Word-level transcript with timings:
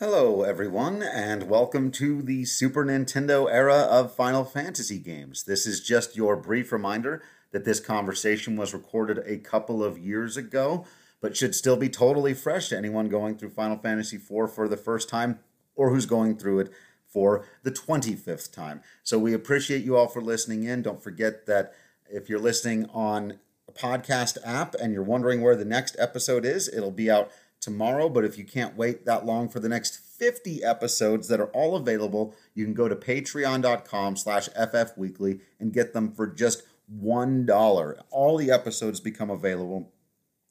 Hello, 0.00 0.42
everyone, 0.42 1.02
and 1.02 1.50
welcome 1.50 1.90
to 1.90 2.22
the 2.22 2.44
Super 2.44 2.84
Nintendo 2.84 3.50
era 3.50 3.78
of 3.78 4.14
Final 4.14 4.44
Fantasy 4.44 5.00
games. 5.00 5.42
This 5.42 5.66
is 5.66 5.80
just 5.80 6.14
your 6.14 6.36
brief 6.36 6.70
reminder 6.70 7.20
that 7.50 7.64
this 7.64 7.80
conversation 7.80 8.56
was 8.56 8.72
recorded 8.72 9.20
a 9.26 9.38
couple 9.38 9.82
of 9.82 9.98
years 9.98 10.36
ago, 10.36 10.86
but 11.20 11.36
should 11.36 11.52
still 11.52 11.76
be 11.76 11.88
totally 11.88 12.32
fresh 12.32 12.68
to 12.68 12.76
anyone 12.76 13.08
going 13.08 13.36
through 13.36 13.50
Final 13.50 13.76
Fantasy 13.76 14.18
IV 14.18 14.52
for 14.54 14.68
the 14.68 14.76
first 14.76 15.08
time 15.08 15.40
or 15.74 15.90
who's 15.90 16.06
going 16.06 16.36
through 16.36 16.60
it 16.60 16.70
for 17.04 17.44
the 17.64 17.72
25th 17.72 18.52
time. 18.52 18.82
So 19.02 19.18
we 19.18 19.34
appreciate 19.34 19.82
you 19.82 19.96
all 19.96 20.06
for 20.06 20.22
listening 20.22 20.62
in. 20.62 20.82
Don't 20.82 21.02
forget 21.02 21.46
that 21.46 21.74
if 22.08 22.28
you're 22.28 22.38
listening 22.38 22.86
on 22.90 23.40
a 23.66 23.72
podcast 23.72 24.38
app 24.44 24.76
and 24.76 24.92
you're 24.92 25.02
wondering 25.02 25.42
where 25.42 25.56
the 25.56 25.64
next 25.64 25.96
episode 25.98 26.44
is, 26.44 26.68
it'll 26.68 26.92
be 26.92 27.10
out 27.10 27.32
tomorrow. 27.60 28.08
But 28.08 28.24
if 28.24 28.38
you 28.38 28.44
can't 28.44 28.76
wait 28.76 29.04
that 29.06 29.26
long 29.26 29.48
for 29.48 29.60
the 29.60 29.68
next 29.68 29.96
50 29.96 30.64
episodes 30.64 31.28
that 31.28 31.40
are 31.40 31.48
all 31.48 31.76
available, 31.76 32.34
you 32.54 32.64
can 32.64 32.74
go 32.74 32.88
to 32.88 32.96
patreon.com 32.96 34.16
slash 34.16 34.48
ffweekly 34.50 35.40
and 35.60 35.72
get 35.72 35.92
them 35.92 36.12
for 36.12 36.26
just 36.26 36.62
$1. 37.02 38.02
All 38.10 38.36
the 38.36 38.50
episodes 38.50 39.00
become 39.00 39.30
available. 39.30 39.92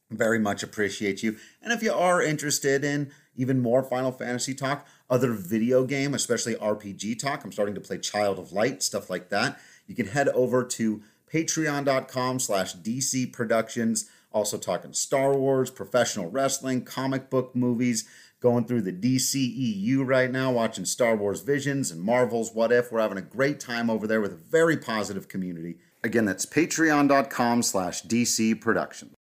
Very 0.09 0.39
much 0.39 0.63
appreciate 0.63 1.21
you. 1.21 1.35
And 1.61 1.73
if 1.73 1.83
you 1.83 1.91
are 1.91 2.21
interested 2.21 2.85
in 2.85 3.11
even 3.35 3.59
more 3.59 3.83
Final 3.83 4.11
Fantasy 4.11 4.53
talk, 4.53 4.87
other 5.09 5.33
video 5.33 5.83
game, 5.83 6.13
especially 6.13 6.55
RPG 6.55 7.19
talk, 7.19 7.43
I'm 7.43 7.51
starting 7.51 7.75
to 7.75 7.81
play 7.81 7.97
Child 7.97 8.39
of 8.39 8.53
Light, 8.53 8.81
stuff 8.81 9.09
like 9.09 9.29
that, 9.29 9.59
you 9.85 9.95
can 9.95 10.07
head 10.07 10.29
over 10.29 10.63
to 10.63 11.03
patreon.com 11.31 12.39
slash 12.39 12.75
DC 12.75 13.33
Productions 13.33 14.09
also 14.31 14.57
talking 14.57 14.93
Star 14.93 15.35
Wars, 15.35 15.69
professional 15.69 16.29
wrestling, 16.29 16.83
comic 16.83 17.29
book 17.29 17.55
movies, 17.55 18.07
going 18.39 18.65
through 18.65 18.81
the 18.81 18.93
DCEU 18.93 20.05
right 20.05 20.31
now, 20.31 20.51
watching 20.51 20.85
Star 20.85 21.15
Wars 21.15 21.41
Visions 21.41 21.91
and 21.91 22.01
Marvel's 22.01 22.53
What 22.53 22.71
If. 22.71 22.91
We're 22.91 23.01
having 23.01 23.17
a 23.17 23.21
great 23.21 23.59
time 23.59 23.89
over 23.89 24.05
there 24.05 24.21
with 24.21 24.33
a 24.33 24.35
very 24.35 24.77
positive 24.77 25.27
community. 25.27 25.77
Again, 26.03 26.25
that's 26.25 26.45
patreon.com 26.45 27.63
slash 27.63 28.03
DC 28.03 28.61
Productions. 28.61 29.16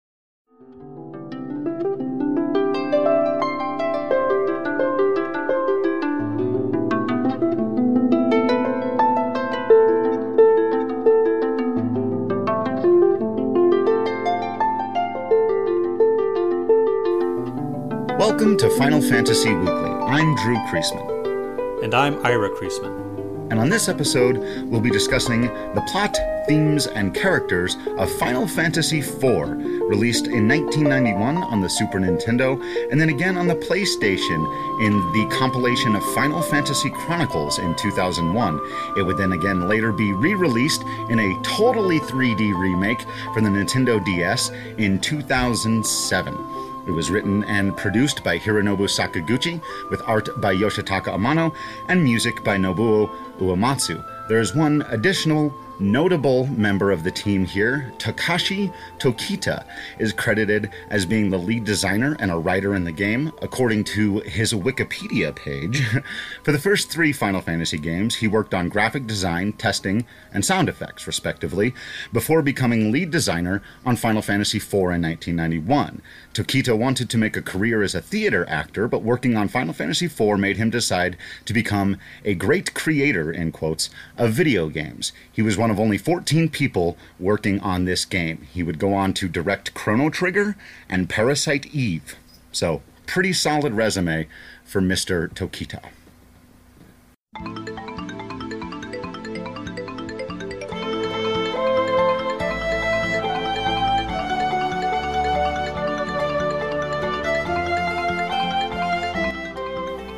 Welcome 18.41 18.57
to 18.57 18.75
Final 18.75 19.01
Fantasy 19.03 19.53
Weekly. 19.53 19.71
I'm 19.71 20.33
Drew 20.37 20.55
Creasman. 20.65 21.83
And 21.83 21.93
I'm 21.93 22.25
Ira 22.25 22.49
Creasman. 22.49 23.51
And 23.51 23.59
on 23.59 23.69
this 23.69 23.87
episode, 23.87 24.39
we'll 24.67 24.81
be 24.81 24.89
discussing 24.89 25.41
the 25.41 25.87
plot, 25.91 26.17
themes, 26.47 26.87
and 26.87 27.13
characters 27.13 27.77
of 27.99 28.11
Final 28.13 28.47
Fantasy 28.47 28.97
IV, 28.97 29.21
released 29.21 30.25
in 30.25 30.47
1991 30.47 31.37
on 31.37 31.61
the 31.61 31.69
Super 31.69 31.99
Nintendo, 31.99 32.59
and 32.91 32.99
then 32.99 33.09
again 33.09 33.37
on 33.37 33.45
the 33.45 33.53
PlayStation 33.53 34.41
in 34.87 34.93
the 35.13 35.35
compilation 35.37 35.95
of 35.95 36.03
Final 36.15 36.41
Fantasy 36.41 36.89
Chronicles 36.89 37.59
in 37.59 37.75
2001. 37.75 38.59
It 38.97 39.03
would 39.03 39.19
then 39.19 39.33
again 39.33 39.67
later 39.67 39.91
be 39.91 40.13
re 40.13 40.33
released 40.33 40.81
in 41.11 41.19
a 41.19 41.43
totally 41.43 41.99
3D 41.99 42.59
remake 42.59 43.01
for 43.35 43.41
the 43.41 43.49
Nintendo 43.49 44.03
DS 44.03 44.49
in 44.79 44.99
2007. 44.99 46.70
It 46.87 46.91
was 46.91 47.11
written 47.11 47.43
and 47.43 47.77
produced 47.77 48.23
by 48.23 48.39
Hironobu 48.39 48.87
Sakaguchi, 48.89 49.61
with 49.89 50.01
art 50.07 50.29
by 50.41 50.55
Yoshitaka 50.55 51.13
Amano 51.13 51.53
and 51.87 52.03
music 52.03 52.43
by 52.43 52.57
Nobuo 52.57 53.09
Uematsu. 53.39 54.03
There 54.27 54.39
is 54.39 54.55
one 54.55 54.83
additional 54.89 55.53
notable 55.81 56.47
member 56.47 56.91
of 56.91 57.03
the 57.03 57.11
team 57.11 57.43
here, 57.43 57.91
Takashi 57.97 58.71
Tokita, 58.99 59.65
is 59.99 60.13
credited 60.13 60.69
as 60.89 61.05
being 61.05 61.29
the 61.29 61.37
lead 61.37 61.63
designer 61.63 62.15
and 62.19 62.31
a 62.31 62.37
writer 62.37 62.75
in 62.75 62.83
the 62.83 62.91
game, 62.91 63.31
according 63.41 63.83
to 63.85 64.19
his 64.19 64.53
Wikipedia 64.53 65.35
page. 65.35 65.83
For 66.43 66.51
the 66.51 66.59
first 66.59 66.89
three 66.89 67.11
Final 67.11 67.41
Fantasy 67.41 67.79
games, 67.79 68.15
he 68.15 68.27
worked 68.27 68.53
on 68.53 68.69
graphic 68.69 69.07
design, 69.07 69.53
testing, 69.53 70.05
and 70.33 70.45
sound 70.45 70.69
effects, 70.69 71.07
respectively, 71.07 71.73
before 72.13 72.41
becoming 72.41 72.91
lead 72.91 73.09
designer 73.09 73.61
on 73.85 73.95
Final 73.95 74.21
Fantasy 74.21 74.57
IV 74.57 74.73
in 74.73 75.01
1991. 75.01 76.01
Tokita 76.33 76.77
wanted 76.77 77.09
to 77.09 77.17
make 77.17 77.35
a 77.35 77.41
career 77.41 77.81
as 77.81 77.95
a 77.95 78.01
theater 78.01 78.47
actor, 78.47 78.87
but 78.87 79.01
working 79.01 79.35
on 79.35 79.47
Final 79.47 79.73
Fantasy 79.73 80.05
IV 80.05 80.37
made 80.37 80.57
him 80.57 80.69
decide 80.69 81.17
to 81.45 81.53
become 81.53 81.97
a 82.23 82.35
great 82.35 82.73
creator, 82.73 83.31
in 83.31 83.51
quotes, 83.51 83.89
of 84.17 84.31
video 84.31 84.69
games. 84.69 85.11
He 85.31 85.41
was 85.41 85.57
one 85.57 85.70
of 85.71 85.79
only 85.79 85.97
14 85.97 86.49
people 86.49 86.97
working 87.19 87.59
on 87.61 87.85
this 87.85 88.05
game. 88.05 88.47
He 88.53 88.61
would 88.61 88.77
go 88.77 88.93
on 88.93 89.13
to 89.15 89.27
direct 89.27 89.73
Chrono 89.73 90.09
Trigger 90.09 90.55
and 90.89 91.09
Parasite 91.09 91.73
Eve. 91.73 92.15
So, 92.51 92.81
pretty 93.07 93.33
solid 93.33 93.73
resume 93.73 94.27
for 94.63 94.81
Mr. 94.81 95.29
Tokita. 95.33 95.81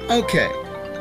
Okay, 0.10 0.48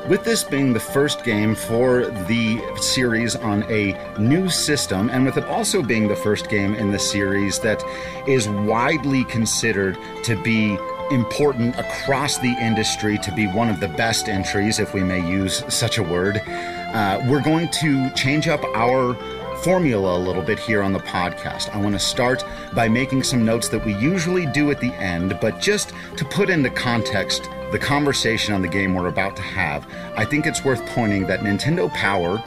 with 0.09 0.25
this 0.25 0.43
being 0.43 0.73
the 0.73 0.81
first 0.81 1.25
game 1.25 1.55
for 1.55 2.07
the 2.27 2.61
series 2.81 3.37
on 3.37 3.63
a 3.71 3.97
new 4.19 4.49
system, 4.49 5.11
and 5.11 5.25
with 5.25 5.37
it 5.37 5.45
also 5.45 5.83
being 5.83 6.09
the 6.09 6.17
first 6.17 6.49
game 6.49 6.75
in 6.75 6.91
the 6.91 6.99
series 6.99 7.59
that 7.61 7.83
is 8.27 8.49
widely 8.49 9.25
considered 9.25 9.97
to 10.25 10.41
be 10.43 10.77
important 11.11 11.79
across 11.79 12.39
the 12.39 12.55
industry, 12.61 13.19
to 13.19 13.33
be 13.33 13.47
one 13.47 13.69
of 13.69 13.81
the 13.81 13.89
best 13.89 14.29
entries, 14.29 14.79
if 14.79 14.95
we 14.95 15.03
may 15.03 15.21
use 15.27 15.63
such 15.69 15.99
a 15.99 16.03
word, 16.03 16.43
uh, 16.47 17.21
we're 17.29 17.43
going 17.43 17.69
to 17.69 18.11
change 18.11 18.49
up 18.49 18.63
our 18.75 19.17
formula 19.63 20.17
a 20.17 20.19
little 20.19 20.43
bit 20.43 20.59
here 20.59 20.83
on 20.83 20.93
the 20.93 20.99
podcast. 20.99 21.73
I 21.73 21.81
want 21.81 21.95
to 21.95 21.99
start 22.01 22.45
by 22.75 22.89
making 22.89 23.23
some 23.23 23.45
notes 23.45 23.69
that 23.69 23.85
we 23.85 23.95
usually 23.95 24.45
do 24.47 24.73
at 24.73 24.81
the 24.81 24.93
end, 24.95 25.39
but 25.41 25.61
just 25.61 25.93
to 26.17 26.25
put 26.25 26.51
into 26.51 26.69
context 26.69 27.49
the 27.71 27.79
conversation 27.79 28.55
on 28.55 28.63
the 28.63 28.69
game 28.69 28.93
we're 28.93 29.07
about 29.07 29.37
to 29.37 29.43
have, 29.43 29.87
I 30.17 30.25
think 30.25 30.47
it's 30.47 30.65
worth 30.65 30.85
pointing 30.87 31.29
that 31.29 31.41
Nintendo 31.41 31.89
Power 31.95 32.39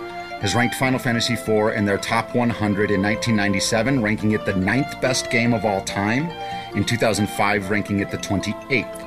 has 0.41 0.55
ranked 0.55 0.75
Final 0.75 0.99
Fantasy 0.99 1.35
IV 1.35 1.73
in 1.77 1.85
their 1.85 1.97
top 1.97 2.35
100 2.35 2.91
in 2.91 3.01
1997, 3.01 4.01
ranking 4.01 4.31
it 4.33 4.45
the 4.45 4.55
ninth 4.55 4.99
best 4.99 5.31
game 5.31 5.53
of 5.53 5.63
all 5.63 5.81
time. 5.81 6.29
In 6.75 6.83
2005, 6.83 7.69
ranking 7.69 8.01
it 8.01 8.11
the 8.11 8.17
28th. 8.17 9.04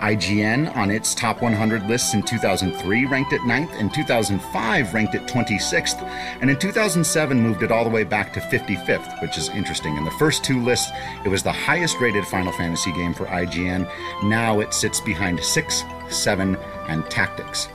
IGN 0.00 0.74
on 0.76 0.90
its 0.90 1.14
top 1.14 1.42
100 1.42 1.86
lists 1.88 2.14
in 2.14 2.22
2003 2.22 3.06
ranked 3.06 3.32
it 3.32 3.40
9th, 3.42 3.78
in 3.78 3.90
2005 3.90 4.94
ranked 4.94 5.14
it 5.14 5.26
26th, 5.26 6.02
and 6.40 6.50
in 6.50 6.58
2007 6.58 7.40
moved 7.40 7.62
it 7.62 7.70
all 7.70 7.84
the 7.84 7.90
way 7.90 8.04
back 8.04 8.32
to 8.32 8.40
55th, 8.40 9.20
which 9.22 9.36
is 9.36 9.48
interesting. 9.50 9.96
In 9.96 10.04
the 10.04 10.10
first 10.12 10.42
two 10.42 10.60
lists, 10.62 10.90
it 11.24 11.28
was 11.28 11.42
the 11.42 11.52
highest 11.52 12.00
rated 12.00 12.24
Final 12.26 12.52
Fantasy 12.52 12.92
game 12.92 13.14
for 13.14 13.26
IGN. 13.26 13.90
Now 14.24 14.60
it 14.60 14.72
sits 14.74 15.00
behind 15.00 15.40
6, 15.40 15.84
7, 16.08 16.56
and 16.88 17.08
Tactics. 17.10 17.68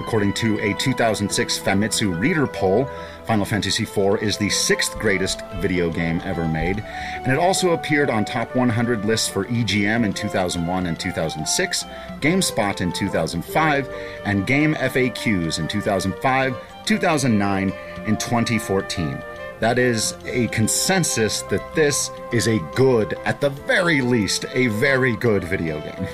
According 0.00 0.34
to 0.34 0.58
a 0.60 0.74
2006 0.74 1.58
Famitsu 1.58 2.18
Reader 2.18 2.46
poll, 2.46 2.88
Final 3.24 3.44
Fantasy 3.44 3.84
IV 3.84 4.22
is 4.22 4.36
the 4.36 4.50
sixth 4.50 4.98
greatest 4.98 5.42
video 5.56 5.90
game 5.90 6.20
ever 6.24 6.46
made, 6.48 6.80
and 6.80 7.32
it 7.32 7.38
also 7.38 7.70
appeared 7.70 8.10
on 8.10 8.24
top 8.24 8.54
100 8.56 9.04
lists 9.04 9.28
for 9.28 9.44
EGM 9.46 10.04
in 10.04 10.12
2001 10.12 10.86
and 10.86 10.98
2006, 10.98 11.84
GameSpot 12.20 12.80
in 12.80 12.92
2005, 12.92 13.88
and 14.24 14.46
Game 14.46 14.74
FAQs 14.74 15.58
in 15.58 15.68
2005, 15.68 16.56
2009, 16.84 17.72
and 18.06 18.18
2014. 18.18 19.22
That 19.60 19.78
is 19.78 20.16
a 20.26 20.48
consensus 20.48 21.42
that 21.42 21.74
this 21.76 22.10
is 22.32 22.48
a 22.48 22.58
good, 22.74 23.14
at 23.24 23.40
the 23.40 23.50
very 23.50 24.00
least, 24.00 24.44
a 24.52 24.66
very 24.66 25.14
good 25.16 25.44
video 25.44 25.80
game. 25.80 26.08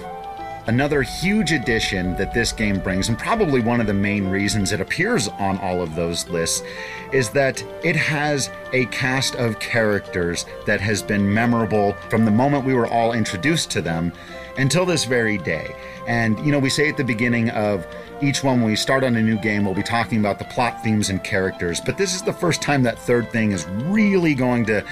Another 0.68 1.00
huge 1.00 1.52
addition 1.52 2.14
that 2.16 2.34
this 2.34 2.52
game 2.52 2.78
brings, 2.78 3.08
and 3.08 3.18
probably 3.18 3.62
one 3.62 3.80
of 3.80 3.86
the 3.86 3.94
main 3.94 4.28
reasons 4.28 4.70
it 4.70 4.82
appears 4.82 5.26
on 5.26 5.56
all 5.60 5.80
of 5.80 5.94
those 5.94 6.28
lists, 6.28 6.62
is 7.10 7.30
that 7.30 7.64
it 7.82 7.96
has 7.96 8.50
a 8.74 8.84
cast 8.86 9.34
of 9.36 9.58
characters 9.60 10.44
that 10.66 10.78
has 10.78 11.00
been 11.00 11.32
memorable 11.32 11.94
from 12.10 12.26
the 12.26 12.30
moment 12.30 12.66
we 12.66 12.74
were 12.74 12.86
all 12.86 13.14
introduced 13.14 13.70
to 13.70 13.80
them 13.80 14.12
until 14.58 14.84
this 14.84 15.04
very 15.04 15.38
day. 15.38 15.74
And, 16.06 16.38
you 16.44 16.52
know, 16.52 16.58
we 16.58 16.68
say 16.68 16.88
at 16.88 16.96
the 16.96 17.04
beginning 17.04 17.50
of 17.50 17.86
each 18.20 18.42
one, 18.42 18.60
when 18.60 18.70
we 18.70 18.76
start 18.76 19.04
on 19.04 19.14
a 19.16 19.22
new 19.22 19.38
game, 19.38 19.64
we'll 19.64 19.74
be 19.74 19.82
talking 19.82 20.18
about 20.18 20.38
the 20.38 20.44
plot 20.46 20.82
themes 20.82 21.08
and 21.08 21.22
characters. 21.22 21.80
But 21.80 21.96
this 21.96 22.14
is 22.14 22.22
the 22.22 22.32
first 22.32 22.60
time 22.60 22.82
that 22.82 22.98
third 22.98 23.30
thing 23.30 23.52
is 23.52 23.66
really 23.66 24.34
going 24.34 24.66
to 24.66 24.84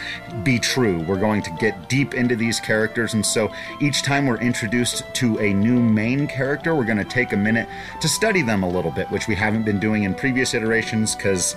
be 0.44 0.58
true. 0.58 1.00
We're 1.00 1.18
going 1.18 1.42
to 1.42 1.50
get 1.58 1.88
deep 1.88 2.14
into 2.14 2.36
these 2.36 2.60
characters. 2.60 3.14
And 3.14 3.26
so 3.26 3.52
each 3.80 4.02
time 4.02 4.26
we're 4.26 4.40
introduced 4.40 5.02
to 5.14 5.38
a 5.40 5.52
new 5.52 5.80
main 5.80 6.28
character, 6.28 6.74
we're 6.74 6.84
going 6.84 6.98
to 6.98 7.04
take 7.04 7.32
a 7.32 7.36
minute 7.36 7.68
to 8.00 8.08
study 8.08 8.42
them 8.42 8.62
a 8.62 8.68
little 8.68 8.92
bit, 8.92 9.10
which 9.10 9.26
we 9.26 9.34
haven't 9.34 9.64
been 9.64 9.80
doing 9.80 10.04
in 10.04 10.14
previous 10.14 10.54
iterations 10.54 11.16
because 11.16 11.56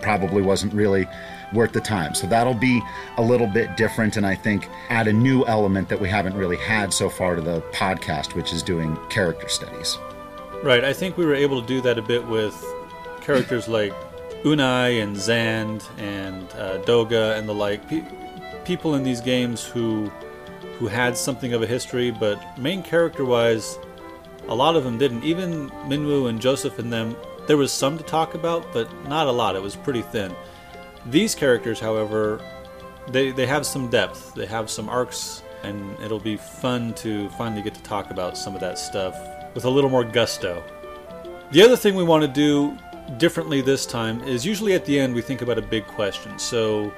probably 0.00 0.42
wasn't 0.42 0.72
really 0.72 1.08
worth 1.52 1.72
the 1.72 1.80
time. 1.80 2.14
So 2.14 2.26
that'll 2.26 2.54
be 2.54 2.82
a 3.16 3.22
little 3.22 3.46
bit 3.46 3.76
different, 3.76 4.16
and 4.16 4.26
I 4.26 4.34
think 4.34 4.68
add 4.88 5.08
a 5.08 5.12
new 5.12 5.44
element 5.46 5.88
that 5.88 6.00
we 6.00 6.08
haven't 6.08 6.34
really 6.34 6.56
had 6.56 6.92
so 6.92 7.08
far 7.08 7.34
to 7.34 7.42
the 7.42 7.60
podcast, 7.72 8.34
which 8.34 8.52
is 8.52 8.62
doing 8.62 8.98
character 9.08 9.48
studies. 9.48 9.98
Right. 10.62 10.84
I 10.84 10.92
think 10.92 11.16
we 11.16 11.24
were 11.24 11.34
able 11.34 11.60
to 11.60 11.66
do 11.66 11.80
that 11.82 11.98
a 11.98 12.02
bit 12.02 12.26
with 12.26 12.54
characters 13.20 13.68
like 13.68 13.92
Unei 14.42 15.02
and 15.02 15.16
Xande 15.16 15.84
and 15.98 16.44
uh, 16.52 16.78
Doga 16.82 17.38
and 17.38 17.48
the 17.48 17.54
like. 17.54 17.88
Pe- 17.88 18.04
people 18.64 18.94
in 18.94 19.02
these 19.02 19.20
games 19.20 19.64
who 19.64 20.10
who 20.78 20.86
had 20.86 21.16
something 21.16 21.54
of 21.54 21.62
a 21.62 21.66
history, 21.66 22.10
but 22.10 22.58
main 22.58 22.82
character 22.82 23.24
wise, 23.24 23.78
a 24.46 24.54
lot 24.54 24.76
of 24.76 24.84
them 24.84 24.96
didn't. 24.96 25.24
Even 25.24 25.70
Minwu 25.88 26.28
and 26.28 26.40
Joseph 26.40 26.78
and 26.78 26.92
them, 26.92 27.16
there 27.48 27.56
was 27.56 27.72
some 27.72 27.98
to 27.98 28.04
talk 28.04 28.34
about, 28.34 28.72
but 28.72 28.88
not 29.08 29.26
a 29.26 29.32
lot. 29.32 29.56
It 29.56 29.62
was 29.62 29.74
pretty 29.74 30.02
thin. 30.02 30.32
These 31.06 31.34
characters, 31.34 31.80
however, 31.80 32.40
they, 33.08 33.30
they 33.30 33.46
have 33.46 33.64
some 33.66 33.88
depth, 33.88 34.34
they 34.34 34.46
have 34.46 34.68
some 34.70 34.88
arcs, 34.88 35.42
and 35.62 35.98
it'll 36.00 36.20
be 36.20 36.36
fun 36.36 36.94
to 36.94 37.28
finally 37.30 37.62
get 37.62 37.74
to 37.74 37.82
talk 37.82 38.10
about 38.10 38.36
some 38.36 38.54
of 38.54 38.60
that 38.60 38.78
stuff 38.78 39.16
with 39.54 39.64
a 39.64 39.70
little 39.70 39.90
more 39.90 40.04
gusto. 40.04 40.62
The 41.50 41.62
other 41.62 41.76
thing 41.76 41.94
we 41.94 42.04
want 42.04 42.22
to 42.22 42.28
do 42.28 42.76
differently 43.16 43.60
this 43.60 43.86
time 43.86 44.22
is 44.24 44.44
usually 44.44 44.74
at 44.74 44.84
the 44.84 44.98
end 44.98 45.14
we 45.14 45.22
think 45.22 45.40
about 45.40 45.58
a 45.58 45.62
big 45.62 45.86
question. 45.86 46.38
So, 46.38 46.92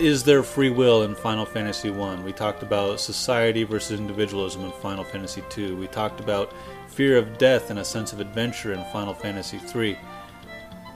is 0.00 0.24
there 0.24 0.42
free 0.42 0.70
will 0.70 1.02
in 1.02 1.14
Final 1.14 1.44
Fantasy 1.44 1.90
1? 1.90 2.24
We 2.24 2.32
talked 2.32 2.64
about 2.64 2.98
society 2.98 3.62
versus 3.62 4.00
individualism 4.00 4.64
in 4.64 4.72
Final 4.72 5.04
Fantasy 5.04 5.44
2. 5.50 5.76
We 5.76 5.86
talked 5.86 6.18
about 6.18 6.52
fear 6.88 7.16
of 7.16 7.38
death 7.38 7.70
and 7.70 7.78
a 7.78 7.84
sense 7.84 8.12
of 8.12 8.18
adventure 8.18 8.72
in 8.72 8.82
Final 8.92 9.14
Fantasy 9.14 9.58
3. 9.58 9.96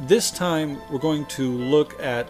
This 0.00 0.30
time, 0.30 0.80
we're 0.90 1.00
going 1.00 1.26
to 1.26 1.50
look 1.50 2.00
at 2.00 2.28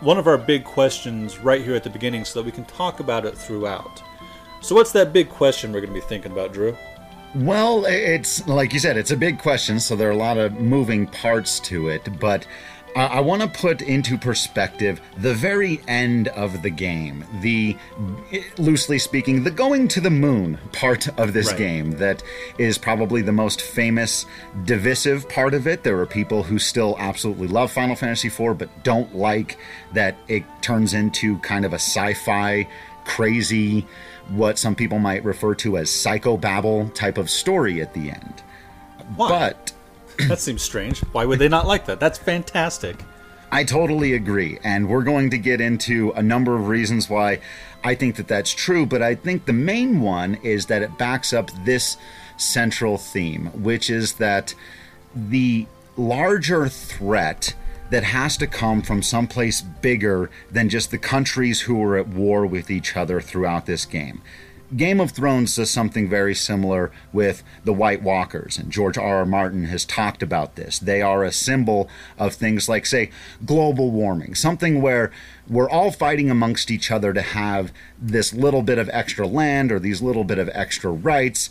one 0.00 0.16
of 0.16 0.28
our 0.28 0.38
big 0.38 0.62
questions 0.62 1.40
right 1.40 1.60
here 1.60 1.74
at 1.74 1.82
the 1.82 1.90
beginning 1.90 2.24
so 2.24 2.38
that 2.38 2.46
we 2.46 2.52
can 2.52 2.64
talk 2.66 3.00
about 3.00 3.26
it 3.26 3.36
throughout. 3.36 4.00
So, 4.60 4.76
what's 4.76 4.92
that 4.92 5.12
big 5.12 5.28
question 5.28 5.72
we're 5.72 5.80
going 5.80 5.92
to 5.92 6.00
be 6.00 6.06
thinking 6.06 6.30
about, 6.30 6.52
Drew? 6.52 6.76
Well, 7.34 7.84
it's 7.84 8.46
like 8.46 8.72
you 8.72 8.78
said, 8.78 8.96
it's 8.96 9.10
a 9.10 9.16
big 9.16 9.40
question, 9.40 9.80
so 9.80 9.96
there 9.96 10.08
are 10.08 10.12
a 10.12 10.16
lot 10.16 10.38
of 10.38 10.52
moving 10.54 11.08
parts 11.08 11.58
to 11.60 11.88
it, 11.88 12.20
but 12.20 12.46
uh, 12.96 13.00
I 13.00 13.20
want 13.20 13.42
to 13.42 13.48
put 13.48 13.82
into 13.82 14.18
perspective 14.18 15.00
the 15.16 15.34
very 15.34 15.80
end 15.86 16.28
of 16.28 16.62
the 16.62 16.70
game, 16.70 17.24
the 17.40 17.76
loosely 18.58 18.98
speaking, 18.98 19.44
the 19.44 19.50
going 19.50 19.88
to 19.88 20.00
the 20.00 20.10
moon 20.10 20.58
part 20.72 21.08
of 21.18 21.32
this 21.32 21.48
right. 21.48 21.58
game 21.58 21.90
that 21.92 22.22
is 22.58 22.78
probably 22.78 23.22
the 23.22 23.32
most 23.32 23.62
famous, 23.62 24.26
divisive 24.64 25.28
part 25.28 25.54
of 25.54 25.66
it. 25.66 25.82
There 25.82 25.98
are 26.00 26.06
people 26.06 26.42
who 26.42 26.58
still 26.58 26.96
absolutely 26.98 27.48
love 27.48 27.70
Final 27.70 27.96
Fantasy 27.96 28.28
IV, 28.28 28.58
but 28.58 28.82
don't 28.82 29.14
like 29.14 29.58
that 29.92 30.16
it 30.28 30.44
turns 30.60 30.94
into 30.94 31.38
kind 31.38 31.64
of 31.64 31.72
a 31.72 31.76
sci 31.76 32.14
fi, 32.14 32.66
crazy, 33.04 33.86
what 34.28 34.58
some 34.58 34.74
people 34.74 34.98
might 34.98 35.24
refer 35.24 35.54
to 35.56 35.76
as 35.78 35.88
psychobabble 35.90 36.92
type 36.94 37.18
of 37.18 37.30
story 37.30 37.80
at 37.80 37.94
the 37.94 38.10
end. 38.10 38.42
Why? 39.16 39.28
But 39.28 39.72
that 40.28 40.40
seems 40.40 40.62
strange. 40.62 41.00
Why 41.12 41.24
would 41.24 41.38
they 41.38 41.48
not 41.48 41.66
like 41.66 41.86
that? 41.86 42.00
That's 42.00 42.18
fantastic. 42.18 42.96
I 43.52 43.64
totally 43.64 44.14
agree. 44.14 44.58
And 44.62 44.88
we're 44.88 45.02
going 45.02 45.30
to 45.30 45.38
get 45.38 45.60
into 45.60 46.12
a 46.12 46.22
number 46.22 46.56
of 46.56 46.68
reasons 46.68 47.10
why 47.10 47.40
I 47.82 47.94
think 47.94 48.16
that 48.16 48.28
that's 48.28 48.52
true. 48.52 48.86
But 48.86 49.02
I 49.02 49.14
think 49.14 49.46
the 49.46 49.52
main 49.52 50.00
one 50.00 50.36
is 50.36 50.66
that 50.66 50.82
it 50.82 50.98
backs 50.98 51.32
up 51.32 51.50
this 51.64 51.96
central 52.36 52.96
theme, 52.96 53.46
which 53.46 53.90
is 53.90 54.14
that 54.14 54.54
the 55.14 55.66
larger 55.96 56.68
threat 56.68 57.54
that 57.90 58.04
has 58.04 58.36
to 58.36 58.46
come 58.46 58.82
from 58.82 59.02
someplace 59.02 59.60
bigger 59.60 60.30
than 60.50 60.68
just 60.68 60.92
the 60.92 60.98
countries 60.98 61.62
who 61.62 61.82
are 61.82 61.96
at 61.96 62.06
war 62.06 62.46
with 62.46 62.70
each 62.70 62.96
other 62.96 63.20
throughout 63.20 63.66
this 63.66 63.84
game. 63.84 64.22
Game 64.76 65.00
of 65.00 65.10
Thrones 65.10 65.56
does 65.56 65.70
something 65.70 66.08
very 66.08 66.34
similar 66.34 66.92
with 67.12 67.42
the 67.64 67.72
White 67.72 68.02
Walkers, 68.02 68.56
and 68.56 68.70
George 68.70 68.96
R. 68.96 69.16
R. 69.16 69.26
Martin 69.26 69.64
has 69.64 69.84
talked 69.84 70.22
about 70.22 70.54
this. 70.54 70.78
They 70.78 71.02
are 71.02 71.24
a 71.24 71.32
symbol 71.32 71.88
of 72.18 72.34
things 72.34 72.68
like, 72.68 72.86
say, 72.86 73.10
global 73.44 73.90
warming, 73.90 74.36
something 74.36 74.80
where 74.80 75.10
we're 75.48 75.68
all 75.68 75.90
fighting 75.90 76.30
amongst 76.30 76.70
each 76.70 76.90
other 76.90 77.12
to 77.12 77.22
have 77.22 77.72
this 77.98 78.32
little 78.32 78.62
bit 78.62 78.78
of 78.78 78.88
extra 78.92 79.26
land 79.26 79.72
or 79.72 79.80
these 79.80 80.00
little 80.00 80.24
bit 80.24 80.38
of 80.38 80.48
extra 80.52 80.90
rights. 80.90 81.50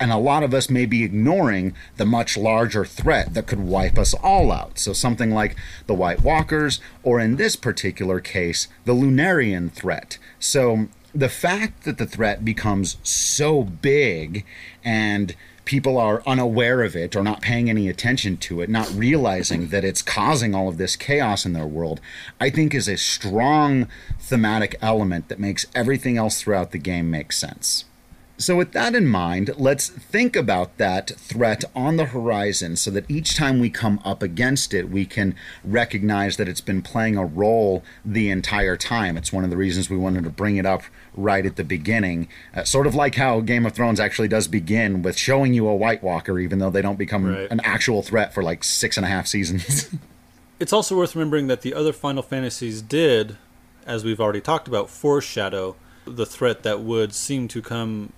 And 0.00 0.12
a 0.12 0.16
lot 0.16 0.44
of 0.44 0.54
us 0.54 0.70
may 0.70 0.86
be 0.86 1.02
ignoring 1.02 1.74
the 1.96 2.06
much 2.06 2.36
larger 2.36 2.84
threat 2.84 3.34
that 3.34 3.48
could 3.48 3.58
wipe 3.58 3.98
us 3.98 4.14
all 4.14 4.52
out. 4.52 4.78
So, 4.78 4.92
something 4.92 5.30
like 5.30 5.56
the 5.88 5.94
White 5.94 6.22
Walkers, 6.22 6.80
or 7.02 7.18
in 7.18 7.34
this 7.34 7.56
particular 7.56 8.20
case, 8.20 8.68
the 8.84 8.94
Lunarian 8.94 9.72
threat. 9.72 10.18
So, 10.38 10.86
the 11.14 11.28
fact 11.28 11.84
that 11.84 11.98
the 11.98 12.06
threat 12.06 12.44
becomes 12.44 12.98
so 13.02 13.62
big 13.62 14.44
and 14.84 15.34
people 15.64 15.98
are 15.98 16.22
unaware 16.26 16.82
of 16.82 16.96
it 16.96 17.14
or 17.14 17.22
not 17.22 17.42
paying 17.42 17.68
any 17.68 17.88
attention 17.88 18.38
to 18.38 18.62
it, 18.62 18.70
not 18.70 18.90
realizing 18.94 19.68
that 19.68 19.84
it's 19.84 20.00
causing 20.00 20.54
all 20.54 20.68
of 20.68 20.78
this 20.78 20.96
chaos 20.96 21.44
in 21.44 21.52
their 21.52 21.66
world, 21.66 22.00
I 22.40 22.48
think 22.48 22.74
is 22.74 22.88
a 22.88 22.96
strong 22.96 23.86
thematic 24.18 24.76
element 24.80 25.28
that 25.28 25.38
makes 25.38 25.66
everything 25.74 26.16
else 26.16 26.40
throughout 26.40 26.70
the 26.70 26.78
game 26.78 27.10
make 27.10 27.32
sense. 27.32 27.84
So, 28.40 28.54
with 28.54 28.70
that 28.70 28.94
in 28.94 29.08
mind, 29.08 29.50
let's 29.56 29.88
think 29.88 30.36
about 30.36 30.78
that 30.78 31.10
threat 31.16 31.64
on 31.74 31.96
the 31.96 32.04
horizon 32.06 32.76
so 32.76 32.88
that 32.92 33.10
each 33.10 33.34
time 33.34 33.58
we 33.58 33.68
come 33.68 34.00
up 34.04 34.22
against 34.22 34.72
it, 34.72 34.88
we 34.88 35.06
can 35.06 35.34
recognize 35.64 36.36
that 36.36 36.48
it's 36.48 36.60
been 36.60 36.80
playing 36.80 37.16
a 37.16 37.26
role 37.26 37.82
the 38.04 38.30
entire 38.30 38.76
time. 38.76 39.16
It's 39.16 39.32
one 39.32 39.42
of 39.42 39.50
the 39.50 39.56
reasons 39.56 39.90
we 39.90 39.96
wanted 39.96 40.22
to 40.22 40.30
bring 40.30 40.56
it 40.56 40.64
up 40.64 40.84
right 41.14 41.44
at 41.44 41.56
the 41.56 41.64
beginning. 41.64 42.28
Uh, 42.54 42.64
sort 42.64 42.86
of 42.86 42.94
like 42.94 43.14
how 43.16 43.40
Game 43.40 43.66
of 43.66 43.72
Thrones 43.72 44.00
actually 44.00 44.28
does 44.28 44.48
begin 44.48 45.02
with 45.02 45.16
showing 45.16 45.54
you 45.54 45.68
a 45.68 45.74
White 45.74 46.02
Walker, 46.02 46.38
even 46.38 46.58
though 46.58 46.70
they 46.70 46.82
don't 46.82 46.98
become 46.98 47.26
right. 47.26 47.50
an 47.50 47.60
actual 47.64 48.02
threat 48.02 48.32
for 48.32 48.42
like 48.42 48.64
six 48.64 48.96
and 48.96 49.04
a 49.04 49.08
half 49.08 49.26
seasons. 49.26 49.88
it's 50.60 50.72
also 50.72 50.96
worth 50.96 51.14
remembering 51.14 51.46
that 51.48 51.62
the 51.62 51.74
other 51.74 51.92
Final 51.92 52.22
Fantasies 52.22 52.82
did, 52.82 53.36
as 53.86 54.04
we've 54.04 54.20
already 54.20 54.40
talked 54.40 54.68
about, 54.68 54.90
foreshadow 54.90 55.76
the 56.04 56.26
threat 56.26 56.62
that 56.62 56.80
would 56.80 57.14
seem 57.14 57.48
to 57.48 57.60
come 57.60 58.12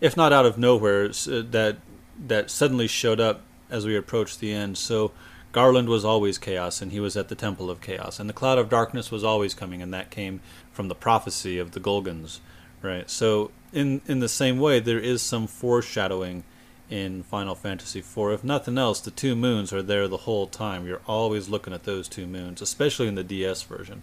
if 0.00 0.18
not 0.18 0.32
out 0.32 0.44
of 0.44 0.58
nowhere, 0.58 1.06
uh, 1.06 1.42
that 1.50 1.78
that 2.26 2.50
suddenly 2.50 2.86
showed 2.86 3.20
up 3.20 3.40
as 3.70 3.86
we 3.86 3.96
approached 3.96 4.38
the 4.38 4.52
end. 4.52 4.76
So 4.76 5.12
Garland 5.50 5.88
was 5.88 6.04
always 6.04 6.36
chaos, 6.36 6.82
and 6.82 6.92
he 6.92 7.00
was 7.00 7.16
at 7.16 7.28
the 7.28 7.34
Temple 7.34 7.70
of 7.70 7.80
Chaos, 7.80 8.20
and 8.20 8.28
the 8.28 8.34
Cloud 8.34 8.58
of 8.58 8.68
Darkness 8.68 9.10
was 9.10 9.24
always 9.24 9.54
coming, 9.54 9.80
and 9.80 9.94
that 9.94 10.10
came 10.10 10.40
from 10.74 10.88
the 10.88 10.94
prophecy 10.94 11.58
of 11.58 11.70
the 11.70 11.80
Gulgans, 11.80 12.40
right? 12.82 13.08
So 13.08 13.50
in 13.72 14.02
in 14.06 14.20
the 14.20 14.28
same 14.28 14.58
way, 14.58 14.80
there 14.80 14.98
is 14.98 15.22
some 15.22 15.46
foreshadowing 15.46 16.44
in 16.90 17.22
Final 17.22 17.54
Fantasy 17.54 18.00
IV. 18.00 18.18
If 18.32 18.44
nothing 18.44 18.76
else, 18.76 19.00
the 19.00 19.10
two 19.10 19.34
moons 19.34 19.72
are 19.72 19.82
there 19.82 20.06
the 20.06 20.18
whole 20.18 20.46
time. 20.46 20.86
You're 20.86 21.00
always 21.06 21.48
looking 21.48 21.72
at 21.72 21.84
those 21.84 22.08
two 22.08 22.26
moons, 22.26 22.60
especially 22.60 23.08
in 23.08 23.14
the 23.14 23.24
DS 23.24 23.62
version. 23.62 24.02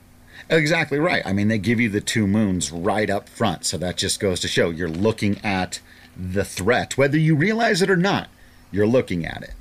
Exactly 0.49 0.97
right. 0.97 1.21
I 1.25 1.33
mean, 1.33 1.49
they 1.49 1.59
give 1.59 1.79
you 1.79 1.89
the 1.89 2.01
two 2.01 2.25
moons 2.25 2.71
right 2.71 3.09
up 3.09 3.29
front, 3.29 3.65
so 3.65 3.77
that 3.77 3.97
just 3.97 4.19
goes 4.19 4.39
to 4.39 4.47
show 4.47 4.69
you're 4.69 4.89
looking 4.89 5.39
at 5.43 5.81
the 6.17 6.43
threat, 6.43 6.97
whether 6.97 7.17
you 7.17 7.35
realize 7.35 7.81
it 7.81 7.89
or 7.89 7.97
not. 7.97 8.29
You're 8.71 8.87
looking 8.87 9.25
at 9.25 9.43
it, 9.43 9.53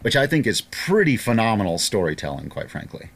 which 0.00 0.16
I 0.16 0.26
think 0.26 0.46
is 0.46 0.62
pretty 0.62 1.16
phenomenal 1.16 1.78
storytelling, 1.78 2.48
quite 2.48 2.70
frankly 2.70 3.10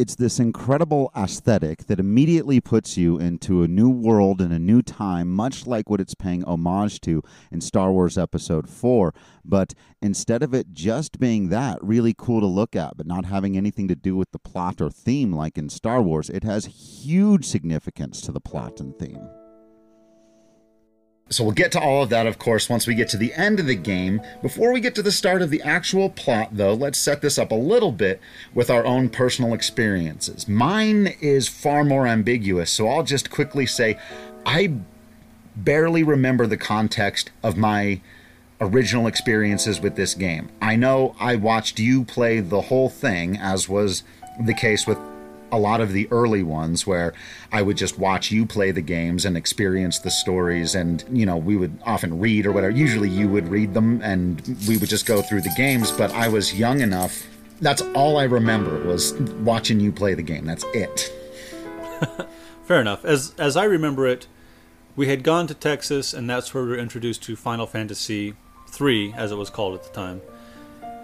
it's 0.00 0.14
this 0.14 0.40
incredible 0.40 1.12
aesthetic 1.14 1.84
that 1.84 2.00
immediately 2.00 2.58
puts 2.58 2.96
you 2.96 3.18
into 3.18 3.62
a 3.62 3.68
new 3.68 3.90
world 3.90 4.40
and 4.40 4.50
a 4.50 4.58
new 4.58 4.80
time, 4.80 5.28
much 5.28 5.66
like 5.66 5.90
what 5.90 6.00
it's 6.00 6.14
paying 6.14 6.42
homage 6.44 7.02
to 7.02 7.22
in 7.52 7.60
Star 7.60 7.92
Wars 7.92 8.16
Episode 8.16 8.66
4. 8.66 9.12
But 9.44 9.74
instead 10.00 10.42
of 10.42 10.54
it 10.54 10.72
just 10.72 11.20
being 11.20 11.50
that, 11.50 11.76
really 11.82 12.14
cool 12.16 12.40
to 12.40 12.46
look 12.46 12.74
at, 12.74 12.96
but 12.96 13.06
not 13.06 13.26
having 13.26 13.58
anything 13.58 13.88
to 13.88 13.94
do 13.94 14.16
with 14.16 14.30
the 14.30 14.38
plot 14.38 14.80
or 14.80 14.88
theme 14.88 15.34
like 15.34 15.58
in 15.58 15.68
Star 15.68 16.00
Wars, 16.00 16.30
it 16.30 16.44
has 16.44 16.64
huge 16.64 17.44
significance 17.44 18.22
to 18.22 18.32
the 18.32 18.40
plot 18.40 18.80
and 18.80 18.98
theme. 18.98 19.28
So 21.30 21.44
we'll 21.44 21.52
get 21.52 21.70
to 21.72 21.80
all 21.80 22.02
of 22.02 22.08
that, 22.10 22.26
of 22.26 22.40
course, 22.40 22.68
once 22.68 22.88
we 22.88 22.96
get 22.96 23.08
to 23.10 23.16
the 23.16 23.32
end 23.34 23.60
of 23.60 23.66
the 23.66 23.76
game. 23.76 24.20
Before 24.42 24.72
we 24.72 24.80
get 24.80 24.96
to 24.96 25.02
the 25.02 25.12
start 25.12 25.42
of 25.42 25.50
the 25.50 25.62
actual 25.62 26.10
plot, 26.10 26.48
though, 26.50 26.74
let's 26.74 26.98
set 26.98 27.22
this 27.22 27.38
up 27.38 27.52
a 27.52 27.54
little 27.54 27.92
bit 27.92 28.20
with 28.52 28.68
our 28.68 28.84
own 28.84 29.08
personal 29.08 29.54
experiences. 29.54 30.48
Mine 30.48 31.14
is 31.20 31.48
far 31.48 31.84
more 31.84 32.08
ambiguous, 32.08 32.72
so 32.72 32.88
I'll 32.88 33.04
just 33.04 33.30
quickly 33.30 33.64
say 33.64 33.96
I 34.44 34.74
barely 35.54 36.02
remember 36.02 36.48
the 36.48 36.56
context 36.56 37.30
of 37.44 37.56
my 37.56 38.00
original 38.60 39.06
experiences 39.06 39.80
with 39.80 39.94
this 39.94 40.14
game. 40.14 40.48
I 40.60 40.74
know 40.74 41.14
I 41.20 41.36
watched 41.36 41.78
you 41.78 42.04
play 42.04 42.40
the 42.40 42.62
whole 42.62 42.88
thing, 42.88 43.36
as 43.36 43.68
was 43.68 44.02
the 44.44 44.54
case 44.54 44.84
with 44.84 44.98
a 45.52 45.58
lot 45.58 45.80
of 45.80 45.92
the 45.92 46.08
early 46.10 46.42
ones 46.42 46.86
where 46.86 47.12
I 47.52 47.62
would 47.62 47.76
just 47.76 47.98
watch 47.98 48.30
you 48.30 48.46
play 48.46 48.70
the 48.70 48.80
games 48.80 49.24
and 49.24 49.36
experience 49.36 49.98
the 49.98 50.10
stories 50.10 50.74
and 50.74 51.04
you 51.10 51.26
know 51.26 51.36
we 51.36 51.56
would 51.56 51.78
often 51.84 52.18
read 52.18 52.46
or 52.46 52.52
whatever. 52.52 52.72
Usually 52.72 53.08
you 53.08 53.28
would 53.28 53.48
read 53.48 53.74
them 53.74 54.00
and 54.02 54.40
we 54.68 54.76
would 54.76 54.88
just 54.88 55.06
go 55.06 55.22
through 55.22 55.42
the 55.42 55.54
games 55.56 55.90
but 55.90 56.10
I 56.12 56.28
was 56.28 56.58
young 56.58 56.80
enough. 56.80 57.26
That's 57.60 57.82
all 57.94 58.16
I 58.16 58.24
remember 58.24 58.82
was 58.84 59.12
watching 59.42 59.80
you 59.80 59.92
play 59.92 60.14
the 60.14 60.22
game. 60.22 60.46
That's 60.46 60.64
it. 60.72 61.12
Fair 62.64 62.80
enough. 62.80 63.04
As 63.04 63.34
as 63.38 63.56
I 63.56 63.64
remember 63.64 64.06
it 64.06 64.26
we 64.96 65.08
had 65.08 65.22
gone 65.22 65.46
to 65.46 65.54
Texas 65.54 66.12
and 66.12 66.28
that's 66.28 66.52
where 66.52 66.64
we 66.64 66.70
were 66.70 66.78
introduced 66.78 67.22
to 67.24 67.36
Final 67.36 67.66
Fantasy 67.66 68.34
3 68.68 69.14
as 69.16 69.32
it 69.32 69.36
was 69.36 69.50
called 69.50 69.74
at 69.74 69.84
the 69.84 69.90
time. 69.90 70.20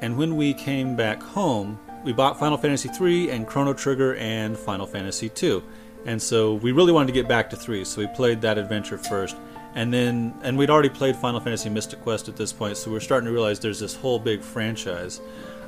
And 0.00 0.18
when 0.18 0.36
we 0.36 0.52
came 0.52 0.96
back 0.96 1.22
home 1.22 1.78
we 2.06 2.12
bought 2.12 2.38
Final 2.38 2.56
Fantasy 2.56 2.88
III 2.88 3.30
and 3.30 3.46
Chrono 3.48 3.74
Trigger 3.74 4.14
and 4.14 4.56
Final 4.56 4.86
Fantasy 4.86 5.28
II. 5.42 5.60
And 6.06 6.22
so 6.22 6.54
we 6.54 6.70
really 6.70 6.92
wanted 6.92 7.08
to 7.08 7.12
get 7.12 7.26
back 7.26 7.50
to 7.50 7.56
3, 7.56 7.84
so 7.84 8.00
we 8.00 8.06
played 8.06 8.40
that 8.42 8.58
adventure 8.58 8.96
first. 8.96 9.36
And 9.74 9.92
then 9.92 10.32
and 10.42 10.56
we'd 10.56 10.70
already 10.70 10.88
played 10.88 11.16
Final 11.16 11.40
Fantasy 11.40 11.68
Mystic 11.68 12.00
Quest 12.02 12.28
at 12.28 12.36
this 12.36 12.52
point, 12.52 12.76
so 12.76 12.92
we 12.92 12.96
are 12.96 13.00
starting 13.00 13.26
to 13.26 13.32
realize 13.32 13.58
there's 13.58 13.80
this 13.80 13.96
whole 13.96 14.20
big 14.20 14.40
franchise. 14.40 15.20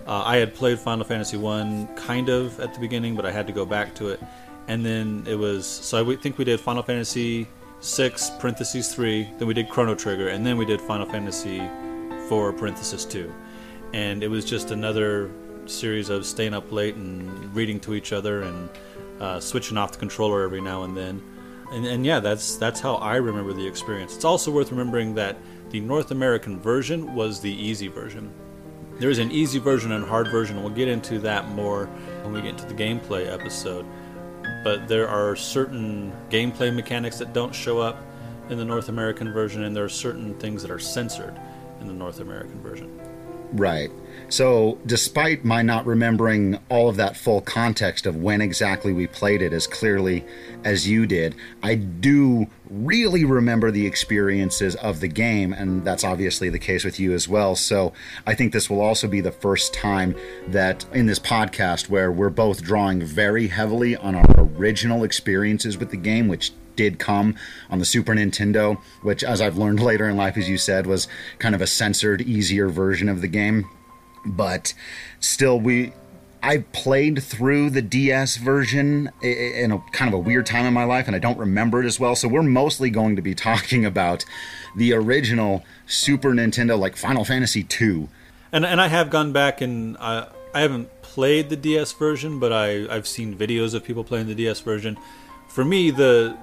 Uh, 0.07 0.23
I 0.25 0.37
had 0.37 0.55
played 0.55 0.79
Final 0.79 1.05
Fantasy 1.05 1.37
1 1.37 1.97
kind 1.97 2.29
of 2.29 2.59
at 2.61 2.73
the 2.73 2.81
beginning, 2.81 3.17
but 3.17 3.27
I 3.27 3.33
had 3.33 3.49
to 3.49 3.53
go 3.53 3.67
back 3.67 3.95
to 3.97 4.09
it. 4.09 4.21
And 4.69 4.87
then 4.87 5.25
it 5.27 5.35
was 5.35 5.67
so 5.67 6.09
I 6.09 6.17
think 6.17 6.39
we 6.39 6.45
did 6.45 6.61
Final 6.61 6.85
Fantasy 6.85 7.49
6 7.81 8.31
parentheses 8.39 8.95
3, 8.95 9.29
then 9.39 9.49
we 9.49 9.55
did 9.55 9.69
Chrono 9.69 9.97
Trigger, 9.97 10.29
and 10.29 10.47
then 10.47 10.57
we 10.57 10.65
did 10.65 10.81
Final 10.81 11.07
Fantasy 11.07 11.69
4 12.29 12.53
parenthesis 12.53 13.05
2. 13.05 13.33
And 13.93 14.23
it 14.23 14.29
was 14.29 14.45
just 14.45 14.71
another 14.71 15.31
series 15.69 16.09
of 16.09 16.27
staying 16.27 16.55
up 16.55 16.71
late 16.73 16.95
and 16.95 17.55
reading 17.55 17.81
to 17.81 17.95
each 17.95 18.13
other 18.13 18.43
and 18.43 18.69
uh, 19.21 19.41
switching 19.41 19.77
off 19.77 19.93
the 19.93 19.99
controller 19.99 20.43
every 20.43 20.61
now 20.61 20.85
and 20.85 20.97
then. 20.97 21.23
And, 21.73 21.87
and 21.87 22.07
yeah, 22.07 22.21
that's 22.21 22.57
that's 22.57 22.81
how 22.81 22.95
I 22.97 23.17
remember 23.17 23.53
the 23.53 23.67
experience. 23.67 24.15
It's 24.17 24.25
also 24.25 24.51
worth 24.51 24.71
remembering 24.71 25.15
that 25.17 25.37
the 25.71 25.81
North 25.81 26.11
American 26.11 26.59
version 26.59 27.15
was 27.15 27.41
the 27.41 27.53
easy 27.53 27.89
version. 27.89 28.33
There 28.99 29.11
is 29.11 29.19
an 29.19 29.31
easy 29.31 29.59
version 29.59 29.93
and 29.93 30.05
hard 30.05 30.29
version. 30.29 30.61
We'll 30.63 30.73
get 30.73 30.89
into 30.89 31.19
that 31.21 31.49
more 31.51 31.87
when 32.23 32.33
we 32.33 32.41
get 32.41 32.51
into 32.51 32.67
the 32.67 32.75
gameplay 32.75 33.33
episode. 33.33 33.87
But 34.65 34.89
there 34.89 35.09
are 35.09 35.37
certain 35.37 36.13
gameplay 36.31 36.75
mechanics 36.75 37.19
that 37.19 37.33
don't 37.33 37.55
show 37.55 37.79
up 37.79 38.03
in 38.49 38.59
the 38.59 38.65
North 38.65 38.89
American 38.89 39.33
version, 39.33 39.65
and 39.65 39.77
there 39.77 39.85
are 39.85 39.91
certain 39.91 40.35
things 40.39 40.63
that 40.63 40.71
are 40.71 40.79
censored 40.79 41.39
in 41.81 41.87
the 41.87 41.93
North 41.93 42.21
American 42.21 42.61
version. 42.61 42.91
Right. 43.53 43.91
So, 44.29 44.79
despite 44.85 45.45
my 45.45 45.63
not 45.63 45.87
remembering 45.87 46.59
all 46.69 46.89
of 46.89 46.97
that 46.97 47.17
full 47.17 47.41
context 47.41 48.05
of 48.05 48.17
when 48.17 48.41
exactly 48.41 48.93
we 48.93 49.07
played 49.07 49.41
it 49.41 49.53
as 49.53 49.67
clearly 49.67 50.25
as 50.65 50.87
you 50.87 51.07
did, 51.07 51.35
I 51.63 51.77
do 51.77 52.47
really 52.69 53.25
remember 53.25 53.71
the 53.71 53.87
experiences 53.87 54.75
of 54.77 55.01
the 55.01 55.09
game, 55.09 55.55
and 55.55 55.83
that's 55.85 56.05
obviously 56.05 56.51
the 56.51 56.59
case 56.59 56.85
with 56.85 57.01
you 57.01 57.15
as 57.15 57.27
well. 57.27 57.57
So, 57.57 57.95
I 58.27 58.35
think 58.35 58.53
this 58.53 58.69
will 58.69 58.83
also 58.83 59.09
be 59.09 59.23
the 59.23 59.33
first 59.33 59.73
time 59.73 60.15
that 60.49 60.85
in 60.93 61.07
this 61.07 61.19
podcast 61.19 61.89
where 61.89 62.13
we're 62.13 62.29
both 62.29 62.63
drawing 62.63 63.01
very 63.01 63.49
heavily 63.49 63.97
on 63.97 64.15
our 64.15 64.35
original 64.39 65.05
experiences 65.05 65.79
with 65.79 65.91
the 65.91 65.97
game, 65.97 66.29
which 66.29 66.53
did 66.77 66.99
come 66.99 67.35
on 67.71 67.81
the 67.81 67.85
Super 67.85 68.15
Nintendo, 68.15 68.81
which, 69.03 69.25
as 69.25 69.41
I've 69.41 69.59
learned 69.59 69.81
later 69.83 70.09
in 70.09 70.17
life, 70.17 70.37
as 70.37 70.49
you 70.49 70.59
said, 70.59 70.87
was 70.87 71.09
kind 71.39 71.55
of 71.55 71.61
a 71.61 71.67
censored, 71.67 72.21
easier 72.23 72.69
version 72.69 73.09
of 73.09 73.21
the 73.21 73.29
game 73.29 73.69
but 74.25 74.75
still 75.21 75.61
we 75.61 75.93
I 76.43 76.59
played 76.73 77.23
through 77.23 77.71
the 77.71 77.83
DS 77.83 78.37
version 78.37 79.11
in 79.21 79.73
a 79.73 79.79
kind 79.93 80.09
of 80.09 80.15
a 80.15 80.19
weird 80.19 80.47
time 80.47 80.67
in 80.67 80.73
my 80.73 80.85
life, 80.85 81.07
and 81.07 81.17
I 81.17 81.19
don't 81.19 81.39
remember 81.39 81.83
it 81.83 81.87
as 81.87 81.99
well. 81.99 82.15
So 82.15 82.29
we're 82.29 82.43
mostly 82.43 82.91
going 82.91 83.17
to 83.17 83.23
be 83.23 83.35
talking 83.49 83.85
about 83.85 84.25
the 84.77 84.93
original 84.93 85.65
Super 85.87 86.31
Nintendo, 86.31 86.79
like 86.79 86.97
Final 86.97 87.25
Fantasy 87.25 87.67
II. 87.81 88.09
And 88.53 88.65
and 88.65 88.81
I 88.81 88.89
have 88.89 89.11
gone 89.11 89.33
back 89.33 89.61
and 89.61 89.97
I 89.99 90.29
I 90.55 90.61
haven't 90.61 91.03
played 91.03 91.51
the 91.51 91.57
DS 91.57 91.93
version, 91.93 92.39
but 92.39 92.53
I 92.53 92.87
I've 92.95 93.07
seen 93.07 93.37
videos 93.37 93.75
of 93.75 93.85
people 93.85 94.05
playing 94.05 94.27
the 94.27 94.35
DS 94.35 94.61
version. 94.61 94.97
For 95.49 95.65
me, 95.65 95.91
the 95.91 96.37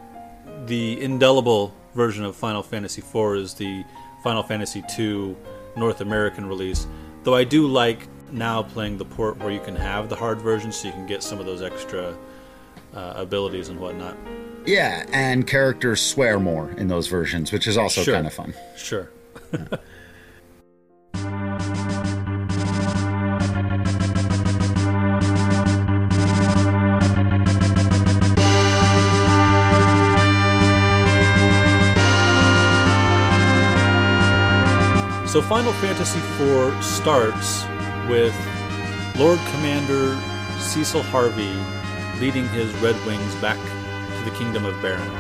the 0.66 1.02
indelible 1.02 1.74
version 1.96 2.26
of 2.26 2.36
Final 2.36 2.62
Fantasy 2.62 3.02
IV 3.02 3.38
is 3.38 3.54
the 3.54 3.84
Final 4.24 4.44
Fantasy 4.44 4.84
II 5.00 5.36
North 5.76 6.02
American 6.02 6.48
release 6.48 6.86
Though 7.26 7.34
I 7.34 7.44
do 7.44 7.66
like 7.66 8.08
now 8.32 8.62
playing 8.62 9.00
the 9.00 9.06
port 9.06 9.40
where 9.40 9.52
you 9.52 9.60
can 9.60 9.76
have 9.76 10.10
the 10.10 10.16
hard 10.16 10.40
version 10.40 10.72
so 10.72 10.88
you 10.88 10.94
can 10.94 11.08
get 11.08 11.24
some 11.24 11.40
of 11.40 11.48
those 11.48 11.64
extra 11.64 12.16
uh, 12.94 13.14
abilities 13.16 13.70
and 13.70 13.80
whatnot. 13.80 14.16
Yeah, 14.68 15.08
and 15.12 15.48
characters 15.48 16.02
swear 16.02 16.40
more 16.40 16.70
in 16.72 16.88
those 16.88 17.08
versions, 17.08 17.52
which 17.52 17.66
is 17.66 17.78
also 17.78 18.04
sure. 18.04 18.14
kind 18.14 18.28
of 18.28 18.34
fun. 18.34 18.54
Sure. 18.78 19.10
So 35.36 35.42
Final 35.42 35.74
Fantasy 35.74 36.20
IV 36.42 36.82
starts 36.82 37.66
with 38.08 38.34
Lord 39.18 39.38
Commander 39.52 40.18
Cecil 40.62 41.04
Harvey 41.04 41.54
leading 42.22 42.48
his 42.48 42.74
Red 42.76 42.96
Wings 43.06 43.36
back 43.42 43.58
to 43.58 44.30
the 44.30 44.34
Kingdom 44.38 44.64
of 44.64 44.82
Baron. 44.82 45.12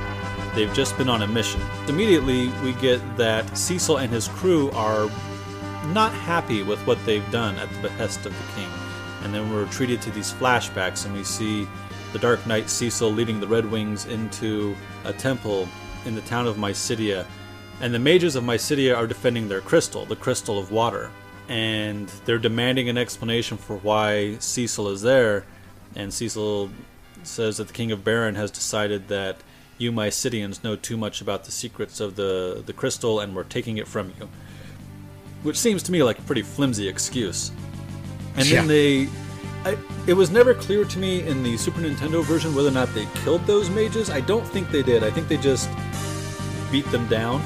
They've 0.55 0.73
just 0.73 0.97
been 0.97 1.09
on 1.09 1.23
a 1.23 1.27
mission. 1.27 1.59
Immediately, 1.89 2.47
we 2.63 2.71
get 2.75 3.01
that 3.17 3.57
Cecil 3.57 3.97
and 3.97 4.09
his 4.09 4.29
crew 4.29 4.71
are 4.71 5.09
not 5.87 6.13
happy 6.13 6.63
with 6.63 6.79
what 6.87 7.05
they've 7.05 7.29
done 7.29 7.57
at 7.57 7.69
the 7.73 7.79
behest 7.79 8.25
of 8.25 8.31
the 8.31 8.53
king. 8.53 8.69
And 9.23 9.33
then 9.33 9.51
we're 9.51 9.67
treated 9.67 10.01
to 10.03 10.11
these 10.11 10.31
flashbacks, 10.31 11.05
and 11.05 11.13
we 11.13 11.25
see 11.25 11.67
the 12.13 12.19
Dark 12.19 12.47
Knight 12.47 12.69
Cecil 12.69 13.11
leading 13.11 13.41
the 13.41 13.47
Red 13.47 13.69
Wings 13.69 14.05
into 14.05 14.77
a 15.03 15.11
temple 15.11 15.67
in 16.05 16.15
the 16.15 16.21
town 16.21 16.47
of 16.47 16.55
Mysidia 16.55 17.25
and 17.81 17.93
the 17.93 17.99
mages 17.99 18.35
of 18.35 18.43
Mysidia 18.43 18.95
are 18.95 19.07
defending 19.07 19.49
their 19.49 19.61
crystal, 19.61 20.05
the 20.05 20.15
crystal 20.15 20.57
of 20.57 20.71
water. 20.71 21.09
And 21.47 22.07
they're 22.25 22.39
demanding 22.39 22.89
an 22.89 22.97
explanation 22.97 23.57
for 23.57 23.77
why 23.77 24.37
Cecil 24.39 24.89
is 24.89 25.01
there. 25.01 25.45
And 25.95 26.13
Cecil 26.13 26.69
says 27.23 27.57
that 27.57 27.67
the 27.67 27.73
king 27.73 27.91
of 27.91 28.03
Baron 28.03 28.35
has 28.35 28.49
decided 28.49 29.07
that 29.09 29.37
you 29.77 29.91
Mysidians 29.91 30.63
know 30.63 30.75
too 30.75 30.95
much 30.95 31.21
about 31.21 31.43
the 31.43 31.51
secrets 31.51 31.99
of 31.99 32.15
the, 32.15 32.63
the 32.65 32.73
crystal 32.73 33.19
and 33.19 33.35
we're 33.35 33.43
taking 33.43 33.77
it 33.77 33.87
from 33.87 34.13
you. 34.19 34.29
Which 35.43 35.57
seems 35.59 35.83
to 35.83 35.91
me 35.91 36.01
like 36.01 36.17
a 36.17 36.23
pretty 36.23 36.41
flimsy 36.41 36.87
excuse. 36.87 37.51
And 38.35 38.47
yeah. 38.47 38.61
then 38.61 38.67
they. 38.67 39.09
I, 39.63 39.77
it 40.07 40.13
was 40.13 40.29
never 40.29 40.53
clear 40.53 40.85
to 40.85 40.99
me 40.99 41.27
in 41.27 41.41
the 41.41 41.57
Super 41.57 41.81
Nintendo 41.81 42.23
version 42.23 42.53
whether 42.55 42.67
or 42.69 42.71
not 42.71 42.93
they 42.93 43.07
killed 43.23 43.45
those 43.47 43.69
mages. 43.69 44.09
I 44.09 44.21
don't 44.21 44.47
think 44.47 44.69
they 44.69 44.83
did. 44.83 45.03
I 45.03 45.09
think 45.09 45.27
they 45.27 45.37
just 45.37 45.69
beat 46.71 46.85
them 46.91 47.07
down 47.07 47.41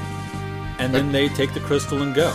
and 0.80 0.94
then 0.94 1.12
they 1.12 1.28
take 1.28 1.54
the 1.54 1.60
crystal 1.60 2.02
and 2.02 2.14
go. 2.14 2.32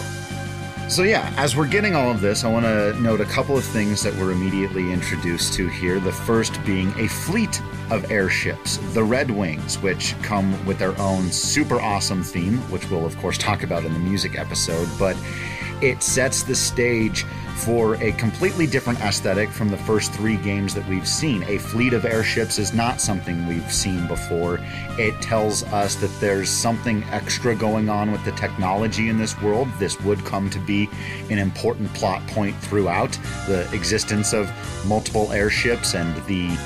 So, 0.88 1.02
yeah, 1.02 1.34
as 1.36 1.56
we're 1.56 1.68
getting 1.68 1.96
all 1.96 2.12
of 2.12 2.22
this, 2.22 2.44
I 2.44 2.52
want 2.52 2.66
to 2.66 2.94
note 3.02 3.20
a 3.20 3.25
couple 3.25 3.58
of 3.58 3.64
things 3.64 4.04
that 4.04 4.14
we're 4.14 4.32
immediately 4.32 4.94
introduced 4.94 5.54
to 5.56 5.68
here. 5.68 6.00
The 6.00 6.12
first 6.12 6.64
being 6.64 6.94
a 7.00 7.08
fleet 7.08 7.60
of 7.90 8.12
airships, 8.12 8.78
the 8.94 9.04
Red 9.04 9.32
Wings, 9.32 9.80
which 9.80 10.14
come 10.22 10.64
with 10.64 10.78
their 10.78 10.96
own 11.00 11.32
super 11.32 11.82
awesome 11.82 12.22
theme, 12.22 12.60
which 12.70 12.88
we'll, 12.92 13.04
of 13.04 13.18
course, 13.18 13.36
talk 13.40 13.64
about 13.64 13.84
in 13.84 13.94
the 13.94 14.00
music 14.00 14.38
episode. 14.38 14.88
But 15.00 15.18
it 15.82 16.01
sets 16.03 16.44
the 16.44 16.55
stage 16.55 17.25
for 17.55 17.96
a 17.96 18.12
completely 18.13 18.67
different 18.67 19.00
aesthetic 19.00 19.50
from 19.50 19.70
the 19.70 19.77
first 19.77 20.12
three 20.13 20.36
games 20.38 20.74
that 20.74 20.88
we've 20.88 21.08
seen. 21.08 21.41
A 21.44 21.58
fleet 21.58 21.94
of 21.94 22.05
airships 22.05 22.60
is 22.60 22.74
not 22.74 23.00
something 23.00 23.48
we've 23.48 23.72
seen 23.72 24.08
before. 24.08 24.60
It 25.00 25.20
tells 25.22 25.63
us 25.63 25.96
that 25.96 26.12
there's 26.20 26.50
something 26.50 27.03
extra 27.05 27.55
going 27.55 27.88
on 27.89 28.12
with 28.12 28.24
the 28.25 28.34
technology 28.34 29.10
in 29.10 29.17
this 29.17 29.39
world. 29.41 29.70
This 29.79 30.00
would 30.01 30.24
come 30.25 30.50
to 30.50 30.60
be 30.60 30.89
an 31.29 31.39
important 31.39 31.94
plot 31.94 32.25
point 32.27 32.55
throughout 32.58 33.17
the 33.48 33.70
existence 33.74 34.34
of 34.34 34.51
multiple 34.86 35.32
airships 35.32 35.96
and 35.96 36.15
the 36.25 36.58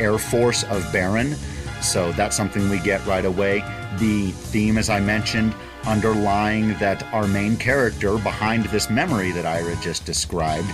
Air 0.00 0.16
Force 0.16 0.64
of 0.64 0.90
Baron. 0.90 1.34
So 1.82 2.12
that's 2.12 2.36
something 2.36 2.68
we 2.70 2.78
get 2.78 3.04
right 3.06 3.24
away. 3.24 3.62
The 3.98 4.30
theme, 4.30 4.78
as 4.78 4.88
I 4.88 5.00
mentioned, 5.00 5.54
underlying 5.86 6.74
that 6.78 7.02
our 7.12 7.26
main 7.26 7.56
character 7.56 8.18
behind 8.18 8.64
this 8.66 8.90
memory 8.90 9.32
that 9.32 9.46
Ira 9.46 9.76
just 9.82 10.04
described, 10.04 10.68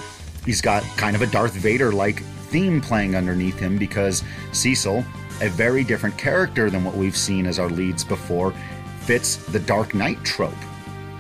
he's 0.45 0.61
got 0.61 0.83
kind 0.97 1.15
of 1.15 1.23
a 1.23 1.27
Darth 1.27 1.55
Vader 1.55 1.93
like 1.93 2.23
theme 2.51 2.81
playing 2.81 3.17
underneath 3.17 3.59
him 3.59 3.79
because 3.79 4.23
Cecil, 4.53 5.05
a 5.41 5.49
very 5.49 5.85
different 5.85 6.17
character 6.17 6.71
than 6.71 6.85
what 6.85 6.97
we've 6.97 7.17
seen 7.17 7.47
as 7.47 7.59
our 7.59 7.69
leads 7.69 8.05
before, 8.05 8.55
fits 9.01 9.37
the 9.37 9.61
Dark 9.61 9.95
Knight 9.95 10.23
trope, 10.25 10.53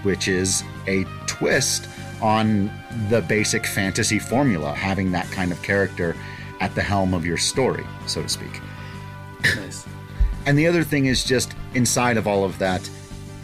which 0.03 0.29
is 0.29 0.63
a 0.87 1.05
twist 1.27 1.89
on 2.23 2.71
the 3.09 3.21
basic 3.23 3.67
fantasy 3.67 4.19
formula, 4.19 4.75
having 4.75 5.13
that 5.13 5.31
kind 5.31 5.53
of 5.53 5.63
character 5.63 6.17
at 6.61 6.75
the 6.75 6.83
helm 6.83 7.15
of 7.15 7.27
your 7.27 7.37
story, 7.37 7.85
so 8.07 8.23
to 8.23 8.29
speak. 8.29 8.61
Nice. 9.45 9.87
And 10.47 10.57
the 10.59 10.67
other 10.67 10.83
thing 10.83 11.07
is 11.07 11.25
just 11.25 11.55
inside 11.75 12.17
of 12.17 12.27
all 12.27 12.45
of 12.45 12.59
that, 12.59 12.89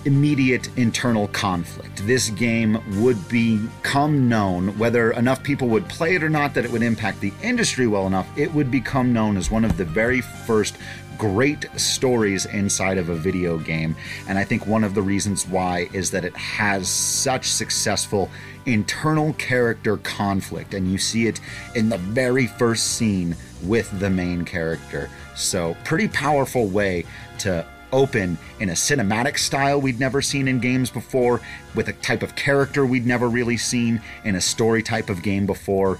immediate 0.04 0.68
internal 0.76 1.28
conflict. 1.28 2.06
This 2.06 2.30
game 2.30 2.80
would 3.02 3.28
become 3.28 4.28
known, 4.28 4.76
whether 4.78 5.12
enough 5.12 5.42
people 5.42 5.68
would 5.68 5.88
play 5.88 6.14
it 6.14 6.22
or 6.22 6.30
not, 6.30 6.54
that 6.54 6.64
it 6.64 6.70
would 6.70 6.82
impact 6.82 7.20
the 7.20 7.32
industry 7.42 7.86
well 7.86 8.06
enough, 8.06 8.28
it 8.36 8.52
would 8.54 8.70
become 8.70 9.12
known 9.12 9.36
as 9.36 9.50
one 9.50 9.64
of 9.64 9.76
the 9.76 9.84
very 9.84 10.20
first 10.20 10.76
great 11.18 11.66
stories 11.76 12.46
inside 12.46 12.98
of 12.98 13.08
a 13.08 13.14
video 13.14 13.56
game. 13.58 13.94
And 14.26 14.38
I 14.38 14.44
think 14.44 14.66
one 14.66 14.82
of 14.82 14.94
the 14.94 15.02
reasons 15.02 15.46
why 15.46 15.88
is 15.92 16.10
that 16.10 16.24
it 16.24 16.36
has 16.36 16.88
such 16.88 17.46
successful 17.46 18.28
internal 18.66 19.32
character 19.34 19.98
conflict, 19.98 20.74
and 20.74 20.90
you 20.90 20.98
see 20.98 21.26
it 21.26 21.40
in 21.74 21.88
the 21.88 21.98
very 21.98 22.46
first 22.46 22.94
scene 22.94 23.36
with 23.62 23.88
the 24.00 24.10
main 24.10 24.44
character. 24.44 25.08
So, 25.36 25.76
pretty 25.84 26.08
powerful 26.08 26.66
way 26.66 27.04
to 27.38 27.66
open 27.92 28.38
in 28.60 28.70
a 28.70 28.72
cinematic 28.72 29.38
style 29.38 29.80
we'd 29.80 30.00
never 30.00 30.22
seen 30.22 30.48
in 30.48 30.58
games 30.58 30.90
before, 30.90 31.40
with 31.74 31.88
a 31.88 31.92
type 31.94 32.22
of 32.22 32.34
character 32.34 32.84
we'd 32.86 33.06
never 33.06 33.28
really 33.28 33.56
seen 33.56 34.00
in 34.24 34.34
a 34.34 34.40
story 34.40 34.82
type 34.82 35.10
of 35.10 35.22
game 35.22 35.46
before, 35.46 35.98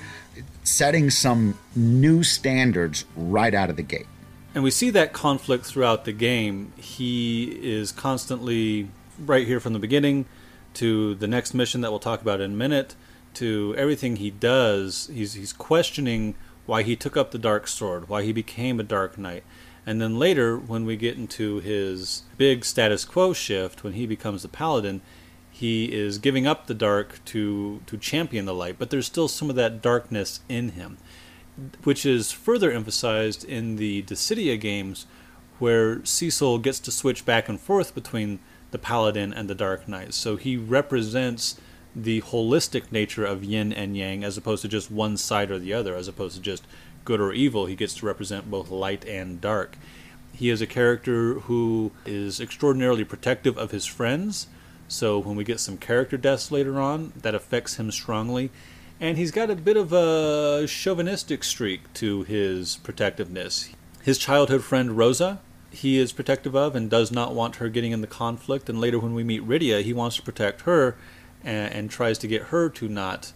setting 0.64 1.10
some 1.10 1.58
new 1.76 2.22
standards 2.22 3.04
right 3.16 3.54
out 3.54 3.70
of 3.70 3.76
the 3.76 3.82
gate. 3.82 4.06
And 4.54 4.62
we 4.62 4.70
see 4.70 4.90
that 4.90 5.12
conflict 5.12 5.64
throughout 5.64 6.04
the 6.04 6.12
game. 6.12 6.72
He 6.76 7.44
is 7.62 7.90
constantly 7.90 8.88
right 9.18 9.46
here 9.46 9.60
from 9.60 9.72
the 9.72 9.78
beginning 9.78 10.26
to 10.74 11.14
the 11.14 11.26
next 11.26 11.54
mission 11.54 11.80
that 11.82 11.90
we'll 11.90 12.00
talk 12.00 12.20
about 12.20 12.40
in 12.40 12.52
a 12.52 12.54
minute 12.54 12.94
to 13.34 13.74
everything 13.78 14.16
he 14.16 14.30
does. 14.30 15.08
He's 15.12 15.34
he's 15.34 15.52
questioning 15.52 16.34
why 16.66 16.82
he 16.82 16.96
took 16.96 17.16
up 17.16 17.30
the 17.30 17.38
dark 17.38 17.66
sword, 17.66 18.08
why 18.08 18.22
he 18.22 18.32
became 18.32 18.78
a 18.78 18.82
dark 18.82 19.18
knight. 19.18 19.44
And 19.84 20.00
then 20.00 20.18
later 20.18 20.56
when 20.56 20.84
we 20.84 20.96
get 20.96 21.16
into 21.16 21.60
his 21.60 22.22
big 22.36 22.64
status 22.64 23.04
quo 23.04 23.32
shift 23.32 23.82
when 23.82 23.94
he 23.94 24.06
becomes 24.06 24.42
the 24.42 24.48
paladin, 24.48 25.00
he 25.50 25.92
is 25.92 26.18
giving 26.18 26.46
up 26.46 26.66
the 26.66 26.74
dark 26.74 27.24
to 27.26 27.80
to 27.86 27.96
champion 27.98 28.44
the 28.46 28.54
light, 28.54 28.76
but 28.78 28.90
there's 28.90 29.06
still 29.06 29.28
some 29.28 29.50
of 29.50 29.56
that 29.56 29.82
darkness 29.82 30.40
in 30.48 30.70
him 30.70 30.98
which 31.84 32.06
is 32.06 32.32
further 32.32 32.70
emphasized 32.70 33.44
in 33.44 33.76
the 33.76 34.02
Dissidia 34.02 34.58
games, 34.58 35.06
where 35.58 36.04
Cecil 36.04 36.58
gets 36.58 36.80
to 36.80 36.90
switch 36.90 37.24
back 37.24 37.48
and 37.48 37.60
forth 37.60 37.94
between 37.94 38.40
the 38.70 38.78
Paladin 38.78 39.32
and 39.32 39.48
the 39.48 39.54
Dark 39.54 39.86
Knight. 39.86 40.14
So 40.14 40.36
he 40.36 40.56
represents 40.56 41.60
the 41.94 42.22
holistic 42.22 42.90
nature 42.90 43.24
of 43.24 43.44
yin 43.44 43.70
and 43.72 43.96
yang 43.96 44.24
as 44.24 44.38
opposed 44.38 44.62
to 44.62 44.68
just 44.68 44.90
one 44.90 45.16
side 45.18 45.50
or 45.50 45.58
the 45.58 45.74
other, 45.74 45.94
as 45.94 46.08
opposed 46.08 46.36
to 46.36 46.42
just 46.42 46.66
good 47.04 47.20
or 47.20 47.32
evil. 47.32 47.66
He 47.66 47.74
gets 47.74 47.94
to 47.94 48.06
represent 48.06 48.50
both 48.50 48.70
light 48.70 49.04
and 49.06 49.40
dark. 49.40 49.76
He 50.32 50.50
is 50.50 50.62
a 50.62 50.66
character 50.66 51.34
who 51.40 51.92
is 52.06 52.40
extraordinarily 52.40 53.04
protective 53.04 53.58
of 53.58 53.70
his 53.70 53.86
friends. 53.86 54.46
So 54.88 55.18
when 55.18 55.36
we 55.36 55.44
get 55.44 55.60
some 55.60 55.78
character 55.78 56.16
deaths 56.16 56.50
later 56.50 56.80
on, 56.80 57.12
that 57.16 57.34
affects 57.34 57.76
him 57.76 57.90
strongly 57.90 58.50
and 59.02 59.18
he's 59.18 59.32
got 59.32 59.50
a 59.50 59.56
bit 59.56 59.76
of 59.76 59.92
a 59.92 60.64
chauvinistic 60.68 61.42
streak 61.42 61.92
to 61.94 62.22
his 62.22 62.76
protectiveness. 62.76 63.68
His 64.00 64.16
childhood 64.16 64.62
friend 64.62 64.96
Rosa, 64.96 65.40
he 65.70 65.98
is 65.98 66.12
protective 66.12 66.54
of 66.54 66.76
and 66.76 66.88
does 66.88 67.10
not 67.10 67.34
want 67.34 67.56
her 67.56 67.68
getting 67.68 67.90
in 67.90 68.00
the 68.00 68.06
conflict. 68.06 68.68
And 68.68 68.80
later, 68.80 69.00
when 69.00 69.12
we 69.12 69.24
meet 69.24 69.44
Rydia, 69.44 69.82
he 69.82 69.92
wants 69.92 70.14
to 70.16 70.22
protect 70.22 70.62
her 70.62 70.96
and, 71.42 71.74
and 71.74 71.90
tries 71.90 72.16
to 72.18 72.28
get 72.28 72.42
her 72.44 72.68
to 72.70 72.88
not 72.88 73.32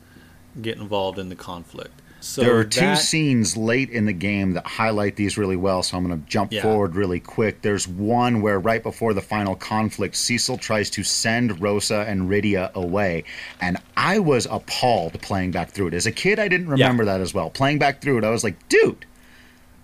get 0.63 0.79
involved 0.79 1.19
in 1.19 1.31
the 1.31 1.35
conflict. 1.35 2.01
So 2.26 2.42
there 2.42 2.59
are 2.59 2.64
two 2.64 2.80
that, 2.80 2.99
scenes 2.99 3.56
late 3.56 3.88
in 3.88 4.04
the 4.04 4.12
game 4.12 4.54
that 4.54 4.66
highlight 4.66 5.14
these 5.14 5.38
really 5.38 5.54
well, 5.54 5.85
so 5.85 5.97
I'm 5.97 6.04
going 6.04 6.21
to 6.21 6.28
jump 6.28 6.52
yeah. 6.52 6.61
forward 6.61 6.97
really 6.97 7.21
quick. 7.21 7.62
There's 7.62 7.87
one 7.87 8.42
where 8.42 8.59
right 8.59 8.83
before 8.83 9.14
the 9.14 9.23
final 9.23 9.54
conflict, 9.54 10.16
Cecil 10.16 10.59
tries 10.59 10.90
to 10.90 11.04
send 11.04 11.62
Rosa 11.62 12.04
and 12.06 12.28
Rydia 12.28 12.75
away, 12.75 13.23
and 13.61 13.78
I 13.97 14.18
was 14.18 14.47
appalled 14.50 15.23
playing 15.23 15.52
back 15.52 15.71
through 15.71 15.88
it. 15.88 15.95
As 15.95 16.04
a 16.04 16.12
kid, 16.12 16.40
I 16.40 16.49
didn't 16.49 16.68
remember 16.68 17.04
yeah. 17.04 17.12
that 17.12 17.21
as 17.21 17.33
well. 17.33 17.49
Playing 17.49 17.78
back 17.78 18.02
through 18.02 18.19
it, 18.19 18.25
I 18.25 18.30
was 18.30 18.43
like, 18.43 18.69
dude, 18.69 19.06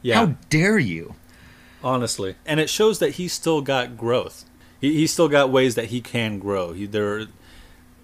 yeah. 0.03 0.17
how 0.17 0.35
dare 0.51 0.81
you? 0.81 1.15
Honestly, 1.83 2.35
and 2.45 2.59
it 2.59 2.69
shows 2.69 2.99
that 2.99 3.13
he's 3.13 3.33
still 3.33 3.63
got 3.63 3.97
growth. 3.97 4.45
He, 4.81 4.95
he's 4.95 5.13
still 5.13 5.29
got 5.29 5.51
ways 5.51 5.77
that 5.77 5.87
he 5.87 6.01
can 6.01 6.41
grow. 6.41 6.73
He 6.73 6.87
there, 6.87 7.29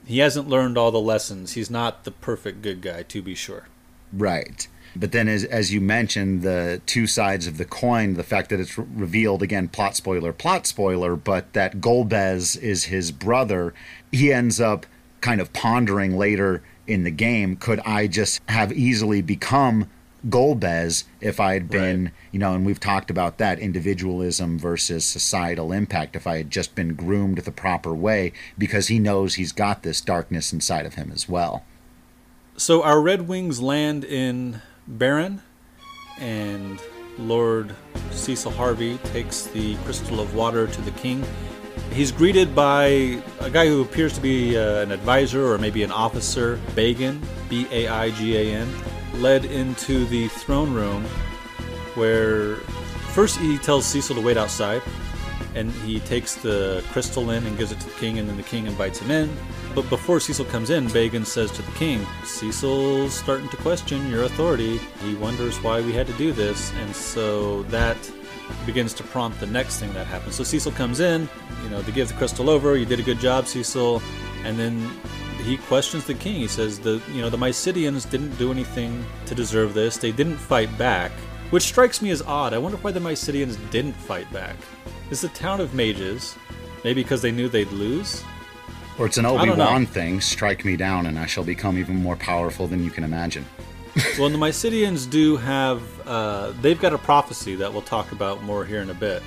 he 0.06 0.20
hasn't 0.20 0.48
learned 0.48 0.78
all 0.78 0.92
the 0.92 1.00
lessons. 1.00 1.54
He's 1.54 1.70
not 1.70 2.04
the 2.04 2.12
perfect 2.12 2.62
good 2.62 2.80
guy, 2.80 3.02
to 3.02 3.20
be 3.20 3.34
sure. 3.34 3.66
Right. 4.12 4.66
But 4.96 5.12
then, 5.12 5.28
as, 5.28 5.44
as 5.44 5.72
you 5.72 5.80
mentioned, 5.80 6.42
the 6.42 6.80
two 6.86 7.06
sides 7.06 7.46
of 7.46 7.58
the 7.58 7.64
coin, 7.64 8.14
the 8.14 8.24
fact 8.24 8.48
that 8.50 8.58
it's 8.58 8.76
re- 8.76 8.86
revealed 8.94 9.42
again, 9.42 9.68
plot 9.68 9.94
spoiler, 9.96 10.32
plot 10.32 10.66
spoiler, 10.66 11.14
but 11.14 11.52
that 11.52 11.80
Golbez 11.80 12.60
is 12.60 12.84
his 12.84 13.12
brother, 13.12 13.74
he 14.10 14.32
ends 14.32 14.60
up 14.60 14.86
kind 15.20 15.40
of 15.40 15.52
pondering 15.52 16.16
later 16.16 16.62
in 16.86 17.04
the 17.04 17.10
game 17.10 17.54
could 17.54 17.80
I 17.80 18.06
just 18.06 18.40
have 18.48 18.72
easily 18.72 19.20
become 19.20 19.90
Golbez 20.26 21.04
if 21.20 21.38
I 21.38 21.52
had 21.52 21.70
been, 21.70 22.04
right. 22.04 22.12
you 22.32 22.40
know, 22.40 22.54
and 22.54 22.66
we've 22.66 22.80
talked 22.80 23.10
about 23.10 23.38
that 23.38 23.60
individualism 23.60 24.58
versus 24.58 25.04
societal 25.04 25.70
impact. 25.70 26.16
If 26.16 26.26
I 26.26 26.38
had 26.38 26.50
just 26.50 26.74
been 26.74 26.94
groomed 26.94 27.38
the 27.38 27.52
proper 27.52 27.94
way, 27.94 28.32
because 28.56 28.88
he 28.88 28.98
knows 28.98 29.34
he's 29.34 29.52
got 29.52 29.82
this 29.82 30.00
darkness 30.00 30.52
inside 30.52 30.86
of 30.86 30.94
him 30.94 31.12
as 31.12 31.28
well. 31.28 31.62
So 32.58 32.82
our 32.82 33.00
Red 33.00 33.28
Wings 33.28 33.62
land 33.62 34.02
in 34.02 34.60
Baron, 34.88 35.42
and 36.18 36.80
Lord 37.16 37.72
Cecil 38.10 38.50
Harvey 38.50 38.98
takes 39.12 39.44
the 39.44 39.76
crystal 39.84 40.18
of 40.18 40.34
water 40.34 40.66
to 40.66 40.80
the 40.82 40.90
king. 40.90 41.24
He's 41.92 42.10
greeted 42.10 42.56
by 42.56 43.22
a 43.38 43.48
guy 43.48 43.68
who 43.68 43.80
appears 43.80 44.12
to 44.14 44.20
be 44.20 44.58
uh, 44.58 44.82
an 44.82 44.90
advisor 44.90 45.46
or 45.46 45.56
maybe 45.56 45.84
an 45.84 45.92
officer, 45.92 46.58
Baigan, 46.74 47.20
B 47.48 47.68
A 47.70 47.86
I 47.86 48.10
G 48.10 48.36
A 48.36 48.56
N, 48.56 48.68
led 49.14 49.44
into 49.44 50.04
the 50.06 50.26
throne 50.26 50.74
room 50.74 51.04
where 51.94 52.56
first 53.14 53.38
he 53.38 53.56
tells 53.58 53.86
Cecil 53.86 54.16
to 54.16 54.20
wait 54.20 54.36
outside 54.36 54.82
and 55.54 55.70
he 55.70 56.00
takes 56.00 56.34
the 56.34 56.84
crystal 56.90 57.30
in 57.30 57.46
and 57.46 57.56
gives 57.56 57.70
it 57.70 57.78
to 57.78 57.86
the 57.86 57.94
king 58.00 58.18
and 58.18 58.28
then 58.28 58.36
the 58.36 58.42
king 58.42 58.66
invites 58.66 58.98
him 58.98 59.12
in. 59.12 59.30
But 59.78 59.90
before 59.90 60.18
Cecil 60.18 60.46
comes 60.46 60.70
in, 60.70 60.88
Baigan 60.88 61.24
says 61.24 61.52
to 61.52 61.62
the 61.62 61.70
king, 61.70 62.04
Cecil's 62.24 63.14
starting 63.14 63.48
to 63.50 63.56
question 63.58 64.10
your 64.10 64.24
authority. 64.24 64.78
He 65.04 65.14
wonders 65.14 65.56
why 65.62 65.80
we 65.80 65.92
had 65.92 66.08
to 66.08 66.12
do 66.14 66.32
this. 66.32 66.72
And 66.80 66.96
so 66.96 67.62
that 67.64 67.96
begins 68.66 68.92
to 68.94 69.04
prompt 69.04 69.38
the 69.38 69.46
next 69.46 69.78
thing 69.78 69.92
that 69.92 70.08
happens. 70.08 70.34
So 70.34 70.42
Cecil 70.42 70.72
comes 70.72 70.98
in, 70.98 71.28
you 71.62 71.70
know, 71.70 71.80
they 71.80 71.92
give 71.92 72.08
the 72.08 72.14
crystal 72.14 72.50
over. 72.50 72.76
You 72.76 72.86
did 72.86 72.98
a 72.98 73.04
good 73.04 73.20
job, 73.20 73.46
Cecil. 73.46 74.02
And 74.42 74.58
then 74.58 74.90
he 75.44 75.58
questions 75.58 76.04
the 76.06 76.14
king. 76.14 76.40
He 76.40 76.48
says 76.48 76.80
the 76.80 77.00
you 77.12 77.20
know 77.20 77.30
the 77.30 77.36
Mysidians 77.36 78.10
didn't 78.10 78.36
do 78.36 78.50
anything 78.50 79.06
to 79.26 79.34
deserve 79.36 79.74
this. 79.74 79.96
They 79.96 80.10
didn't 80.10 80.38
fight 80.38 80.76
back, 80.76 81.12
which 81.50 81.62
strikes 81.62 82.02
me 82.02 82.10
as 82.10 82.20
odd. 82.22 82.52
I 82.52 82.58
wonder 82.58 82.78
why 82.78 82.90
the 82.90 82.98
Mysidians 82.98 83.56
didn't 83.70 83.94
fight 83.94 84.28
back. 84.32 84.56
It's 85.12 85.20
the 85.20 85.28
town 85.28 85.60
of 85.60 85.72
mages, 85.72 86.34
maybe 86.82 87.04
because 87.04 87.22
they 87.22 87.30
knew 87.30 87.48
they'd 87.48 87.70
lose. 87.70 88.24
Or 88.98 89.06
it's 89.06 89.16
an 89.16 89.26
Obi 89.26 89.50
Wan 89.50 89.86
thing 89.86 90.20
strike 90.20 90.64
me 90.64 90.76
down 90.76 91.06
and 91.06 91.18
I 91.18 91.26
shall 91.26 91.44
become 91.44 91.78
even 91.78 91.96
more 91.96 92.16
powerful 92.16 92.66
than 92.66 92.82
you 92.82 92.90
can 92.90 93.04
imagine. 93.04 93.44
well, 94.18 94.28
the 94.28 94.38
Mysidians 94.38 95.08
do 95.08 95.36
have, 95.36 95.82
uh, 96.06 96.52
they've 96.60 96.80
got 96.80 96.92
a 96.92 96.98
prophecy 96.98 97.54
that 97.56 97.72
we'll 97.72 97.82
talk 97.82 98.12
about 98.12 98.42
more 98.42 98.64
here 98.64 98.80
in 98.80 98.90
a 98.90 98.94
bit. 98.94 99.22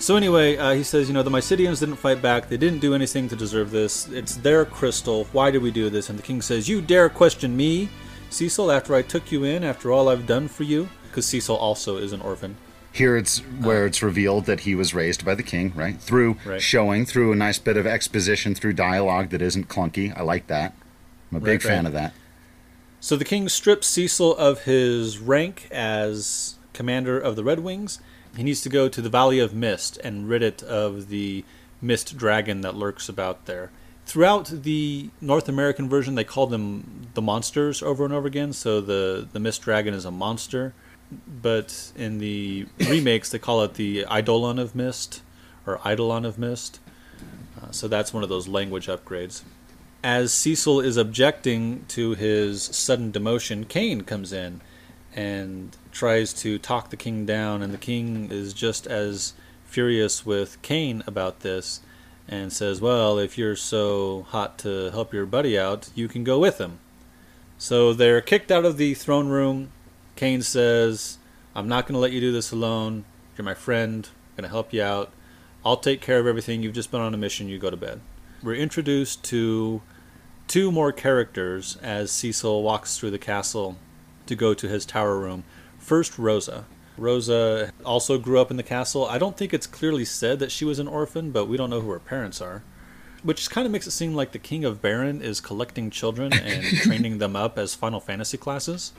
So, 0.00 0.14
anyway, 0.14 0.56
uh, 0.56 0.74
he 0.74 0.84
says, 0.84 1.08
you 1.08 1.14
know, 1.14 1.24
the 1.24 1.30
Mysidians 1.30 1.80
didn't 1.80 1.96
fight 1.96 2.22
back. 2.22 2.48
They 2.48 2.56
didn't 2.56 2.78
do 2.78 2.94
anything 2.94 3.28
to 3.28 3.36
deserve 3.36 3.72
this. 3.72 4.08
It's 4.08 4.36
their 4.36 4.64
crystal. 4.64 5.24
Why 5.32 5.50
did 5.50 5.60
we 5.60 5.72
do 5.72 5.90
this? 5.90 6.08
And 6.08 6.16
the 6.16 6.22
king 6.22 6.40
says, 6.40 6.68
You 6.68 6.80
dare 6.80 7.08
question 7.08 7.56
me, 7.56 7.88
Cecil, 8.30 8.70
after 8.70 8.94
I 8.94 9.02
took 9.02 9.32
you 9.32 9.42
in, 9.42 9.64
after 9.64 9.90
all 9.90 10.08
I've 10.08 10.26
done 10.26 10.46
for 10.46 10.62
you? 10.62 10.88
Because 11.08 11.26
Cecil 11.26 11.56
also 11.56 11.96
is 11.96 12.12
an 12.12 12.20
orphan. 12.20 12.56
Here 12.92 13.16
it's 13.16 13.38
where 13.38 13.86
it's 13.86 14.02
revealed 14.02 14.46
that 14.46 14.60
he 14.60 14.74
was 14.74 14.94
raised 14.94 15.24
by 15.24 15.34
the 15.34 15.42
king, 15.42 15.72
right? 15.74 16.00
Through 16.00 16.36
right. 16.44 16.60
showing, 16.60 17.06
through 17.06 17.32
a 17.32 17.36
nice 17.36 17.58
bit 17.58 17.76
of 17.76 17.86
exposition, 17.86 18.54
through 18.54 18.72
dialogue 18.72 19.30
that 19.30 19.42
isn't 19.42 19.68
clunky. 19.68 20.16
I 20.16 20.22
like 20.22 20.46
that. 20.48 20.74
I'm 21.30 21.38
a 21.38 21.40
big 21.40 21.62
right, 21.64 21.74
fan 21.74 21.84
right. 21.84 21.86
of 21.86 21.92
that. 21.92 22.12
So 23.00 23.16
the 23.16 23.24
king 23.24 23.48
strips 23.48 23.86
Cecil 23.86 24.36
of 24.36 24.64
his 24.64 25.18
rank 25.18 25.68
as 25.70 26.56
commander 26.72 27.18
of 27.18 27.36
the 27.36 27.44
Red 27.44 27.60
Wings. 27.60 28.00
He 28.36 28.42
needs 28.42 28.60
to 28.62 28.68
go 28.68 28.88
to 28.88 29.00
the 29.00 29.08
Valley 29.08 29.38
of 29.38 29.54
Mist 29.54 29.98
and 30.02 30.28
rid 30.28 30.42
it 30.42 30.62
of 30.62 31.08
the 31.08 31.44
mist 31.80 32.16
dragon 32.16 32.60
that 32.62 32.74
lurks 32.74 33.08
about 33.08 33.46
there. 33.46 33.70
Throughout 34.06 34.46
the 34.46 35.10
North 35.20 35.48
American 35.48 35.88
version, 35.88 36.14
they 36.14 36.24
call 36.24 36.46
them 36.46 37.08
the 37.14 37.22
monsters 37.22 37.82
over 37.82 38.04
and 38.04 38.12
over 38.14 38.26
again. 38.26 38.52
So 38.52 38.80
the 38.80 39.28
the 39.30 39.38
mist 39.38 39.62
dragon 39.62 39.92
is 39.92 40.04
a 40.04 40.10
monster 40.10 40.72
but 41.10 41.92
in 41.96 42.18
the 42.18 42.66
remakes 42.80 43.30
they 43.30 43.38
call 43.38 43.62
it 43.62 43.74
the 43.74 44.04
Eidolon 44.10 44.58
of 44.58 44.74
Mist 44.74 45.22
or 45.66 45.80
Eidolon 45.86 46.24
of 46.24 46.38
Mist. 46.38 46.80
Uh, 47.60 47.70
so 47.70 47.88
that's 47.88 48.12
one 48.12 48.22
of 48.22 48.28
those 48.28 48.48
language 48.48 48.86
upgrades. 48.86 49.42
As 50.02 50.32
Cecil 50.32 50.80
is 50.80 50.96
objecting 50.96 51.84
to 51.88 52.14
his 52.14 52.62
sudden 52.62 53.10
demotion, 53.10 53.66
Kain 53.68 54.02
comes 54.02 54.32
in 54.32 54.60
and 55.14 55.76
tries 55.90 56.32
to 56.34 56.58
talk 56.58 56.90
the 56.90 56.96
king 56.96 57.26
down, 57.26 57.62
and 57.62 57.74
the 57.74 57.78
king 57.78 58.30
is 58.30 58.52
just 58.52 58.86
as 58.86 59.32
furious 59.64 60.24
with 60.24 60.60
Kain 60.62 61.02
about 61.06 61.40
this 61.40 61.80
and 62.28 62.52
says, 62.52 62.80
Well, 62.80 63.18
if 63.18 63.36
you're 63.36 63.56
so 63.56 64.26
hot 64.28 64.58
to 64.58 64.90
help 64.90 65.12
your 65.12 65.26
buddy 65.26 65.58
out, 65.58 65.88
you 65.94 66.08
can 66.08 66.24
go 66.24 66.38
with 66.38 66.58
him. 66.58 66.78
So 67.56 67.92
they're 67.92 68.20
kicked 68.20 68.52
out 68.52 68.64
of 68.64 68.76
the 68.76 68.94
throne 68.94 69.28
room. 69.28 69.70
Kain 70.18 70.42
says, 70.42 71.18
I'm 71.54 71.68
not 71.68 71.86
going 71.86 71.94
to 71.94 72.00
let 72.00 72.10
you 72.10 72.20
do 72.20 72.32
this 72.32 72.50
alone. 72.50 73.04
You're 73.36 73.44
my 73.44 73.54
friend. 73.54 74.04
I'm 74.04 74.36
going 74.36 74.48
to 74.48 74.52
help 74.52 74.72
you 74.72 74.82
out. 74.82 75.12
I'll 75.64 75.76
take 75.76 76.00
care 76.00 76.18
of 76.18 76.26
everything. 76.26 76.60
You've 76.60 76.74
just 76.74 76.90
been 76.90 77.00
on 77.00 77.14
a 77.14 77.16
mission. 77.16 77.48
You 77.48 77.56
go 77.56 77.70
to 77.70 77.76
bed. 77.76 78.00
We're 78.42 78.56
introduced 78.56 79.22
to 79.26 79.80
two 80.48 80.72
more 80.72 80.90
characters 80.90 81.76
as 81.82 82.10
Cecil 82.10 82.64
walks 82.64 82.98
through 82.98 83.12
the 83.12 83.18
castle 83.20 83.78
to 84.26 84.34
go 84.34 84.54
to 84.54 84.66
his 84.66 84.84
tower 84.84 85.16
room. 85.16 85.44
First, 85.78 86.18
Rosa. 86.18 86.64
Rosa 86.96 87.72
also 87.84 88.18
grew 88.18 88.40
up 88.40 88.50
in 88.50 88.56
the 88.56 88.64
castle. 88.64 89.06
I 89.06 89.18
don't 89.18 89.36
think 89.36 89.54
it's 89.54 89.68
clearly 89.68 90.04
said 90.04 90.40
that 90.40 90.50
she 90.50 90.64
was 90.64 90.80
an 90.80 90.88
orphan, 90.88 91.30
but 91.30 91.44
we 91.44 91.56
don't 91.56 91.70
know 91.70 91.80
who 91.80 91.90
her 91.90 92.00
parents 92.00 92.40
are. 92.40 92.64
Which 93.22 93.48
kind 93.50 93.66
of 93.66 93.72
makes 93.72 93.86
it 93.86 93.92
seem 93.92 94.14
like 94.14 94.32
the 94.32 94.40
King 94.40 94.64
of 94.64 94.82
Baron 94.82 95.22
is 95.22 95.40
collecting 95.40 95.90
children 95.90 96.32
and 96.32 96.64
training 96.82 97.18
them 97.18 97.36
up 97.36 97.56
as 97.56 97.76
Final 97.76 98.00
Fantasy 98.00 98.36
classes. 98.36 98.92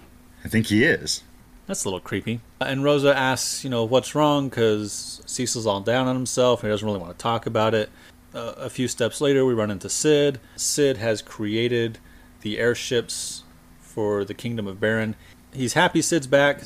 I 0.43 0.47
think 0.47 0.67
he 0.67 0.83
is. 0.83 1.23
That's 1.67 1.85
a 1.85 1.87
little 1.87 1.99
creepy. 1.99 2.41
And 2.59 2.83
Rosa 2.83 3.15
asks, 3.15 3.63
you 3.63 3.69
know, 3.69 3.83
what's 3.83 4.15
wrong 4.15 4.49
because 4.49 5.21
Cecil's 5.25 5.67
all 5.67 5.81
down 5.81 6.07
on 6.07 6.15
himself 6.15 6.61
and 6.61 6.69
he 6.69 6.73
doesn't 6.73 6.85
really 6.85 6.99
want 6.99 7.17
to 7.17 7.21
talk 7.21 7.45
about 7.45 7.73
it. 7.73 7.89
Uh, 8.33 8.53
a 8.57 8.69
few 8.69 8.87
steps 8.87 9.21
later, 9.21 9.45
we 9.45 9.53
run 9.53 9.71
into 9.71 9.89
Cid. 9.89 10.39
Cid 10.55 10.97
has 10.97 11.21
created 11.21 11.99
the 12.41 12.57
airships 12.57 13.43
for 13.79 14.23
the 14.23 14.33
Kingdom 14.33 14.67
of 14.67 14.79
Baron 14.79 15.15
he's 15.53 15.73
happy 15.73 16.01
Cid's 16.01 16.27
back, 16.27 16.61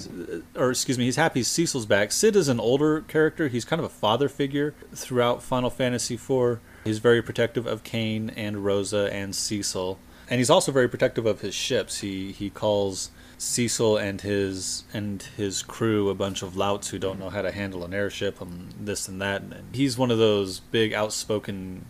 or 0.56 0.72
excuse 0.72 0.98
me, 0.98 1.06
he's 1.06 1.16
happy 1.16 1.44
Cecil's 1.44 1.86
back. 1.86 2.12
Cid 2.12 2.36
is 2.36 2.48
an 2.48 2.60
older 2.60 3.02
character. 3.02 3.48
He's 3.48 3.66
kind 3.66 3.80
of 3.80 3.86
a 3.86 3.90
father 3.90 4.30
figure 4.30 4.74
throughout 4.94 5.44
Final 5.44 5.70
Fantasy 5.70 6.16
IV. 6.16 6.60
He's 6.84 7.00
very 7.00 7.22
protective 7.22 7.66
of 7.66 7.84
Kain 7.84 8.32
and 8.32 8.66
Rosa 8.66 9.10
and 9.14 9.36
Cecil, 9.36 10.00
and 10.30 10.40
he's 10.40 10.50
also 10.50 10.72
very 10.72 10.90
protective 10.90 11.26
of 11.26 11.42
his 11.42 11.56
ships. 11.56 12.00
He 12.00 12.32
he 12.32 12.50
calls 12.50 13.12
Cecil 13.38 13.98
and 13.98 14.22
his 14.22 14.84
and 14.94 15.22
his 15.36 15.64
crew 15.64 16.10
a 16.10 16.16
bunch 16.16 16.42
of 16.42 16.56
louts 16.56 16.90
who 16.90 17.00
don't 17.00 17.20
know 17.20 17.30
how 17.30 17.42
to 17.42 17.52
handle 17.52 17.84
an 17.84 17.94
airship 17.94 18.42
and 18.42 18.74
this 18.80 19.08
and 19.08 19.22
that. 19.22 19.42
And 19.42 19.76
he's 19.76 19.98
one 19.98 20.12
of 20.12 20.18
those 20.18 20.60
big 20.60 20.94
outspoken 20.94 21.86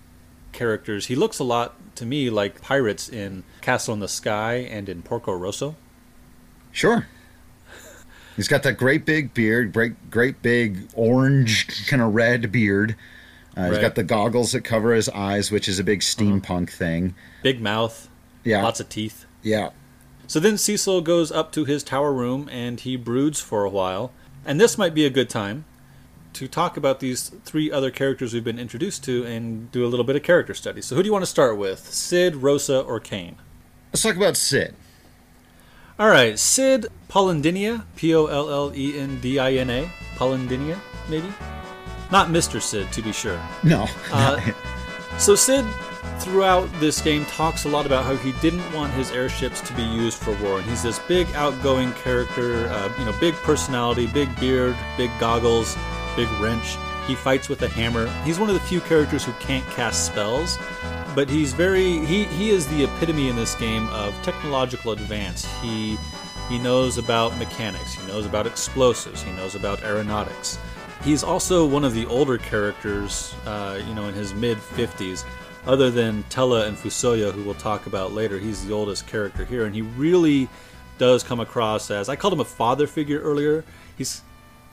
characters. 0.52 1.08
He 1.08 1.16
looks 1.16 1.40
a 1.40 1.44
lot 1.44 1.76
to 1.96 2.06
me 2.06 2.30
like 2.30 2.62
pirates 2.62 3.10
in 3.10 3.44
Castle 3.62 3.94
in 3.94 4.00
the 4.00 4.08
Sky 4.08 4.56
and 4.56 4.88
in 4.90 5.02
Porco 5.02 5.34
Rosso. 5.34 5.76
Sure. 6.72 7.08
He's 8.36 8.48
got 8.48 8.64
that 8.64 8.78
great 8.78 9.06
big 9.06 9.34
beard, 9.34 9.74
great, 9.74 10.10
great 10.10 10.42
big 10.42 10.90
orange, 10.96 11.88
kind 11.88 12.02
of 12.02 12.16
red 12.16 12.52
beard. 12.52 12.96
Uh, 13.56 13.62
right. 13.62 13.72
He's 13.74 13.80
got 13.80 13.96
the 13.96 14.04
goggles 14.04 14.54
that 14.54 14.62
cover 14.62 14.94
his 14.94 15.08
eyes, 15.10 15.52
which 15.52 15.68
is 15.68 15.78
a 15.78 15.84
big 15.84 16.00
steampunk 16.00 16.70
uh-huh. 16.70 16.78
thing. 16.78 17.16
Big 17.44 17.62
mouth. 17.62 18.10
Yeah. 18.44 18.64
Lots 18.64 18.80
of 18.80 18.90
teeth. 18.90 19.26
Yeah. 19.44 19.70
So 20.28 20.40
then 20.40 20.58
Cecil 20.58 21.02
goes 21.02 21.32
up 21.32 21.52
to 21.54 21.66
his 21.66 21.84
tower 21.84 22.14
room 22.14 22.50
and 22.52 22.80
he 22.80 22.96
broods 22.96 23.40
for 23.40 23.64
a 23.64 23.70
while. 23.70 24.12
And 24.46 24.60
this 24.60 24.78
might 24.78 24.94
be 24.94 25.06
a 25.06 25.10
good 25.10 25.30
time 25.30 25.66
to 26.34 26.48
talk 26.48 26.76
about 26.78 27.00
these 27.00 27.30
three 27.46 27.72
other 27.72 27.92
characters 27.92 28.34
we've 28.34 28.44
been 28.44 28.60
introduced 28.60 29.04
to 29.06 29.24
and 29.26 29.72
do 29.72 29.86
a 29.86 29.88
little 29.88 30.04
bit 30.04 30.16
of 30.16 30.24
character 30.24 30.54
study. 30.54 30.82
So 30.82 30.96
who 30.96 31.04
do 31.04 31.08
you 31.08 31.14
want 31.14 31.24
to 31.24 31.30
start 31.30 31.58
with? 31.58 31.94
Cid, 31.94 32.38
Rosa, 32.38 32.82
or 32.82 33.00
Kain? 33.00 33.36
Let's 33.92 34.02
talk 34.02 34.16
about 34.16 34.36
Cid. 34.36 34.76
All 36.00 36.10
right, 36.10 36.40
Cid 36.40 36.88
Pollendinia, 37.08 37.86
P 37.96 38.16
O 38.16 38.26
L 38.26 38.50
L 38.50 38.72
E 38.76 38.98
N 38.98 39.20
D 39.22 39.38
I 39.38 39.54
N 39.54 39.70
A, 39.70 39.90
Pollendinia, 40.16 40.80
maybe? 41.08 41.32
Not 42.12 42.30
Mr. 42.30 42.60
Cid, 42.60 42.92
to 42.94 43.02
be 43.04 43.12
sure. 43.12 43.40
No. 43.64 43.88
Uh, 44.12 44.42
so 45.20 45.36
Cid, 45.36 45.66
throughout 46.24 46.70
this 46.80 47.02
game, 47.02 47.26
talks 47.26 47.66
a 47.66 47.70
lot 47.70 47.86
about 47.86 48.06
how 48.06 48.16
he 48.16 48.32
didn't 48.34 48.72
want 48.74 48.94
his 48.94 49.12
airships 49.12 49.62
to 49.62 49.74
be 49.74 49.84
used 49.84 50.18
for 50.18 50.32
war, 50.42 50.60
and 50.60 50.70
he's 50.70 50.82
this 50.82 51.00
big, 51.00 51.28
outgoing 51.36 51.92
character, 51.94 52.68
uh, 52.68 52.92
you 52.98 53.06
know, 53.06 53.14
big 53.20 53.34
personality, 53.36 54.08
big 54.08 54.34
beard, 54.40 54.76
big 54.98 55.12
goggles, 55.20 55.76
big 56.16 56.30
wrench. 56.40 56.78
He 57.08 57.16
fights 57.16 57.50
with 57.50 57.62
a 57.64 57.68
hammer. 57.68 58.08
He's 58.24 58.40
one 58.40 58.50
of 58.50 58.56
the 58.56 58.62
few 58.62 58.80
characters 58.82 59.26
who 59.26 59.34
can't 59.34 59.66
cast 59.72 60.06
spells, 60.06 60.58
but 61.14 61.30
he's 61.30 61.54
very 61.54 62.06
he 62.06 62.24
he 62.26 62.50
is 62.50 62.66
the 62.68 62.86
epitome 62.86 63.28
in 63.28 63.36
this 63.36 63.56
game 63.56 63.88
of 63.90 64.20
technological 64.24 64.94
advance. 64.94 65.46
He 65.62 65.98
he 66.48 66.58
knows 66.60 66.98
about 66.98 67.38
mechanics, 67.38 67.94
he 67.94 68.08
knows 68.08 68.26
about 68.26 68.48
explosives, 68.48 69.22
he 69.22 69.32
knows 69.34 69.56
about 69.56 69.84
aeronautics. 69.84 70.58
He's 71.04 71.22
also 71.22 71.66
one 71.66 71.84
of 71.84 71.94
the 71.94 72.06
older 72.06 72.38
characters, 72.38 73.36
uh, 73.46 73.82
you 73.86 73.94
know, 73.94 74.08
in 74.08 74.14
his 74.14 74.34
mid 74.34 74.58
50s. 74.58 75.26
Other 75.66 75.90
than 75.90 76.24
Tellah 76.24 76.68
and 76.68 76.78
Fusoya, 76.78 77.32
who 77.32 77.44
we'll 77.44 77.54
talk 77.54 77.86
about 77.86 78.12
later, 78.12 78.38
he's 78.38 78.66
the 78.66 78.74
oldest 78.74 79.08
character 79.08 79.46
here, 79.46 79.66
and 79.66 79.74
he 79.74 79.82
really 79.82 80.50
does 80.98 81.24
come 81.24 81.40
across 81.40 81.90
as 81.90 82.10
I 82.10 82.16
called 82.16 82.34
him 82.34 82.40
a 82.40 82.46
father 82.46 82.86
figure 82.86 83.20
earlier. 83.20 83.64
He's 83.98 84.22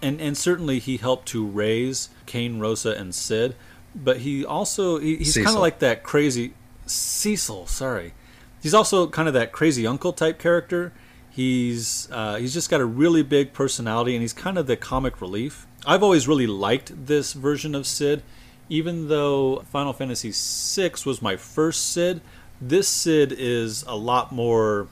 and 0.03 0.21
and 0.21 0.37
certainly 0.37 0.79
he 0.79 0.97
helped 0.97 1.29
to 1.29 1.47
raise 1.47 2.09
Kain, 2.27 2.59
Rosa, 2.59 2.93
and 2.93 3.15
Cid, 3.15 3.55
but 3.95 4.19
he 4.19 4.45
also 4.45 4.99
he, 4.99 5.17
he's 5.17 5.35
kind 5.35 5.49
of 5.49 5.61
like 5.61 5.79
that 5.79 6.03
crazy 6.03 6.55
Cecil. 6.87 7.67
Sorry, 7.67 8.15
he's 8.61 8.75
also 8.75 9.07
kind 9.07 9.29
of 9.29 9.35
that 9.35 9.53
crazy 9.53 9.87
uncle 9.87 10.13
type 10.13 10.39
character. 10.39 10.93
He's 11.31 12.09
uh, 12.11 12.37
he's 12.37 12.53
just 12.53 12.69
got 12.69 12.81
a 12.81 12.85
really 12.85 13.23
big 13.23 13.53
personality, 13.53 14.15
and 14.15 14.23
he's 14.23 14.33
kind 14.33 14.59
of 14.59 14.67
the 14.67 14.77
comic 14.77 15.21
relief. 15.21 15.67
I've 15.87 16.03
always 16.03 16.27
really 16.27 16.47
liked 16.47 17.07
this 17.07 17.33
version 17.33 17.75
of 17.75 17.87
Cid, 17.87 18.23
even 18.71 19.09
though 19.09 19.63
Final 19.71 19.93
Fantasy 19.93 20.31
VI 20.33 20.93
was 21.05 21.21
my 21.21 21.37
first 21.37 21.93
Cid, 21.93 22.23
This 22.61 22.89
Cid 22.89 23.35
is 23.37 23.83
a 23.83 23.97
lot 23.97 24.33
more 24.33 24.87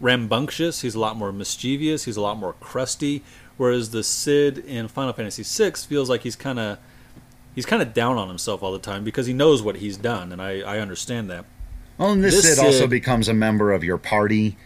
rambunctious. 0.00 0.80
He's 0.80 0.94
a 0.94 1.00
lot 1.00 1.16
more 1.16 1.30
mischievous. 1.30 2.04
He's 2.04 2.16
a 2.16 2.20
lot 2.20 2.38
more 2.38 2.54
crusty. 2.54 3.22
Whereas 3.58 3.90
the 3.90 4.02
Cid 4.02 4.58
in 4.58 4.88
Final 4.88 5.12
Fantasy 5.12 5.42
VI 5.44 5.72
feels 5.72 6.10
like 6.10 6.22
he's 6.22 6.36
kind 6.36 6.58
of 6.58 6.78
he's 7.54 7.66
kind 7.66 7.82
of 7.82 7.94
down 7.94 8.18
on 8.18 8.28
himself 8.28 8.62
all 8.62 8.72
the 8.72 8.78
time 8.78 9.04
because 9.04 9.26
he 9.26 9.32
knows 9.32 9.62
what 9.62 9.76
he's 9.76 9.96
done, 9.96 10.32
and 10.32 10.40
I, 10.40 10.60
I 10.60 10.78
understand 10.78 11.30
that. 11.30 11.44
Well, 11.98 12.12
and 12.12 12.24
this, 12.24 12.34
this 12.34 12.44
Cid, 12.44 12.56
Cid 12.56 12.66
also 12.66 12.86
becomes 12.86 13.28
a 13.28 13.34
member 13.34 13.72
of 13.72 13.84
your 13.84 13.98
party. 13.98 14.56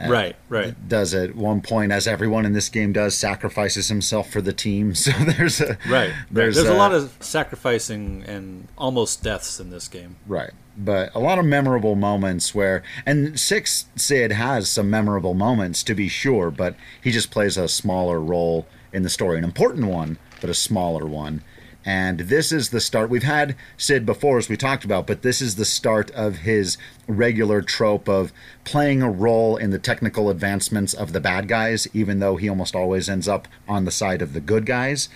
Uh, 0.00 0.08
right, 0.08 0.36
right. 0.48 0.88
Does 0.88 1.12
at 1.12 1.34
one 1.34 1.60
point, 1.60 1.90
as 1.90 2.06
everyone 2.06 2.46
in 2.46 2.52
this 2.52 2.68
game 2.68 2.92
does, 2.92 3.16
sacrifices 3.16 3.88
himself 3.88 4.30
for 4.30 4.40
the 4.40 4.52
team. 4.52 4.94
So 5.08 5.12
there's 5.12 5.60
a 5.60 5.78
right. 5.88 6.12
There's, 6.30 6.56
there's 6.56 6.68
a, 6.68 6.72
a 6.72 6.76
lot 6.76 6.92
of 6.92 7.16
sacrificing 7.20 8.24
and 8.26 8.68
almost 8.76 9.22
deaths 9.22 9.58
in 9.58 9.70
this 9.70 9.88
game. 9.88 10.16
Right, 10.26 10.50
but 10.76 11.14
a 11.14 11.18
lot 11.18 11.38
of 11.38 11.44
memorable 11.44 11.94
moments 11.94 12.54
where, 12.54 12.82
and 13.06 13.38
six 13.38 13.86
Cid 13.96 14.32
has 14.32 14.68
some 14.68 14.90
memorable 14.90 15.34
moments 15.34 15.82
to 15.84 15.94
be 15.94 16.08
sure, 16.08 16.50
but 16.50 16.74
he 17.02 17.10
just 17.10 17.30
plays 17.30 17.56
a 17.56 17.68
smaller 17.68 18.20
role 18.20 18.66
in 18.92 19.02
the 19.02 19.08
story, 19.08 19.38
an 19.38 19.44
important 19.44 19.86
one, 19.86 20.18
but 20.40 20.50
a 20.50 20.54
smaller 20.54 21.06
one. 21.06 21.42
And 21.84 22.20
this 22.20 22.52
is 22.52 22.70
the 22.70 22.80
start. 22.80 23.08
We've 23.08 23.22
had 23.22 23.56
Cid 23.76 24.04
before, 24.04 24.38
as 24.38 24.48
we 24.48 24.56
talked 24.56 24.84
about, 24.84 25.06
but 25.06 25.22
this 25.22 25.40
is 25.40 25.56
the 25.56 25.64
start 25.64 26.10
of 26.10 26.38
his 26.38 26.76
regular 27.06 27.62
trope 27.62 28.08
of 28.08 28.32
playing 28.64 29.00
a 29.00 29.10
role 29.10 29.56
in 29.56 29.70
the 29.70 29.78
technical 29.78 30.28
advancements 30.28 30.92
of 30.92 31.12
the 31.12 31.20
bad 31.20 31.48
guys, 31.48 31.88
even 31.94 32.18
though 32.18 32.36
he 32.36 32.48
almost 32.48 32.74
always 32.74 33.08
ends 33.08 33.28
up 33.28 33.48
on 33.66 33.84
the 33.84 33.90
side 33.90 34.20
of 34.20 34.32
the 34.32 34.40
good 34.40 34.66
guys. 34.66 35.08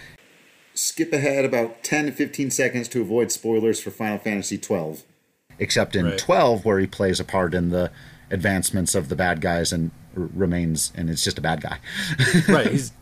Skip 0.75 1.13
ahead 1.13 1.45
about 1.45 1.85
10 1.85 2.07
to 2.07 2.13
15 2.13 2.51
seconds 2.51 2.89
to 2.89 3.03
avoid 3.03 3.31
spoilers 3.31 3.81
for 3.81 3.91
Final 3.91 4.19
Fantasy 4.19 4.57
XII. 4.57 5.05
Except 5.59 5.95
in 5.95 6.07
right. 6.07 6.19
12, 6.19 6.65
where 6.65 6.79
he 6.79 6.87
plays 6.87 7.21
a 7.21 7.25
part 7.25 7.53
in 7.53 7.69
the 7.69 7.91
advancements 8.31 8.95
of 8.95 9.11
the 9.11 9.17
bad 9.17 9.41
guys 9.43 9.73
and 9.73 9.91
r- 10.17 10.31
remains, 10.35 10.93
and 10.97 11.11
it's 11.11 11.23
just 11.23 11.39
a 11.39 11.43
bad 11.43 11.61
guy. 11.61 11.79
right. 12.49 12.71
He's, 12.71 12.93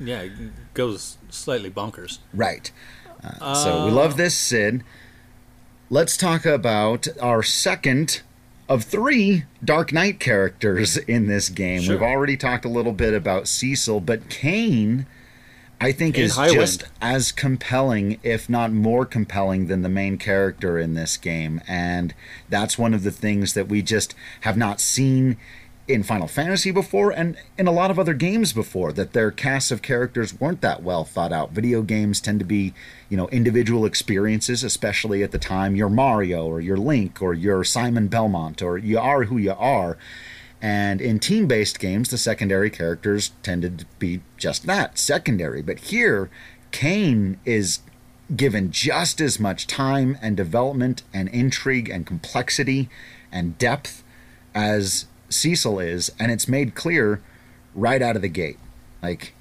yeah, 0.00 0.26
goes 0.74 1.18
slightly 1.30 1.70
bonkers. 1.70 2.18
Right. 2.34 2.72
Uh, 3.24 3.54
so 3.54 3.86
we 3.86 3.90
love 3.90 4.16
this, 4.16 4.36
Cid. 4.36 4.82
Let's 5.90 6.16
talk 6.16 6.46
about 6.46 7.06
our 7.20 7.42
second 7.42 8.22
of 8.68 8.84
three 8.84 9.44
Dark 9.62 9.92
Knight 9.92 10.18
characters 10.18 10.96
in 10.96 11.26
this 11.26 11.48
game. 11.48 11.82
Sure. 11.82 11.94
We've 11.94 12.02
already 12.02 12.36
talked 12.36 12.64
a 12.64 12.68
little 12.68 12.92
bit 12.92 13.12
about 13.12 13.46
Cecil, 13.46 14.00
but 14.00 14.28
Kain, 14.30 15.06
I 15.80 15.92
think, 15.92 16.14
Kain 16.14 16.24
is 16.24 16.36
Highwind. 16.36 16.54
just 16.54 16.84
as 17.02 17.32
compelling, 17.32 18.18
if 18.22 18.48
not 18.48 18.72
more 18.72 19.04
compelling, 19.04 19.66
than 19.66 19.82
the 19.82 19.88
main 19.88 20.16
character 20.16 20.78
in 20.78 20.94
this 20.94 21.16
game. 21.16 21.60
And 21.68 22.14
that's 22.48 22.78
one 22.78 22.94
of 22.94 23.02
the 23.02 23.10
things 23.10 23.52
that 23.52 23.68
we 23.68 23.82
just 23.82 24.14
have 24.40 24.56
not 24.56 24.80
seen 24.80 25.36
in 25.92 26.02
Final 26.02 26.26
Fantasy 26.26 26.70
before 26.70 27.10
and 27.10 27.36
in 27.58 27.66
a 27.66 27.72
lot 27.72 27.90
of 27.90 27.98
other 27.98 28.14
games 28.14 28.52
before 28.52 28.92
that 28.92 29.12
their 29.12 29.30
casts 29.30 29.70
of 29.70 29.82
characters 29.82 30.38
weren't 30.38 30.60
that 30.60 30.82
well 30.82 31.04
thought 31.04 31.32
out. 31.32 31.52
Video 31.52 31.82
games 31.82 32.20
tend 32.20 32.38
to 32.40 32.44
be, 32.44 32.74
you 33.08 33.16
know, 33.16 33.28
individual 33.28 33.84
experiences, 33.84 34.64
especially 34.64 35.22
at 35.22 35.32
the 35.32 35.38
time 35.38 35.76
you're 35.76 35.88
Mario 35.88 36.46
or 36.46 36.60
you're 36.60 36.76
Link 36.76 37.20
or 37.20 37.34
you're 37.34 37.64
Simon 37.64 38.08
Belmont 38.08 38.62
or 38.62 38.78
you 38.78 38.98
are 38.98 39.24
who 39.24 39.36
you 39.36 39.52
are. 39.52 39.96
And 40.60 41.00
in 41.00 41.18
team 41.18 41.46
based 41.46 41.80
games, 41.80 42.08
the 42.08 42.18
secondary 42.18 42.70
characters 42.70 43.32
tended 43.42 43.80
to 43.80 43.86
be 43.98 44.20
just 44.36 44.66
that 44.66 44.96
secondary. 44.96 45.60
But 45.60 45.78
here, 45.78 46.30
Kain 46.70 47.40
is 47.44 47.80
given 48.34 48.70
just 48.70 49.20
as 49.20 49.38
much 49.40 49.66
time 49.66 50.16
and 50.22 50.36
development 50.36 51.02
and 51.12 51.28
intrigue 51.28 51.90
and 51.90 52.06
complexity 52.06 52.88
and 53.30 53.58
depth 53.58 54.04
as 54.54 55.06
Cecil 55.32 55.80
is, 55.80 56.12
and 56.18 56.30
it's 56.30 56.48
made 56.48 56.74
clear 56.74 57.20
right 57.74 58.02
out 58.02 58.16
of 58.16 58.22
the 58.22 58.28
gate. 58.28 58.58
Like, 59.02 59.34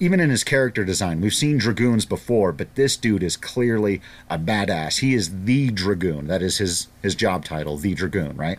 even 0.00 0.20
in 0.20 0.30
his 0.30 0.44
character 0.44 0.84
design, 0.84 1.20
we've 1.20 1.34
seen 1.34 1.58
dragoons 1.58 2.04
before, 2.04 2.52
but 2.52 2.74
this 2.74 2.96
dude 2.96 3.22
is 3.22 3.36
clearly 3.36 4.00
a 4.28 4.38
badass. 4.38 4.98
He 4.98 5.14
is 5.14 5.44
the 5.44 5.70
dragoon. 5.70 6.26
That 6.26 6.42
is 6.42 6.58
his 6.58 6.88
his 7.02 7.14
job 7.14 7.44
title, 7.44 7.76
the 7.76 7.94
dragoon, 7.94 8.36
right? 8.36 8.58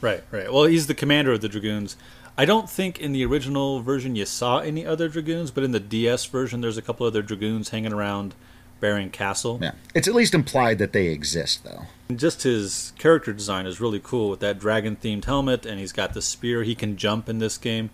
Right, 0.00 0.22
right. 0.30 0.52
Well, 0.52 0.64
he's 0.64 0.86
the 0.86 0.94
commander 0.94 1.32
of 1.32 1.40
the 1.40 1.48
dragoons. 1.48 1.96
I 2.38 2.44
don't 2.44 2.68
think 2.68 3.00
in 3.00 3.12
the 3.12 3.24
original 3.24 3.80
version 3.80 4.14
you 4.14 4.26
saw 4.26 4.58
any 4.58 4.84
other 4.84 5.08
dragoons, 5.08 5.50
but 5.50 5.64
in 5.64 5.72
the 5.72 5.80
DS 5.80 6.26
version, 6.26 6.60
there's 6.60 6.76
a 6.76 6.82
couple 6.82 7.06
other 7.06 7.22
dragoons 7.22 7.70
hanging 7.70 7.94
around 7.94 8.34
Baron 8.80 9.10
Castle. 9.10 9.58
Yeah, 9.62 9.72
it's 9.94 10.08
at 10.08 10.14
least 10.14 10.34
implied 10.34 10.78
that 10.78 10.92
they 10.92 11.06
exist, 11.06 11.64
though. 11.64 11.86
Just 12.14 12.42
his 12.42 12.92
character 12.98 13.32
design 13.32 13.66
is 13.66 13.80
really 13.80 14.00
cool 14.02 14.30
with 14.30 14.40
that 14.40 14.58
dragon 14.58 14.96
themed 14.96 15.24
helmet, 15.24 15.66
and 15.66 15.80
he's 15.80 15.92
got 15.92 16.14
the 16.14 16.22
spear. 16.22 16.62
He 16.62 16.74
can 16.74 16.96
jump 16.96 17.28
in 17.28 17.38
this 17.38 17.58
game. 17.58 17.90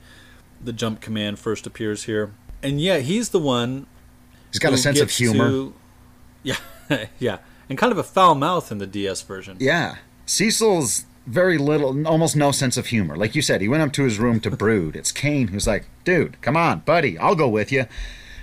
The 0.62 0.72
jump 0.72 1.00
command 1.00 1.38
first 1.38 1.66
appears 1.66 2.04
here. 2.04 2.32
And 2.62 2.80
yeah, 2.80 2.98
he's 2.98 3.30
the 3.30 3.38
one. 3.38 3.86
He's 4.50 4.58
got 4.58 4.72
a 4.72 4.78
sense 4.78 5.00
of 5.00 5.10
humor. 5.10 5.48
To, 5.48 5.74
yeah, 6.42 6.56
yeah. 7.18 7.38
And 7.68 7.78
kind 7.78 7.90
of 7.90 7.98
a 7.98 8.02
foul 8.02 8.34
mouth 8.34 8.70
in 8.70 8.78
the 8.78 8.86
DS 8.86 9.22
version. 9.22 9.56
Yeah. 9.58 9.96
Cecil's 10.26 11.06
very 11.26 11.58
little, 11.58 12.06
almost 12.06 12.36
no 12.36 12.52
sense 12.52 12.76
of 12.76 12.86
humor. 12.86 13.16
Like 13.16 13.34
you 13.34 13.42
said, 13.42 13.60
he 13.60 13.68
went 13.68 13.82
up 13.82 13.92
to 13.94 14.04
his 14.04 14.18
room 14.18 14.40
to 14.40 14.50
brood. 14.50 14.96
It's 14.96 15.12
Kain 15.12 15.48
who's 15.48 15.66
like, 15.66 15.86
dude, 16.04 16.40
come 16.42 16.56
on, 16.56 16.80
buddy, 16.80 17.18
I'll 17.18 17.34
go 17.34 17.48
with 17.48 17.72
you. 17.72 17.86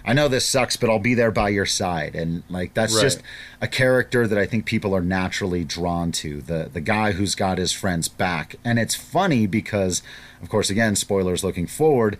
I 0.09 0.13
know 0.13 0.27
this 0.27 0.47
sucks, 0.47 0.75
but 0.75 0.89
I'll 0.89 0.97
be 0.97 1.13
there 1.13 1.29
by 1.29 1.49
your 1.49 1.67
side. 1.67 2.15
And 2.15 2.41
like 2.49 2.73
that's 2.73 2.95
right. 2.95 3.01
just 3.03 3.21
a 3.61 3.67
character 3.67 4.27
that 4.27 4.39
I 4.39 4.47
think 4.47 4.65
people 4.65 4.95
are 4.95 5.03
naturally 5.03 5.63
drawn 5.63 6.11
to. 6.13 6.41
The 6.41 6.67
the 6.73 6.81
guy 6.81 7.11
who's 7.11 7.35
got 7.35 7.59
his 7.59 7.71
friends 7.71 8.07
back. 8.07 8.55
And 8.65 8.79
it's 8.79 8.95
funny 8.95 9.45
because, 9.45 10.01
of 10.41 10.49
course, 10.49 10.71
again, 10.71 10.95
spoilers 10.95 11.43
looking 11.43 11.67
forward, 11.67 12.17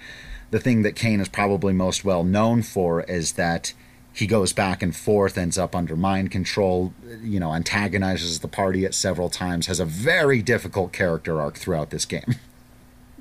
the 0.52 0.60
thing 0.60 0.84
that 0.84 0.96
Kain 0.96 1.20
is 1.20 1.30
probably 1.30 1.74
most 1.74 2.06
well 2.06 2.24
known 2.24 2.62
for 2.62 3.02
is 3.02 3.32
that 3.34 3.74
he 4.14 4.28
goes 4.28 4.54
back 4.54 4.84
and 4.84 4.96
forth, 4.96 5.36
ends 5.36 5.58
up 5.58 5.76
under 5.76 5.96
mind 5.96 6.30
control, 6.30 6.94
you 7.24 7.40
know, 7.40 7.56
antagonizes 7.56 8.42
the 8.42 8.48
party 8.48 8.86
at 8.86 8.94
several 8.94 9.32
times, 9.32 9.66
has 9.66 9.80
a 9.80 9.86
very 9.86 10.44
difficult 10.44 10.94
character 10.94 11.42
arc 11.42 11.58
throughout 11.58 11.90
this 11.90 12.06
game. 12.06 12.36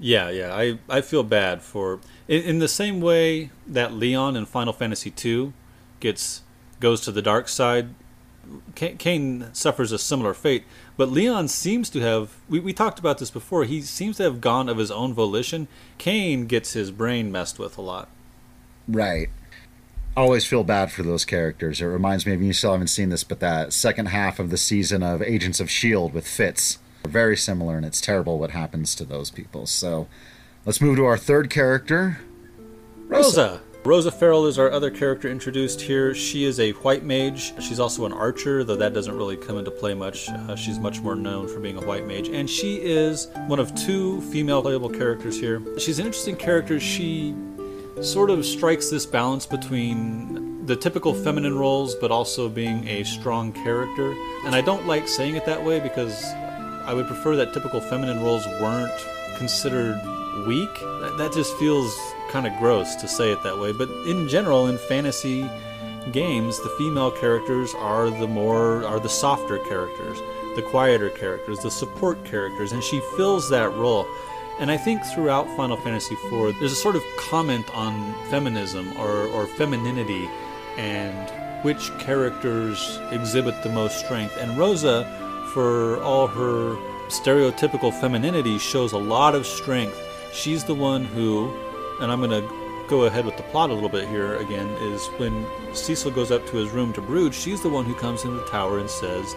Yeah, 0.01 0.31
yeah. 0.31 0.55
I, 0.55 0.79
I 0.89 1.01
feel 1.01 1.23
bad 1.23 1.63
for 1.63 2.01
in, 2.27 2.43
in 2.43 2.59
the 2.59 2.69
same 2.69 3.01
way 3.01 3.51
that 3.67 3.93
Leon 3.93 4.37
in 4.37 4.47
Final 4.47 4.73
Fantasy 4.73 5.13
II 5.25 5.53
gets 6.01 6.43
goes 6.81 7.01
to 7.03 7.13
the 7.13 7.23
dark 7.23 7.49
side. 7.49 7.95
Kain 8.75 9.51
suffers 9.53 9.93
a 9.93 9.99
similar 9.99 10.33
fate, 10.33 10.65
but 10.97 11.11
Leon 11.11 11.49
seems 11.49 11.91
to 11.91 12.01
have. 12.01 12.37
We, 12.49 12.61
we 12.61 12.73
talked 12.73 12.99
about 12.99 13.19
this 13.19 13.31
before. 13.31 13.65
He 13.65 13.83
seems 13.83 14.17
to 14.17 14.23
have 14.23 14.41
gone 14.41 14.71
of 14.71 14.79
his 14.79 14.91
own 14.91 15.13
volition. 15.13 15.69
Kain 15.99 16.47
gets 16.47 16.73
his 16.73 16.91
brain 16.91 17.31
messed 17.31 17.59
with 17.59 17.77
a 17.77 17.83
lot. 17.83 18.09
Right. 18.87 19.29
always 20.17 20.47
feel 20.47 20.65
bad 20.65 20.91
for 20.91 21.03
those 21.03 21.27
characters. 21.27 21.83
It 21.83 21.87
reminds 21.87 22.25
me 22.25 22.33
of 22.33 22.41
you 22.41 22.55
still 22.55 22.73
haven't 22.73 22.89
seen 22.89 23.11
this, 23.11 23.23
but 23.23 23.41
that 23.41 23.75
second 23.75 24.07
half 24.07 24.39
of 24.39 24.49
the 24.49 24.57
season 24.57 25.03
of 25.03 25.21
Agents 25.21 25.61
of 25.61 25.67
S.H.I.E.L.D. 25.67 26.15
with 26.15 26.27
Fitz. 26.27 26.79
Very 27.07 27.37
similar, 27.37 27.77
and 27.77 27.87
it's 27.87 28.01
terrible 28.01 28.39
what 28.39 28.51
happens 28.51 28.95
to 28.97 29.05
those 29.05 29.31
people. 29.31 29.67
So 29.67 30.09
Let's 30.69 30.83
move 30.83 30.97
to 30.97 31.07
our 31.07 31.17
third 31.17 31.49
character, 31.49 32.19
Rosa. 33.07 33.41
Rosa. 33.41 33.61
Rosa 33.85 34.11
Farrell 34.13 34.45
is 34.45 34.59
our 34.59 34.71
other 34.71 34.91
character 34.91 35.27
introduced 35.27 35.81
here. 35.81 36.15
She 36.15 36.45
is 36.45 36.61
a 36.61 36.73
white 36.73 37.05
mage. 37.05 37.55
She's 37.63 37.81
also 37.81 38.05
an 38.05 38.13
archer, 38.13 38.65
though 38.65 38.77
that 38.77 38.93
doesn't 38.93 39.17
really 39.17 39.39
come 39.39 39.57
into 39.57 39.71
play 39.71 39.95
much. 39.95 40.29
Uh, 40.29 40.57
she's 40.57 40.79
much 40.79 41.01
more 41.01 41.15
known 41.15 41.49
for 41.49 41.59
being 41.59 41.79
a 41.79 41.87
white 41.87 42.07
mage. 42.07 42.29
And 42.29 42.51
she 42.51 42.77
is 42.83 43.29
one 43.47 43.59
of 43.59 43.75
two 43.77 44.21
female 44.31 44.61
playable 44.61 44.91
characters 44.91 45.41
here. 45.41 45.63
She's 45.79 45.99
an 46.01 46.05
interesting 46.05 46.37
character. 46.37 46.79
She 46.79 47.35
sort 48.03 48.29
of 48.29 48.45
strikes 48.45 48.91
this 48.91 49.07
balance 49.07 49.47
between 49.47 50.67
the 50.67 50.77
typical 50.77 51.15
feminine 51.15 51.57
roles, 51.57 51.95
but 51.95 52.11
also 52.11 52.47
being 52.47 52.87
a 52.87 53.05
strong 53.05 53.53
character. 53.53 54.15
And 54.45 54.55
I 54.55 54.61
don't 54.61 54.87
like 54.87 55.09
saying 55.09 55.37
it 55.37 55.47
that 55.47 55.65
way 55.65 55.81
because 55.81 56.23
I 56.89 56.95
would 56.95 57.07
prefer 57.07 57.37
that 57.37 57.53
typical 57.53 57.83
feminine 57.83 58.23
roles 58.23 58.47
weren't 58.63 59.07
considered 59.37 60.01
weak. 60.47 60.73
That, 60.81 61.17
that 61.19 61.35
just 61.35 61.55
feels 61.59 61.95
kind 62.31 62.47
of 62.47 62.57
gross 62.59 62.95
to 62.97 63.07
say 63.07 63.31
it 63.31 63.43
that 63.43 63.59
way. 63.59 63.73
But 63.73 63.91
in 64.07 64.27
general, 64.27 64.69
in 64.69 64.79
fantasy 64.79 65.47
games, 66.13 66.59
the 66.63 66.71
female 66.79 67.11
characters 67.11 67.75
are 67.75 68.09
the 68.09 68.27
more 68.27 68.87
are 68.87 68.99
the 68.99 69.09
softer 69.11 69.59
characters, 69.59 70.19
the 70.57 70.63
quieter 70.63 71.11
characters, 71.11 71.59
the 71.59 71.71
support 71.71 72.25
characters, 72.25 72.73
and 72.73 72.83
she 72.83 73.03
fills 73.19 73.51
that 73.51 73.71
role. 73.75 74.07
And 74.59 74.71
I 74.71 74.79
think 74.79 75.05
throughout 75.15 75.47
Final 75.59 75.77
Fantasy 75.77 76.15
IV, 76.15 76.59
there's 76.59 76.73
a 76.73 76.75
sort 76.75 76.97
of 76.97 77.03
comment 77.19 77.69
on 77.75 78.15
feminism 78.31 78.97
or, 78.97 79.27
or 79.27 79.47
femininity 79.47 80.27
and 80.79 81.31
which 81.63 81.91
characters 81.99 82.99
exhibit 83.11 83.63
the 83.63 83.69
most 83.69 83.99
strength. 84.01 84.39
And 84.39 84.57
Rosa, 84.57 85.28
for 85.53 86.03
all 86.03 86.27
her 86.27 86.77
stereotypical 87.09 87.93
femininity, 88.01 88.59
shows 88.59 88.93
a 88.93 88.99
lot 88.99 89.35
of 89.35 89.47
strength 89.47 89.99
she's 90.33 90.65
the 90.65 90.75
one 90.75 91.05
who, 91.05 91.53
and 92.01 92.11
I'm 92.11 92.21
going 92.21 92.31
to 92.31 92.87
go 92.89 93.05
ahead 93.05 93.25
with 93.25 93.37
the 93.37 93.43
plot 93.45 93.71
a 93.71 93.75
little 93.75 93.89
bit 93.89 94.09
here 94.09 94.37
again, 94.37 94.69
is 94.93 95.07
when 95.19 95.47
Cecil 95.75 96.11
goes 96.11 96.31
up 96.31 96.47
to 96.49 96.57
his 96.57 96.71
room 96.71 96.93
to 96.95 97.01
brood, 97.01 97.35
she's 97.35 97.63
the 97.63 97.69
one 97.69 97.85
who 97.85 97.95
comes 97.95 98.25
in 98.25 98.37
the 98.37 98.45
tower 98.47 98.79
and 98.79 98.89
says, 98.89 99.35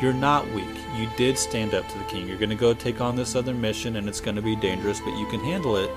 You're 0.00 0.12
not 0.12 0.48
weak. 0.52 0.66
You 0.96 1.08
did 1.16 1.38
stand 1.38 1.74
up 1.74 1.86
to 1.88 1.98
the 1.98 2.04
king. 2.04 2.26
You're 2.26 2.38
going 2.38 2.50
to 2.50 2.56
go 2.56 2.72
take 2.72 3.00
on 3.00 3.16
this 3.16 3.34
other 3.34 3.54
mission 3.54 3.96
and 3.96 4.08
it's 4.08 4.20
going 4.20 4.36
to 4.36 4.42
be 4.42 4.56
dangerous, 4.56 5.00
but 5.00 5.18
you 5.18 5.26
can 5.26 5.40
handle 5.40 5.76
it. 5.76 5.90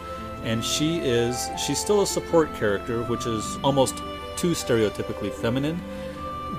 And 0.43 0.63
she 0.63 0.97
is, 0.97 1.49
she's 1.63 1.79
still 1.79 2.01
a 2.01 2.07
support 2.07 2.53
character, 2.55 3.03
which 3.03 3.27
is 3.27 3.57
almost 3.63 3.97
too 4.35 4.51
stereotypically 4.51 5.31
feminine 5.31 5.79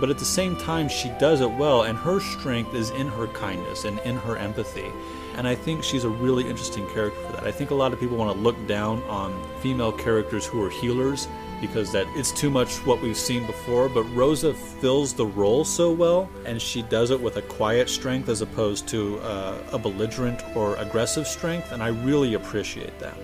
but 0.03 0.11
at 0.11 0.19
the 0.19 0.25
same 0.25 0.57
time 0.57 0.89
she 0.89 1.11
does 1.21 1.41
it 1.41 1.51
well 1.53 1.83
and 1.83 1.97
her 1.97 2.19
strength 2.19 2.75
is 2.75 2.91
in 2.91 3.07
her 3.07 3.29
kindness 3.29 3.85
and 3.85 4.01
in 4.01 4.17
her 4.17 4.37
empathy 4.37 4.91
and 5.37 5.47
I 5.47 5.55
think 5.55 5.85
she's 5.85 6.03
a 6.03 6.09
really 6.09 6.43
interesting 6.43 6.87
character 6.89 7.21
for 7.21 7.33
that. 7.35 7.45
I 7.45 7.53
think 7.53 7.71
a 7.71 7.75
lot 7.75 7.93
of 7.93 8.01
people 8.01 8.17
want 8.17 8.37
to 8.37 8.43
look 8.43 8.67
down 8.67 9.01
on 9.05 9.33
female 9.61 9.93
characters 9.93 10.45
who 10.45 10.61
are 10.63 10.71
healers 10.71 11.29
because 11.61 11.93
that 11.93 12.07
it's 12.17 12.33
too 12.33 12.51
much 12.51 12.85
what 12.85 13.01
we've 13.01 13.17
seen 13.17 13.47
before, 13.47 13.89
but 13.89 14.03
Rosa 14.15 14.53
fills 14.53 15.15
the 15.15 15.25
role 15.25 15.65
so 15.65 15.93
well 15.93 16.29
and 16.45 16.61
she 16.61 16.83
does 16.83 17.11
it 17.11 17.21
with 17.21 17.37
a 17.37 17.43
quiet 17.43 17.89
strength 17.89 18.29
as 18.29 18.43
opposed 18.43 18.89
to 18.89 19.21
uh, 19.21 19.57
a 19.73 19.79
belligerent 19.79 20.43
or 20.57 20.75
aggressive 20.77 21.29
strength 21.29 21.71
and 21.71 21.81
I 21.81 21.89
really 21.89 22.35
appreciate 22.35 22.99
that. 22.99 23.17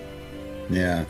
Yeah. 0.69 1.05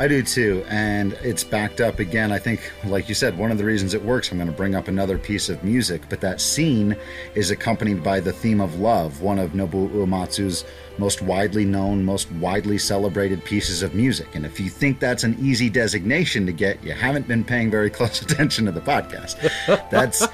I 0.00 0.06
do 0.06 0.22
too, 0.22 0.64
and 0.68 1.14
it's 1.24 1.42
backed 1.42 1.80
up 1.80 1.98
again. 1.98 2.30
I 2.30 2.38
think, 2.38 2.72
like 2.84 3.08
you 3.08 3.16
said, 3.16 3.36
one 3.36 3.50
of 3.50 3.58
the 3.58 3.64
reasons 3.64 3.94
it 3.94 4.04
works, 4.04 4.30
I'm 4.30 4.38
going 4.38 4.48
to 4.48 4.56
bring 4.56 4.76
up 4.76 4.86
another 4.86 5.18
piece 5.18 5.48
of 5.48 5.64
music, 5.64 6.02
but 6.08 6.20
that 6.20 6.40
scene 6.40 6.96
is 7.34 7.50
accompanied 7.50 8.04
by 8.04 8.20
the 8.20 8.32
theme 8.32 8.60
of 8.60 8.78
love, 8.78 9.22
one 9.22 9.40
of 9.40 9.52
Nobuo 9.52 9.90
Uematsu's 9.90 10.64
most 10.98 11.20
widely 11.20 11.64
known, 11.64 12.04
most 12.04 12.30
widely 12.32 12.78
celebrated 12.78 13.44
pieces 13.44 13.82
of 13.82 13.92
music. 13.92 14.36
And 14.36 14.46
if 14.46 14.60
you 14.60 14.70
think 14.70 15.00
that's 15.00 15.24
an 15.24 15.36
easy 15.40 15.68
designation 15.68 16.46
to 16.46 16.52
get, 16.52 16.82
you 16.84 16.92
haven't 16.92 17.26
been 17.26 17.42
paying 17.42 17.68
very 17.68 17.90
close 17.98 18.22
attention 18.22 18.66
to 18.66 18.72
the 18.72 18.80
podcast. 18.80 19.50
That's 19.90 20.28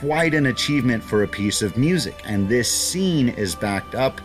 quite 0.00 0.34
an 0.34 0.46
achievement 0.46 1.02
for 1.02 1.22
a 1.22 1.28
piece 1.28 1.62
of 1.62 1.78
music, 1.78 2.20
and 2.26 2.46
this 2.46 2.70
scene 2.70 3.30
is 3.30 3.54
backed 3.54 3.94
up 3.94 4.20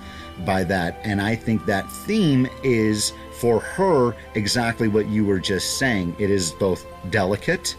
by 0.46 0.66
that. 0.66 1.00
And 1.04 1.22
I 1.22 1.36
think 1.36 1.66
that 1.68 1.90
theme 1.90 2.48
is 2.64 3.14
for 3.44 3.60
her 3.60 4.16
exactly 4.36 4.88
what 4.88 5.10
you 5.10 5.26
were 5.26 5.38
just 5.38 5.78
saying. 5.78 6.16
It 6.18 6.30
is 6.30 6.54
both 6.54 6.86
delicate 7.10 7.76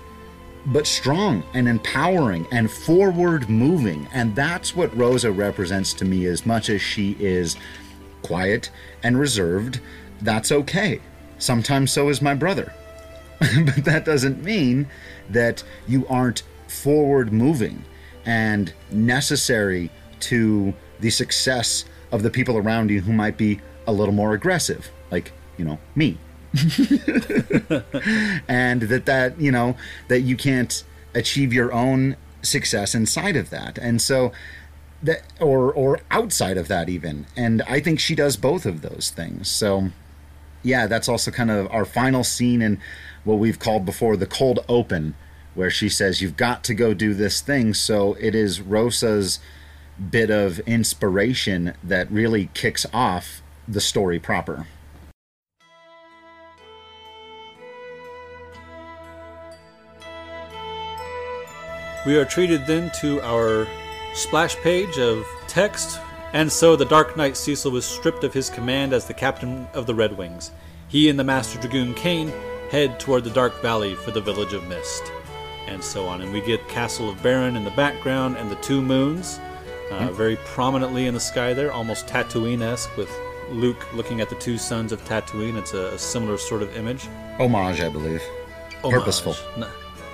but 0.66 0.87
strong 0.87 1.42
and 1.55 1.66
empowering 1.66 2.46
and 2.53 2.70
forward 2.70 3.48
moving. 3.48 4.07
And 4.12 4.37
that's 4.37 4.77
what 4.77 4.94
Rosa 4.94 5.33
represents 5.33 5.94
to 5.94 6.05
me 6.05 6.27
as 6.27 6.44
much 6.44 6.68
as 6.68 6.83
she 6.83 7.16
is 7.18 7.57
quiet 8.20 8.70
and 9.03 9.18
reserved. 9.18 9.81
That's 10.20 10.53
okay. 10.53 11.00
Sometimes 11.38 11.90
so 11.90 12.11
is 12.11 12.20
my 12.20 12.35
brother. 12.35 12.70
but 13.40 13.87
that 13.87 14.05
doesn't 14.05 14.44
mean 14.44 14.87
that 15.31 15.64
you 15.88 16.07
aren't 16.09 16.42
forward 16.68 17.33
moving 17.33 17.83
and 18.27 18.70
necessary 18.90 19.90
to 20.20 20.74
the 21.00 21.09
success 21.09 21.87
of 22.12 22.22
the 22.22 22.31
people 22.31 22.59
around 22.59 22.90
you 22.90 23.00
who 23.00 23.14
might 23.14 23.38
be 23.38 23.62
a 23.87 23.92
little 23.94 24.14
more 24.14 24.35
aggressive, 24.35 24.90
like, 25.11 25.33
you 25.57 25.64
know, 25.64 25.79
me. 25.95 26.19
and 28.49 28.83
that 28.83 29.03
that, 29.07 29.40
you 29.40 29.51
know, 29.51 29.77
that 30.09 30.21
you 30.21 30.37
can't 30.37 30.85
achieve 31.14 31.53
your 31.53 31.73
own 31.73 32.17
success 32.43 32.95
inside 32.95 33.37
of 33.37 33.51
that. 33.51 33.79
And 33.79 34.01
so 34.01 34.33
that 35.03 35.23
or 35.40 35.73
or 35.73 36.01
outside 36.11 36.57
of 36.57 36.69
that 36.69 36.88
even. 36.88 37.27
And 37.37 37.62
I 37.62 37.81
think 37.81 38.01
she 38.01 38.14
does 38.14 38.37
both 38.37 38.67
of 38.67 38.83
those 38.83 39.12
things. 39.14 39.49
So 39.49 39.90
yeah, 40.62 40.87
that's 40.87 41.09
also 41.09 41.31
kind 41.31 41.51
of 41.51 41.71
our 41.71 41.85
final 41.85 42.25
scene 42.25 42.62
in 42.62 42.81
what 43.25 43.38
we've 43.38 43.59
called 43.59 43.85
before 43.85 44.17
the 44.17 44.27
cold 44.27 44.61
open 44.69 45.14
where 45.55 45.71
she 45.71 45.88
says 45.88 46.21
you've 46.21 46.37
got 46.37 46.64
to 46.64 46.75
go 46.75 46.95
do 46.95 47.14
this 47.14 47.40
thing. 47.40 47.75
So 47.75 48.14
it 48.14 48.35
is 48.35 48.61
Rosa's 48.61 49.38
bit 50.11 50.31
of 50.31 50.59
inspiration 50.61 51.75
that 51.83 52.11
really 52.11 52.51
kicks 52.55 52.85
off 52.93 53.43
the 53.69 53.81
story 53.81 54.19
proper. 54.19 54.67
We 62.07 62.19
are 62.19 62.27
treated 62.27 62.67
then 62.67 62.90
to 63.01 63.23
our 63.23 63.67
splash 64.12 64.57
page 64.57 64.99
of 64.99 65.27
text. 65.49 65.99
And 66.35 66.53
so 66.53 66.77
the 66.77 66.85
Dark 66.85 67.17
Knight 67.17 67.35
Cecil 67.35 67.71
was 67.71 67.87
stripped 67.87 68.25
of 68.25 68.35
his 68.35 68.51
command 68.51 68.93
as 68.93 69.07
the 69.07 69.14
captain 69.14 69.67
of 69.73 69.87
the 69.87 69.95
Red 69.95 70.19
Wings. 70.19 70.51
He 70.88 71.09
and 71.09 71.19
the 71.19 71.25
Master 71.25 71.59
Dragoon 71.59 71.95
Kain 71.95 72.31
head 72.71 73.01
toward 73.01 73.25
the 73.25 73.31
Dark 73.31 73.62
Valley 73.62 73.95
for 73.95 74.11
the 74.11 74.21
Village 74.21 74.53
of 74.53 74.67
Mist. 74.69 75.11
And 75.67 75.83
so 75.83 76.07
on. 76.07 76.21
And 76.21 76.31
we 76.31 76.43
get 76.43 76.69
Castle 76.69 77.09
of 77.09 77.23
Baron 77.23 77.57
in 77.57 77.64
the 77.64 77.71
background 77.71 78.37
and 78.37 78.51
the 78.51 78.57
two 78.57 78.83
moons 78.83 79.38
uh, 79.90 80.01
mm-hmm. 80.01 80.14
very 80.14 80.37
prominently 80.45 81.07
in 81.07 81.14
the 81.14 81.21
sky 81.21 81.55
there, 81.55 81.73
almost 81.73 82.07
Tatooine 82.07 82.61
esque, 82.61 82.95
with 82.99 83.11
Luke 83.51 83.95
looking 83.95 84.21
at 84.21 84.29
the 84.29 84.37
two 84.37 84.59
suns 84.59 84.93
of 84.93 85.03
Tatooine. 85.07 85.57
It's 85.57 85.73
a, 85.73 85.87
a 85.87 85.99
similar 85.99 86.37
sort 86.37 86.61
of 86.61 86.77
image. 86.77 87.09
Homage, 87.38 87.81
I 87.81 87.88
believe. 87.88 88.23
Homage. 88.83 88.99
Purposeful. 88.99 89.37
No, 89.57 89.71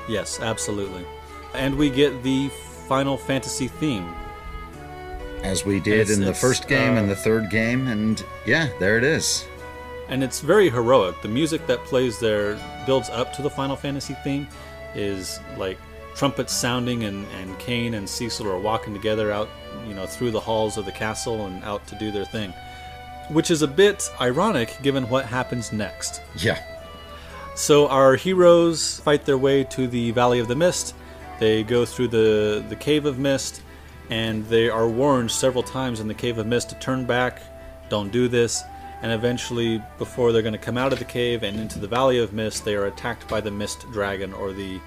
yes, 0.09 0.38
absolutely 0.38 1.05
and 1.54 1.74
we 1.76 1.90
get 1.90 2.22
the 2.22 2.48
Final 2.88 3.16
Fantasy 3.16 3.68
theme. 3.68 4.12
As 5.42 5.64
we 5.64 5.80
did 5.80 6.10
in 6.10 6.20
the 6.20 6.34
first 6.34 6.68
game 6.68 6.94
uh, 6.94 7.00
and 7.00 7.10
the 7.10 7.16
third 7.16 7.50
game, 7.50 7.86
and 7.86 8.22
yeah, 8.46 8.68
there 8.78 8.98
it 8.98 9.04
is. 9.04 9.46
And 10.08 10.22
it's 10.24 10.40
very 10.40 10.68
heroic. 10.68 11.22
The 11.22 11.28
music 11.28 11.66
that 11.66 11.78
plays 11.84 12.18
there 12.18 12.58
builds 12.84 13.08
up 13.10 13.32
to 13.34 13.42
the 13.42 13.48
Final 13.48 13.76
Fantasy 13.76 14.14
theme, 14.24 14.48
is 14.94 15.40
like 15.56 15.78
trumpets 16.14 16.52
sounding, 16.52 17.04
and, 17.04 17.26
and 17.40 17.58
Kain 17.58 17.94
and 17.94 18.08
Cecil 18.08 18.46
are 18.48 18.58
walking 18.58 18.92
together 18.92 19.30
out, 19.32 19.48
you 19.86 19.94
know, 19.94 20.06
through 20.06 20.32
the 20.32 20.40
halls 20.40 20.76
of 20.76 20.84
the 20.84 20.92
castle 20.92 21.46
and 21.46 21.62
out 21.64 21.86
to 21.86 21.94
do 21.94 22.10
their 22.10 22.24
thing. 22.24 22.52
Which 23.30 23.50
is 23.50 23.62
a 23.62 23.68
bit 23.68 24.10
ironic 24.20 24.76
given 24.82 25.08
what 25.08 25.24
happens 25.24 25.72
next. 25.72 26.20
Yeah. 26.36 26.60
So 27.54 27.88
our 27.88 28.16
heroes 28.16 29.00
fight 29.00 29.24
their 29.24 29.38
way 29.38 29.64
to 29.64 29.86
the 29.86 30.10
Valley 30.10 30.40
of 30.40 30.48
the 30.48 30.56
Mist 30.56 30.94
they 31.40 31.64
go 31.64 31.85
through 31.85 32.09
the, 32.09 32.64
the 32.68 32.76
Cave 32.76 33.07
of 33.07 33.18
Mist, 33.18 33.62
and 34.11 34.46
they 34.46 34.68
are 34.68 34.88
warned 34.88 35.31
several 35.31 35.62
times 35.62 35.98
in 35.98 36.07
the 36.07 36.14
Cave 36.14 36.38
of 36.38 36.46
Mist 36.46 36.68
to 36.68 36.74
turn 36.76 37.07
back, 37.07 37.42
don't 37.88 38.12
do 38.12 38.29
this, 38.29 38.62
and 39.03 39.11
eventually, 39.11 39.83
before 39.98 40.31
they're 40.31 40.42
going 40.42 40.53
to 40.53 40.59
come 40.59 40.76
out 40.76 40.92
of 40.92 40.98
the 40.98 41.07
cave 41.07 41.42
and 41.42 41.59
into 41.59 41.79
the 41.79 41.88
Valley 41.88 42.18
of 42.18 42.35
Mist, 42.35 42.66
they 42.66 42.74
are 42.74 42.87
attacked 42.87 43.26
by 43.29 43.40
the 43.40 43.50
Mist 43.50 43.87
Dragon 43.92 44.35
or 44.35 44.53
the, 44.53 44.79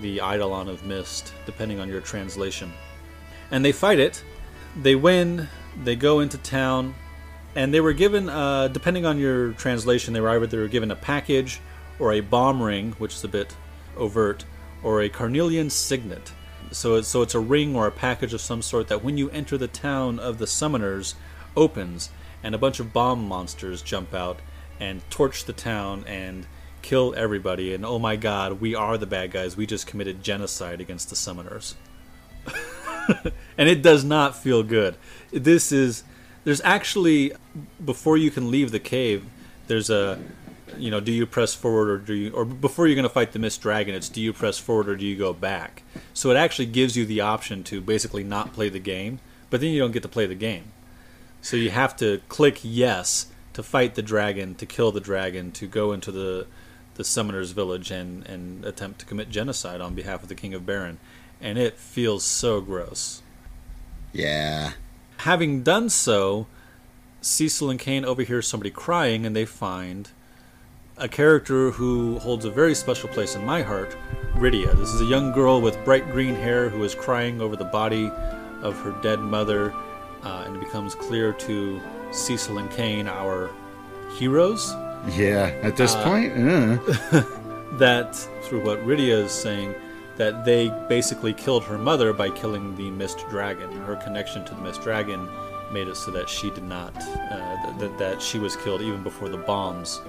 the 0.00 0.18
Eidolon 0.18 0.68
of 0.68 0.84
Mist, 0.84 1.34
depending 1.44 1.80
on 1.80 1.88
your 1.88 2.00
translation. 2.00 2.72
And 3.50 3.64
they 3.64 3.72
fight 3.72 3.98
it, 3.98 4.22
they 4.80 4.94
win, 4.94 5.48
they 5.82 5.96
go 5.96 6.20
into 6.20 6.38
town, 6.38 6.94
and 7.56 7.74
they 7.74 7.80
were 7.80 7.92
given, 7.92 8.28
uh, 8.28 8.68
depending 8.68 9.04
on 9.04 9.18
your 9.18 9.52
translation, 9.54 10.14
they 10.14 10.20
were 10.20 10.28
either 10.28 10.46
they 10.46 10.58
were 10.58 10.68
given 10.68 10.92
a 10.92 10.96
package 10.96 11.60
or 11.98 12.12
a 12.12 12.20
bomb 12.20 12.62
ring, 12.62 12.92
which 12.98 13.14
is 13.14 13.24
a 13.24 13.28
bit 13.28 13.56
overt, 13.96 14.44
or 14.86 15.02
a 15.02 15.08
carnelian 15.08 15.68
signet. 15.68 16.30
So 16.70 16.94
it's, 16.94 17.08
so 17.08 17.22
it's 17.22 17.34
a 17.34 17.40
ring 17.40 17.74
or 17.74 17.88
a 17.88 17.90
package 17.90 18.32
of 18.32 18.40
some 18.40 18.62
sort 18.62 18.86
that 18.86 19.02
when 19.02 19.18
you 19.18 19.28
enter 19.30 19.58
the 19.58 19.66
town 19.66 20.20
of 20.20 20.38
the 20.38 20.44
summoners 20.44 21.14
opens 21.56 22.10
and 22.40 22.54
a 22.54 22.58
bunch 22.58 22.78
of 22.78 22.92
bomb 22.92 23.26
monsters 23.26 23.82
jump 23.82 24.14
out 24.14 24.38
and 24.78 25.02
torch 25.10 25.44
the 25.44 25.52
town 25.52 26.04
and 26.06 26.46
kill 26.82 27.12
everybody. 27.16 27.74
And 27.74 27.84
oh 27.84 27.98
my 27.98 28.14
god 28.14 28.60
we 28.60 28.76
are 28.76 28.96
the 28.96 29.06
bad 29.06 29.32
guys. 29.32 29.56
We 29.56 29.66
just 29.66 29.88
committed 29.88 30.22
genocide 30.22 30.80
against 30.80 31.10
the 31.10 31.16
summoners. 31.16 31.74
And 33.58 33.68
it 33.68 33.82
does 33.82 34.04
not 34.04 34.36
feel 34.36 34.64
good. 34.64 34.96
This 35.30 35.70
is 35.72 36.04
there's 36.44 36.60
actually 36.62 37.32
before 37.84 38.16
you 38.16 38.30
can 38.30 38.50
leave 38.50 38.70
the 38.72 38.80
cave 38.80 39.24
there's 39.68 39.90
a 39.90 40.18
you 40.78 40.90
know, 40.90 41.00
do 41.00 41.12
you 41.12 41.26
press 41.26 41.54
forward 41.54 41.90
or 41.90 41.98
do 41.98 42.14
you, 42.14 42.32
or 42.32 42.44
before 42.44 42.86
you're 42.86 42.94
going 42.94 43.04
to 43.04 43.08
fight 43.08 43.32
the 43.32 43.38
Mist 43.38 43.60
Dragon, 43.62 43.94
it's 43.94 44.08
do 44.08 44.20
you 44.20 44.32
press 44.32 44.58
forward 44.58 44.88
or 44.88 44.96
do 44.96 45.04
you 45.04 45.16
go 45.16 45.32
back? 45.32 45.82
So 46.14 46.30
it 46.30 46.36
actually 46.36 46.66
gives 46.66 46.96
you 46.96 47.04
the 47.04 47.20
option 47.20 47.64
to 47.64 47.80
basically 47.80 48.24
not 48.24 48.52
play 48.52 48.68
the 48.68 48.78
game, 48.78 49.20
but 49.50 49.60
then 49.60 49.70
you 49.70 49.80
don't 49.80 49.92
get 49.92 50.02
to 50.02 50.08
play 50.08 50.26
the 50.26 50.34
game. 50.34 50.72
So 51.42 51.56
you 51.56 51.70
have 51.70 51.96
to 51.96 52.20
click 52.28 52.60
yes 52.62 53.26
to 53.52 53.62
fight 53.62 53.94
the 53.94 54.02
dragon, 54.02 54.54
to 54.56 54.66
kill 54.66 54.92
the 54.92 55.00
dragon, 55.00 55.52
to 55.52 55.66
go 55.66 55.92
into 55.92 56.12
the 56.12 56.46
the 56.96 57.04
summoner's 57.04 57.52
village 57.52 57.90
and 57.90 58.26
and 58.26 58.64
attempt 58.64 58.98
to 59.00 59.06
commit 59.06 59.28
genocide 59.28 59.80
on 59.80 59.94
behalf 59.94 60.22
of 60.22 60.28
the 60.28 60.34
king 60.34 60.54
of 60.54 60.66
Baron, 60.66 60.98
and 61.40 61.58
it 61.58 61.78
feels 61.78 62.24
so 62.24 62.60
gross. 62.60 63.22
Yeah. 64.12 64.72
Having 65.18 65.62
done 65.62 65.88
so, 65.88 66.46
Cecil 67.20 67.70
and 67.70 67.78
Kain 67.78 68.04
overhear 68.04 68.42
somebody 68.42 68.70
crying, 68.70 69.24
and 69.24 69.34
they 69.34 69.44
find 69.44 70.10
a 70.98 71.08
character 71.08 71.70
who 71.70 72.18
holds 72.18 72.44
a 72.44 72.50
very 72.50 72.74
special 72.74 73.08
place 73.08 73.34
in 73.34 73.44
my 73.44 73.62
heart, 73.62 73.96
Rydia. 74.34 74.74
This 74.76 74.94
is 74.94 75.00
a 75.02 75.04
young 75.04 75.30
girl 75.32 75.60
with 75.60 75.82
bright 75.84 76.10
green 76.10 76.34
hair 76.34 76.68
who 76.70 76.82
is 76.84 76.94
crying 76.94 77.40
over 77.40 77.54
the 77.54 77.66
body 77.66 78.10
of 78.62 78.78
her 78.80 78.92
dead 79.02 79.20
mother, 79.20 79.74
uh, 80.22 80.44
and 80.46 80.56
it 80.56 80.60
becomes 80.60 80.94
clear 80.94 81.32
to 81.34 81.80
Cecil 82.12 82.58
and 82.58 82.70
Kain, 82.70 83.08
our 83.08 83.50
heroes. 84.16 84.72
Yeah, 85.10 85.52
at 85.62 85.76
this 85.76 85.94
uh, 85.94 86.04
point, 86.04 86.34
that 87.78 88.14
through 88.42 88.64
what 88.64 88.78
Rydia 88.86 89.24
is 89.24 89.32
saying, 89.32 89.74
that 90.16 90.46
they 90.46 90.70
basically 90.88 91.34
killed 91.34 91.62
her 91.64 91.76
mother 91.76 92.14
by 92.14 92.30
killing 92.30 92.74
the 92.74 92.90
Mist 92.90 93.22
Dragon. 93.28 93.70
Her 93.82 93.96
connection 93.96 94.46
to 94.46 94.54
the 94.54 94.62
Mist 94.62 94.80
Dragon 94.80 95.28
made 95.70 95.88
it 95.88 95.96
so 95.96 96.10
that 96.12 96.30
she 96.30 96.48
did 96.50 96.64
not, 96.64 96.96
uh, 96.96 97.78
th- 97.78 97.92
that 97.98 98.22
she 98.22 98.38
was 98.38 98.56
killed 98.56 98.80
even 98.80 99.02
before 99.02 99.28
the 99.28 99.36
bombs 99.36 100.00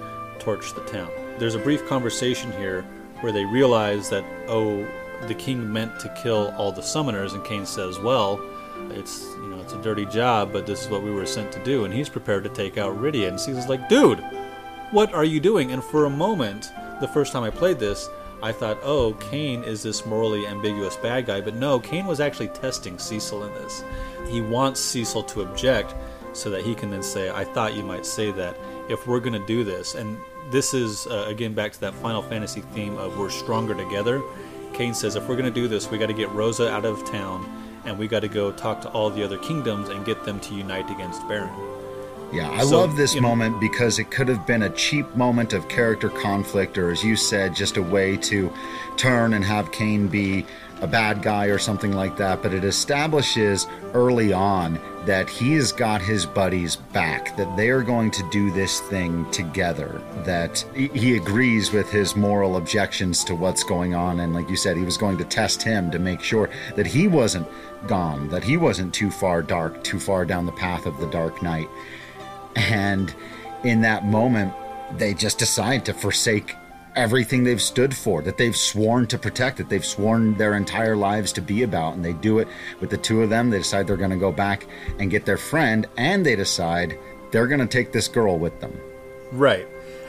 torch 0.48 0.72
the 0.72 0.82
town. 0.86 1.12
There's 1.40 1.56
a 1.56 1.60
brief 1.60 1.86
conversation 1.88 2.54
here 2.54 2.84
where 3.20 3.34
they 3.34 3.44
realize 3.44 4.10
that, 4.12 4.24
oh, 4.48 4.88
the 5.24 5.36
king 5.36 5.74
meant 5.74 6.00
to 6.00 6.08
kill 6.24 6.54
all 6.58 6.72
the 6.72 6.82
summoners, 6.82 7.34
and 7.34 7.44
Kain 7.44 7.66
says, 7.66 8.00
well, 8.00 8.40
it's 8.92 9.26
you 9.42 9.50
know 9.50 9.60
it's 9.60 9.74
a 9.74 9.82
dirty 9.82 10.06
job, 10.06 10.54
but 10.54 10.66
this 10.66 10.84
is 10.84 10.90
what 10.90 11.04
we 11.04 11.12
were 11.12 11.26
sent 11.26 11.52
to 11.52 11.64
do, 11.66 11.84
and 11.84 11.94
he's 11.94 12.08
prepared 12.08 12.46
to 12.46 12.50
take 12.50 12.78
out 12.78 12.98
Rydia, 12.98 13.28
and 13.28 13.38
Caesar's 13.38 13.68
like, 13.68 13.90
dude, 13.90 14.24
what 14.92 15.14
are 15.14 15.26
you 15.26 15.42
doing? 15.42 15.74
And 15.74 15.84
for 15.84 16.06
a 16.06 16.10
moment, 16.10 16.72
the 17.02 17.10
first 17.10 17.34
time 17.34 17.44
I 17.44 17.50
played 17.50 17.78
this, 17.78 18.08
I 18.42 18.54
thought, 18.54 18.78
oh, 18.84 19.16
Kain 19.16 19.66
is 19.66 19.84
this 19.84 20.06
morally 20.06 20.48
ambiguous 20.48 20.96
bad 20.96 21.26
guy, 21.26 21.42
but 21.42 21.56
no, 21.56 21.78
Kain 21.78 22.06
was 22.06 22.22
actually 22.22 22.50
testing 22.50 22.98
Cecil 22.98 23.44
in 23.44 23.54
this. 23.56 23.84
He 24.30 24.40
wants 24.40 24.80
Cecil 24.80 25.24
to 25.24 25.42
object 25.42 25.94
so 26.32 26.50
that 26.52 26.64
he 26.64 26.74
can 26.74 26.90
then 26.90 27.04
say, 27.04 27.32
I 27.32 27.44
thought 27.44 27.74
you 27.74 27.84
might 27.84 28.06
say 28.06 28.32
that 28.32 28.56
if 28.88 29.08
we're 29.08 29.20
going 29.20 29.34
to 29.34 29.46
do 29.46 29.66
this. 29.66 29.96
And 29.96 30.18
this 30.52 30.74
is 30.74 31.08
uh, 31.08 31.26
again 31.28 31.54
back 31.54 31.72
to 31.74 31.80
that 31.82 31.94
Final 31.96 32.22
Fantasy 32.22 32.62
theme 32.62 32.98
of 32.98 33.18
we're 33.18 33.30
stronger 33.30 33.76
together. 33.76 34.22
Kain 34.74 34.94
says 34.94 35.16
if 35.16 35.28
we're 35.28 35.36
going 35.36 35.52
to 35.52 35.52
do 35.52 35.68
this, 35.68 35.90
we 35.90 35.98
got 35.98 36.08
to 36.08 36.14
get 36.14 36.30
Rosa 36.32 36.70
out 36.70 36.86
of 36.86 37.04
town, 37.10 37.46
and 37.86 37.98
we 37.98 38.08
got 38.08 38.20
to 38.22 38.28
go 38.28 38.52
talk 38.52 38.82
to 38.82 38.90
all 38.90 39.10
the 39.10 39.24
other 39.24 39.38
kingdoms 39.38 39.90
and 39.90 40.06
get 40.06 40.24
them 40.24 40.40
to 40.42 40.54
unite 40.54 40.90
against 40.90 41.28
Baron. 41.28 41.54
Yeah, 42.32 42.50
I 42.52 42.66
so, 42.66 42.80
love 42.80 42.98
this 42.98 43.20
moment 43.20 43.54
know, 43.54 43.60
because 43.62 44.00
it 44.00 44.12
could 44.12 44.28
have 44.28 44.46
been 44.46 44.64
a 44.64 44.70
cheap 44.72 45.16
moment 45.16 45.54
of 45.54 45.70
character 45.70 46.10
conflict, 46.10 46.78
or 46.78 46.92
as 46.92 47.04
you 47.04 47.16
said, 47.16 47.56
just 47.56 47.78
a 47.78 47.82
way 47.82 48.18
to 48.18 48.52
turn 48.98 49.34
and 49.34 49.46
have 49.46 49.72
Kain 49.72 50.08
be 50.08 50.46
a 50.82 50.88
bad 50.88 51.22
guy 51.22 51.46
or 51.46 51.58
something 51.58 51.94
like 51.94 52.18
that. 52.18 52.42
But 52.42 52.54
it 52.54 52.64
establishes 52.64 53.68
early 53.94 54.34
on 54.34 54.80
that 55.06 55.30
he's 55.30 55.72
got 55.72 56.02
his 56.02 56.26
buddies 56.26 56.76
back, 56.76 57.36
that 57.38 57.56
they 57.56 57.70
are 57.70 57.82
going 57.82 58.12
to 58.12 58.30
do 58.30 58.52
this 58.52 58.82
thing 58.82 59.30
together, 59.32 60.02
that 60.26 60.60
he 60.74 61.16
agrees 61.16 61.72
with 61.72 61.90
his 61.90 62.16
moral 62.16 62.58
objections 62.58 63.24
to 63.24 63.34
what's 63.36 63.64
going 63.64 63.96
on. 63.96 64.20
And 64.20 64.34
like 64.34 64.50
you 64.50 64.58
said, 64.58 64.76
he 64.76 64.84
was 64.84 64.98
going 64.98 65.18
to 65.18 65.24
test 65.24 65.64
him 65.64 65.90
to 65.92 66.00
make 66.00 66.22
sure 66.22 66.50
that 66.76 66.86
he 66.86 67.08
wasn't 67.08 67.48
gone, 67.88 68.28
that 68.30 68.44
he 68.44 68.58
wasn't 68.58 68.94
too 68.94 69.10
far 69.10 69.42
dark, 69.42 69.84
too 69.84 70.00
far 70.00 70.26
down 70.26 70.46
the 70.46 70.52
path 70.52 70.86
of 70.86 71.00
the 71.00 71.08
Dark 71.08 71.42
Knight. 71.42 71.70
And 72.56 73.14
in 73.64 73.82
that 73.82 74.06
moment, 74.06 74.54
they 74.98 75.14
just 75.14 75.40
decide 75.40 75.86
to 75.86 75.94
forsake 75.94 76.54
everything 76.98 77.44
they've 77.44 77.62
stood 77.62 77.96
for, 77.96 78.22
that 78.24 78.38
they've 78.38 78.56
sworn 78.56 79.08
to 79.08 79.18
protect, 79.18 79.58
that 79.58 79.70
they've 79.70 79.86
sworn 79.86 80.36
their 80.38 80.56
entire 80.56 80.96
lives 80.96 81.32
to 81.34 81.42
be 81.42 81.64
about. 81.64 81.94
And 81.94 82.04
they 82.04 82.14
do 82.14 82.40
it 82.40 82.48
with 82.82 82.90
the 82.90 82.98
two 82.98 83.22
of 83.22 83.30
them. 83.30 83.50
They 83.50 83.60
decide 83.60 83.88
they're 83.88 83.96
going 83.96 84.10
to 84.10 84.18
go 84.18 84.32
back 84.32 84.66
and 85.00 85.10
get 85.10 85.26
their 85.26 85.38
friend, 85.38 85.88
and 85.98 86.26
they 86.26 86.36
decide 86.36 86.98
they're 87.32 87.48
going 87.48 87.60
to 87.60 87.68
take 87.68 87.92
this 87.92 88.08
girl 88.08 88.38
with 88.38 88.60
them. 88.60 88.78
Right. 89.32 89.68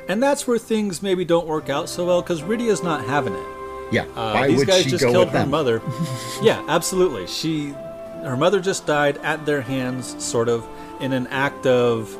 And 0.09 0.23
that's 0.23 0.47
where 0.47 0.59
things 0.59 1.03
maybe 1.03 1.25
don't 1.25 1.47
work 1.47 1.69
out 1.69 1.89
so 1.89 2.07
well 2.07 2.23
because 2.23 2.43
Rydia's 2.43 2.83
not 2.83 3.05
having 3.05 3.35
it. 3.35 3.47
Yeah. 3.93 4.05
Uh, 4.17 4.33
Why 4.33 4.49
these 4.49 4.59
would 4.59 4.69
guys 4.69 4.83
she 4.85 4.91
just 4.91 5.05
go 5.05 5.13
killed 5.13 5.27
with 5.27 5.35
her 5.35 5.41
them? 5.41 5.51
mother. 5.51 5.83
yeah, 6.43 6.65
absolutely. 6.69 7.27
She, 7.27 7.69
her 8.23 8.37
mother 8.37 8.61
just 8.61 8.87
died 8.87 9.19
at 9.19 9.45
their 9.45 9.61
hands, 9.61 10.23
sort 10.23 10.49
of, 10.49 10.67
in 11.01 11.13
an 11.13 11.27
act 11.29 11.67
of 11.67 12.13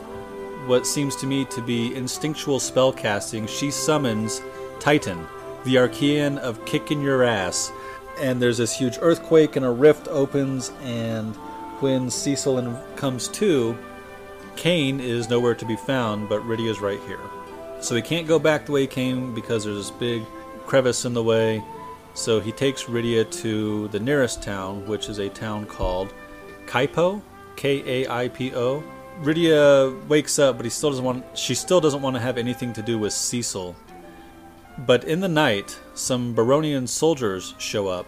what 0.67 0.87
seems 0.87 1.17
to 1.17 1.27
me 1.27 1.47
to 1.47 1.63
be 1.63 1.95
instinctual 1.95 2.61
spell 2.61 2.93
casting. 2.93 3.47
She 3.47 3.71
summons 3.71 4.43
Titan, 4.81 5.27
the 5.65 5.77
Archean 5.77 6.39
of 6.39 6.65
kicking 6.65 7.03
your 7.03 7.25
ass, 7.25 7.73
and 8.21 8.41
there's 8.41 8.59
this 8.59 8.77
huge 8.77 8.99
earthquake, 9.01 9.57
and 9.57 9.65
a 9.65 9.71
rift 9.71 10.09
opens, 10.09 10.73
and 10.83 11.35
when 11.81 12.11
Cecil 12.11 12.81
comes 12.97 13.29
to, 13.29 13.77
Kain 14.57 14.99
is 14.99 15.29
nowhere 15.29 15.55
to 15.55 15.65
be 15.65 15.77
found, 15.77 16.29
but 16.29 16.43
Rydia's 16.43 16.81
right 16.81 17.01
here. 17.07 17.21
So 17.81 17.95
he 17.95 18.03
can't 18.03 18.27
go 18.27 18.41
back 18.41 18.67
the 18.67 18.73
way 18.73 18.81
he 18.83 18.87
came 18.89 19.35
because 19.35 19.65
there's 19.65 19.77
this 19.77 19.91
big 19.91 20.25
crevice 20.67 21.05
in 21.05 21.15
the 21.15 21.23
way. 21.23 21.63
So 22.15 22.41
he 22.41 22.51
takes 22.51 22.85
Rydia 22.85 23.31
to 23.43 23.87
the 23.89 24.01
nearest 24.01 24.43
town, 24.43 24.85
which 24.89 25.09
is 25.09 25.19
a 25.19 25.29
town 25.29 25.67
called 25.67 26.13
Kaipo, 26.67 27.23
K 27.55 28.05
A 28.05 28.11
I 28.11 28.29
P 28.29 28.53
O. 28.57 28.83
Rydia 29.23 30.07
wakes 30.09 30.41
up, 30.41 30.57
but 30.57 30.65
he 30.65 30.71
still 30.71 30.91
doesn't 30.91 31.05
want. 31.05 31.25
She 31.39 31.55
still 31.55 31.81
doesn't 31.81 32.03
want 32.03 32.17
to 32.17 32.21
have 32.21 32.37
anything 32.37 32.73
to 32.73 32.83
do 32.83 32.99
with 32.99 33.13
Cecil. 33.13 33.77
But 34.87 35.05
in 35.05 35.21
the 35.21 35.29
night, 35.29 35.79
some 35.95 36.35
Baronian 36.35 36.89
soldiers 36.89 37.55
show 37.59 37.89
up, 37.89 38.07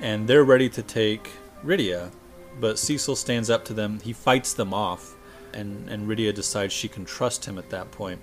and 0.00 0.26
they're 0.26 0.44
ready 0.44 0.68
to 0.70 0.82
take 0.82 1.30
Rydia. 1.64 2.10
But 2.60 2.78
Cecil 2.78 3.16
stands 3.16 3.48
up 3.50 3.64
to 3.66 3.74
them. 3.74 4.00
He 4.00 4.12
fights 4.12 4.52
them 4.52 4.74
off, 4.74 5.14
and 5.52 5.88
and 5.88 6.08
Rydia 6.08 6.34
decides 6.34 6.72
she 6.72 6.88
can 6.88 7.04
trust 7.04 7.44
him 7.44 7.58
at 7.58 7.70
that 7.70 7.90
point. 7.90 8.20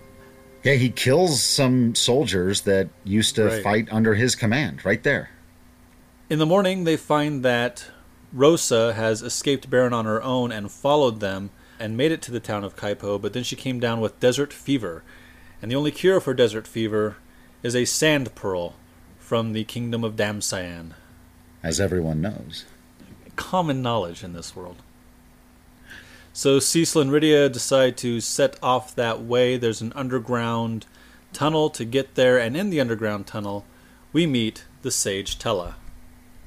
Yeah, 0.64 0.74
he 0.74 0.90
kills 0.90 1.42
some 1.42 1.96
soldiers 1.96 2.62
that 2.62 2.90
used 3.04 3.36
to 3.36 3.46
Right. 3.46 3.64
fight 3.64 3.88
under 3.92 4.16
his 4.16 4.36
command 4.36 4.86
right 4.86 5.02
there. 5.02 5.32
In 6.30 6.40
the 6.40 6.46
morning, 6.46 6.84
they 6.84 6.98
find 6.98 7.44
that 7.44 7.86
Rosa 8.32 8.94
has 8.94 9.22
escaped 9.22 9.70
Baron 9.70 9.92
on 9.92 10.06
her 10.06 10.22
own 10.22 10.52
and 10.52 10.72
followed 10.72 11.20
them 11.20 11.50
and 11.80 11.98
made 11.98 12.12
it 12.12 12.22
to 12.24 12.32
the 12.32 12.40
town 12.40 12.64
of 12.64 12.76
Kaipo, 12.76 13.20
but 13.20 13.34
then 13.34 13.44
she 13.44 13.56
came 13.56 13.80
down 13.80 14.00
with 14.02 14.20
desert 14.20 14.54
fever. 14.54 15.04
And 15.62 15.72
the 15.72 15.76
only 15.76 15.92
cure 15.92 16.20
for 16.20 16.34
desert 16.34 16.68
fever 16.68 17.18
is 17.64 17.76
a 17.76 17.86
sand 17.86 18.34
pearl 18.36 18.76
from 19.20 19.54
the 19.54 19.64
kingdom 19.64 20.04
of 20.04 20.16
Damcyan. 20.16 20.92
As 21.64 21.80
everyone 21.80 22.22
knows. 22.22 22.66
Common 23.36 23.82
knowledge 23.82 24.24
in 24.24 24.34
this 24.34 24.56
world. 24.56 24.78
So 26.34 26.60
Cecil 26.60 27.02
and 27.02 27.12
Rydia 27.12 27.52
decide 27.52 27.98
to 27.98 28.22
set 28.22 28.58
off 28.64 28.96
that 28.96 29.22
way. 29.22 29.58
There's 29.58 29.82
an 29.82 29.94
underground 29.96 30.86
tunnel 31.34 31.70
to 31.72 31.86
get 31.86 32.16
there, 32.16 32.38
and 32.38 32.56
in 32.56 32.70
the 32.70 32.80
underground 32.80 33.28
tunnel, 33.28 33.66
we 34.14 34.26
meet 34.26 34.66
the 34.82 34.92
sage 34.92 35.38
Tellah. 35.38 35.76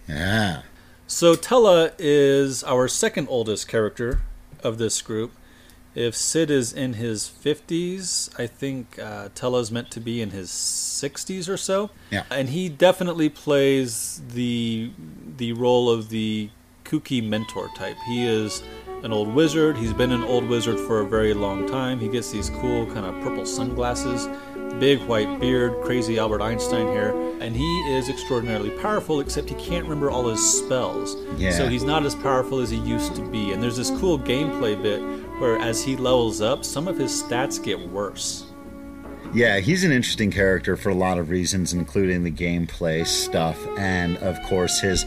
Yeah. 0.09 0.62
So 1.07 1.35
Tellah 1.35 1.93
is 1.99 2.65
our 2.65 2.89
second 2.89 3.29
oldest 3.29 3.69
character 3.69 4.21
of 4.62 4.79
this 4.79 5.03
group. 5.03 5.33
If 5.95 6.17
Cid 6.17 6.51
is 6.51 6.73
in 6.73 6.95
his 6.95 7.29
50s, 7.29 8.29
I 8.39 8.47
think 8.47 8.99
uh, 8.99 9.29
Tellah's 9.35 9.71
meant 9.71 9.91
to 9.93 10.01
be 10.01 10.21
in 10.21 10.31
his 10.31 10.51
60s 10.51 11.49
or 11.49 11.57
so. 11.57 11.91
Yeah. 12.11 12.25
And 12.31 12.49
he 12.49 12.69
definitely 12.69 13.29
plays 13.29 14.21
the 14.29 14.91
the 15.37 15.53
role 15.53 15.91
of 15.91 16.11
the 16.11 16.51
kooky 16.85 17.27
mentor 17.27 17.71
type. 17.77 17.97
He 18.07 18.25
is 18.27 18.63
an 19.03 19.13
old 19.13 19.35
wizard. 19.35 19.77
He's 19.77 19.93
been 19.93 20.13
an 20.13 20.25
old 20.25 20.49
wizard 20.49 20.79
for 20.81 21.01
a 21.01 21.07
very 21.07 21.35
long 21.35 21.67
time. 21.67 21.99
He 22.01 22.09
gets 22.09 22.31
these 22.31 22.51
cool 22.51 22.87
kind 22.87 23.05
of 23.05 23.23
purple 23.23 23.45
sunglasses, 23.45 24.29
big 24.79 25.01
white 25.03 25.41
beard, 25.41 25.83
crazy 25.85 26.19
Albert 26.19 26.41
Einstein 26.41 26.87
hair, 26.87 27.11
and 27.41 27.55
he 27.55 27.95
is 27.95 28.09
extraordinarily 28.09 28.71
powerful 28.71 29.21
except 29.21 29.51
he 29.51 29.55
can't 29.57 29.85
remember 29.85 30.11
all 30.11 30.29
his 30.29 30.41
spells. 30.41 31.17
Yeah. 31.37 31.51
So 31.51 31.69
he's 31.69 31.83
not 31.83 32.05
as 32.05 32.15
powerful 32.15 32.61
as 32.61 32.71
he 32.71 32.79
used 32.79 33.15
to 33.17 33.23
be. 33.23 33.53
And 33.53 33.63
there's 33.63 33.77
this 33.77 33.91
cool 34.01 34.19
gameplay 34.19 34.81
bit 34.81 35.01
where 35.39 35.59
as 35.59 35.82
he 35.82 35.97
levels 35.97 36.41
up, 36.41 36.64
some 36.64 36.89
of 36.89 36.99
his 36.99 37.22
stats 37.22 37.62
get 37.62 37.78
worse. 37.89 38.47
Yeah, 39.32 39.59
he's 39.59 39.82
an 39.82 39.91
interesting 39.91 40.30
character 40.30 40.76
for 40.76 40.91
a 40.91 40.95
lot 40.95 41.18
of 41.18 41.28
reasons, 41.28 41.72
including 41.72 42.22
the 42.22 42.30
gameplay 42.30 43.05
stuff 43.05 43.59
and, 43.76 44.16
of 44.18 44.41
course, 44.45 44.80
his 44.80 45.05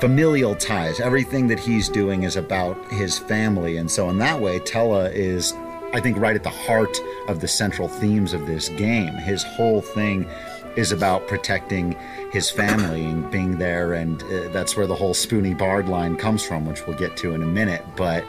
familial 0.00 0.56
ties. 0.56 0.98
Everything 0.98 1.46
that 1.48 1.60
he's 1.60 1.88
doing 1.88 2.24
is 2.24 2.36
about 2.36 2.76
his 2.90 3.18
family. 3.18 3.76
And 3.76 3.88
so, 3.88 4.10
in 4.10 4.18
that 4.18 4.40
way, 4.40 4.58
Tellah 4.60 5.12
is, 5.12 5.52
I 5.92 6.00
think, 6.00 6.18
right 6.18 6.34
at 6.34 6.42
the 6.42 6.50
heart 6.50 6.98
of 7.28 7.40
the 7.40 7.46
central 7.46 7.86
themes 7.86 8.32
of 8.32 8.46
this 8.46 8.68
game. 8.70 9.14
His 9.14 9.44
whole 9.44 9.80
thing 9.80 10.28
is 10.76 10.90
about 10.92 11.28
protecting 11.28 11.96
his 12.32 12.50
family 12.50 13.04
and 13.04 13.30
being 13.30 13.58
there. 13.58 13.94
And 13.94 14.22
uh, 14.24 14.48
that's 14.48 14.76
where 14.76 14.86
the 14.86 14.94
whole 14.94 15.14
Spoony 15.14 15.54
Bard 15.54 15.88
line 15.88 16.16
comes 16.16 16.44
from, 16.44 16.66
which 16.66 16.86
we'll 16.86 16.98
get 16.98 17.16
to 17.18 17.34
in 17.34 17.42
a 17.42 17.46
minute. 17.46 17.84
But 17.96 18.24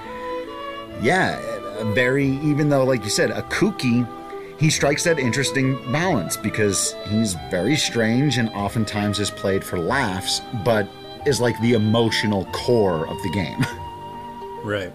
yeah, 1.01 1.39
uh, 1.79 1.91
very, 1.93 2.27
even 2.27 2.69
though, 2.69 2.83
like 2.83 3.03
you 3.03 3.09
said, 3.09 3.31
a 3.31 3.41
kooky 3.43 4.07
he 4.59 4.69
strikes 4.69 5.05
that 5.05 5.17
interesting 5.19 5.75
balance 5.89 6.35
because 6.35 6.93
he's 7.07 7.35
very 7.49 7.77
strange 7.77 8.37
and 8.37 8.49
oftentimes 8.49 9.17
is 9.19 9.31
played 9.31 9.63
for 9.63 9.79
laughs, 9.79 10.41
but 10.65 10.85
is 11.25 11.39
like 11.39 11.59
the 11.61 11.73
emotional 11.73 12.43
core 12.51 13.07
of 13.07 13.17
the 13.23 13.31
game. 13.31 13.65
Right. 14.61 14.91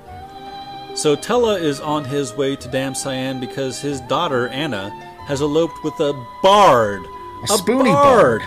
So 0.94 1.16
Tellah 1.16 1.58
is 1.58 1.80
on 1.80 2.04
his 2.04 2.36
way 2.36 2.54
to 2.54 2.68
Damcyan 2.68 3.40
because 3.40 3.80
his 3.80 4.02
daughter 4.02 4.48
Anna 4.48 4.90
has 5.26 5.40
eloped 5.40 5.82
with 5.82 5.98
a 6.00 6.12
bard. 6.42 7.00
A 7.44 7.48
spoony 7.48 7.90
bard. 7.90 8.42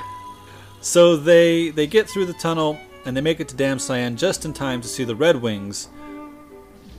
So 0.79 1.17
they 1.17 1.71
they 1.71 1.87
get 1.87 2.07
through 2.07 2.27
the 2.27 2.33
tunnel 2.33 2.77
and 3.03 3.17
they 3.17 3.21
make 3.21 3.39
it 3.39 3.47
to 3.47 3.55
Damcyan 3.55 4.15
just 4.15 4.45
in 4.45 4.53
time 4.53 4.79
to 4.81 4.87
see 4.87 5.03
the 5.03 5.15
Red 5.15 5.41
Wings 5.41 5.89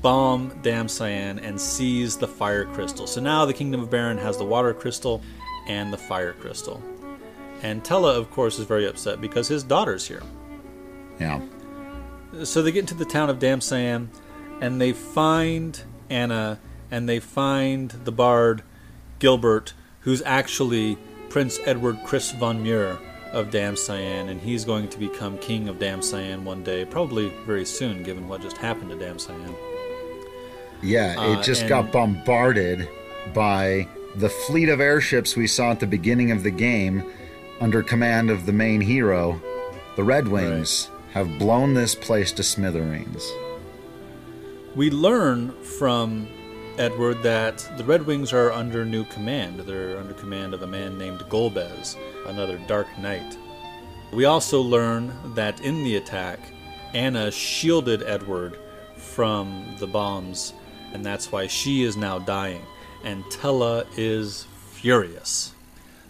bomb 0.02 0.50
Damcyan 0.62 1.42
and 1.42 1.60
seize 1.60 2.16
the 2.16 2.28
fire 2.28 2.64
crystal. 2.64 3.06
So 3.06 3.20
now 3.20 3.44
the 3.44 3.54
Kingdom 3.54 3.80
of 3.80 3.90
Baron 3.90 4.18
has 4.18 4.36
the 4.36 4.44
water 4.44 4.74
crystal 4.74 5.22
and 5.66 5.92
the 5.92 5.98
fire 5.98 6.32
crystal. 6.32 6.82
And 7.62 7.82
Tellah, 7.82 8.16
of 8.16 8.30
course, 8.30 8.58
is 8.58 8.66
very 8.66 8.86
upset 8.86 9.20
because 9.20 9.48
his 9.48 9.62
daughter's 9.62 10.06
here. 10.06 10.22
Yeah. 11.18 11.40
So 12.44 12.62
they 12.62 12.72
get 12.72 12.80
into 12.80 12.94
the 12.94 13.04
town 13.04 13.30
of 13.30 13.38
Damcyan, 13.38 14.08
and 14.60 14.80
they 14.80 14.92
find 14.92 15.82
Anna, 16.08 16.60
and 16.90 17.08
they 17.08 17.20
find 17.20 17.90
the 17.90 18.12
bard 18.12 18.62
Gilbert, 19.18 19.74
who's 20.00 20.22
actually 20.22 20.98
Prince 21.30 21.58
Edward 21.64 21.98
Chris 22.04 22.30
von 22.32 22.62
Muir 22.62 22.98
of 23.32 23.50
Damcyan, 23.50 24.28
and 24.28 24.40
he's 24.40 24.64
going 24.64 24.88
to 24.88 24.98
become 24.98 25.38
king 25.38 25.68
of 25.68 25.78
Damcyan 25.78 26.44
one 26.44 26.62
day, 26.62 26.84
probably 26.84 27.30
very 27.44 27.64
soon, 27.64 28.02
given 28.02 28.28
what 28.28 28.40
just 28.40 28.56
happened 28.58 28.90
to 28.90 28.96
Damcyan. 28.96 29.54
Yeah, 30.82 31.12
it 31.32 31.38
Uh, 31.38 31.42
just 31.42 31.66
got 31.66 31.92
bombarded 31.92 32.88
by 33.34 33.88
the 34.16 34.28
fleet 34.28 34.68
of 34.68 34.80
airships 34.80 35.36
we 35.36 35.46
saw 35.46 35.70
at 35.72 35.80
the 35.80 35.86
beginning 35.86 36.30
of 36.30 36.42
the 36.42 36.50
game 36.50 37.02
under 37.60 37.82
command 37.82 38.30
of 38.30 38.46
the 38.46 38.52
main 38.52 38.80
hero. 38.80 39.40
The 39.96 40.04
Red 40.04 40.28
Wings 40.28 40.90
have 41.12 41.38
blown 41.38 41.74
this 41.74 41.94
place 41.94 42.30
to 42.32 42.42
smithereens. 42.42 43.28
We 44.76 44.90
learn 44.90 45.52
from 45.62 46.28
Edward 46.78 47.22
that 47.24 47.68
the 47.76 47.84
Red 47.84 48.06
Wings 48.06 48.32
are 48.32 48.52
under 48.52 48.84
new 48.84 49.04
command. 49.04 49.60
They're 49.60 49.98
under 49.98 50.14
command 50.14 50.54
of 50.54 50.62
a 50.62 50.66
man 50.66 50.96
named 50.96 51.20
Golbez, 51.28 51.96
another 52.26 52.58
Dark 52.68 52.86
Knight. 52.98 53.36
We 54.12 54.24
also 54.26 54.60
learn 54.60 55.12
that 55.34 55.60
in 55.60 55.82
the 55.82 55.96
attack, 55.96 56.38
Anna 56.94 57.30
shielded 57.32 58.02
Edward 58.04 58.56
from 58.96 59.76
the 59.80 59.86
bombs, 59.88 60.52
and 60.92 61.04
that's 61.04 61.30
why 61.30 61.46
she 61.46 61.82
is 61.82 61.96
now 61.96 62.18
dying. 62.18 62.62
And 63.04 63.24
Tellah 63.24 63.86
is 63.96 64.46
furious. 64.70 65.52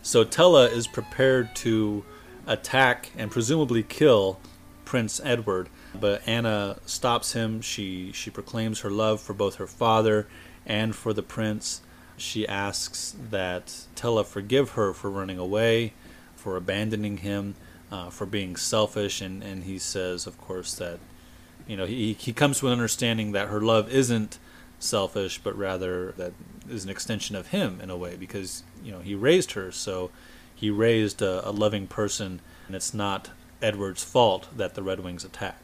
So 0.03 0.25
Tellah 0.25 0.71
is 0.71 0.87
prepared 0.87 1.55
to 1.57 2.05
attack 2.47 3.11
and 3.17 3.31
presumably 3.31 3.83
kill 3.83 4.39
Prince 4.85 5.21
Edward, 5.23 5.69
but 5.99 6.27
Anna 6.27 6.79
stops 6.87 7.33
him. 7.33 7.61
She 7.61 8.11
she 8.13 8.31
proclaims 8.31 8.81
her 8.81 8.91
love 8.91 9.21
for 9.21 9.35
both 9.35 9.57
her 9.57 9.67
father 9.67 10.27
and 10.65 10.97
for 10.97 11.13
the 11.13 11.23
prince. 11.23 11.83
She 12.17 12.49
asks 12.49 13.15
that 13.31 13.85
Tellah 13.95 14.25
forgive 14.25 14.71
her 14.71 14.95
for 14.95 15.11
running 15.11 15.39
away, 15.39 15.93
for 16.37 16.57
abandoning 16.57 17.19
him, 17.19 17.55
uh, 17.93 18.11
for 18.11 18.27
being 18.27 18.57
selfish, 18.57 19.21
and, 19.21 19.43
and 19.43 19.65
he 19.65 19.79
says, 19.79 20.27
of 20.27 20.39
course, 20.39 20.75
that 20.75 20.99
you 21.67 21.77
know 21.77 21.85
he 21.85 22.15
he 22.15 22.33
comes 22.33 22.61
to 22.61 22.67
an 22.69 22.73
understanding 22.73 23.33
that 23.33 23.49
her 23.49 23.61
love 23.61 23.93
isn't 23.93 24.39
selfish, 24.79 25.41
but 25.43 25.57
rather 25.57 26.13
that 26.13 26.33
is 26.69 26.85
an 26.85 26.91
extension 26.91 27.37
of 27.37 27.49
him 27.49 27.81
in 27.81 27.91
a 27.91 27.97
way 27.97 28.17
because 28.17 28.63
you 28.83 28.93
know 28.93 29.01
he 29.01 29.15
raised 29.15 29.53
her, 29.53 29.73
so 29.73 30.11
he 30.55 30.71
raised 30.71 31.23
a, 31.23 31.49
a 31.49 31.51
loving 31.51 31.87
person, 31.87 32.41
and 32.67 32.77
it's 32.77 32.93
not 32.93 33.31
Edward's 33.63 34.05
fault 34.05 34.49
that 34.57 34.75
the 34.75 34.83
Red 34.83 35.01
Wings 35.01 35.25
attack. 35.25 35.59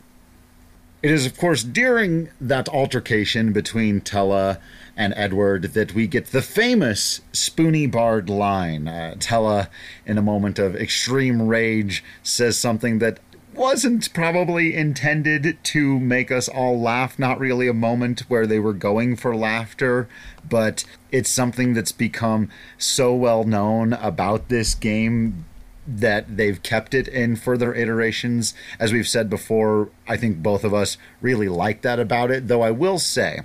It 1.05 1.11
is, 1.11 1.27
of 1.27 1.37
course, 1.37 1.63
during 1.63 2.31
that 2.41 2.67
altercation 2.71 3.53
between 3.53 4.01
Tellah 4.01 4.59
and 4.97 5.13
Edward 5.17 5.75
that 5.75 5.93
we 5.95 6.07
get 6.07 6.29
the 6.29 6.41
famous 6.41 7.21
Spoony 7.31 7.87
Bard 7.87 8.31
line. 8.31 8.89
Uh, 8.89 9.15
Tellah, 9.19 9.69
in 10.07 10.17
a 10.17 10.23
moment 10.23 10.59
of 10.59 10.75
extreme 10.75 11.43
rage, 11.43 12.03
says 12.23 12.57
something 12.57 13.01
that 13.01 13.19
wasn't 13.55 14.13
probably 14.13 14.75
intended 14.75 15.59
to 15.63 16.01
make 16.01 16.31
us 16.31 16.49
all 16.49 16.81
laugh. 16.81 17.19
Not 17.19 17.39
really 17.39 17.69
a 17.69 17.75
moment 17.75 18.21
where 18.29 18.47
they 18.47 18.59
were 18.59 18.73
going 18.73 19.17
for 19.17 19.35
laughter, 19.37 20.09
but 20.49 20.85
it's 21.13 21.31
something 21.31 21.75
that's 21.75 21.93
become 21.93 22.51
so 22.79 23.15
well 23.15 23.45
known 23.45 23.93
about 23.95 24.49
this 24.49 24.75
game 24.75 25.45
that 25.87 26.37
they've 26.37 26.63
kept 26.63 26.95
it 26.95 27.09
in 27.09 27.37
further 27.37 27.75
iterations. 27.75 28.55
As 28.79 28.93
we've 28.93 29.09
said 29.09 29.29
before, 29.29 29.91
I 30.09 30.17
think 30.17 30.43
both 30.43 30.65
of 30.65 30.75
us 30.75 30.97
really 31.21 31.49
like 31.49 31.83
that 31.83 32.01
about 32.01 32.31
it, 32.31 32.49
though 32.49 32.63
I 32.63 32.71
will 32.71 32.99
say 32.99 33.41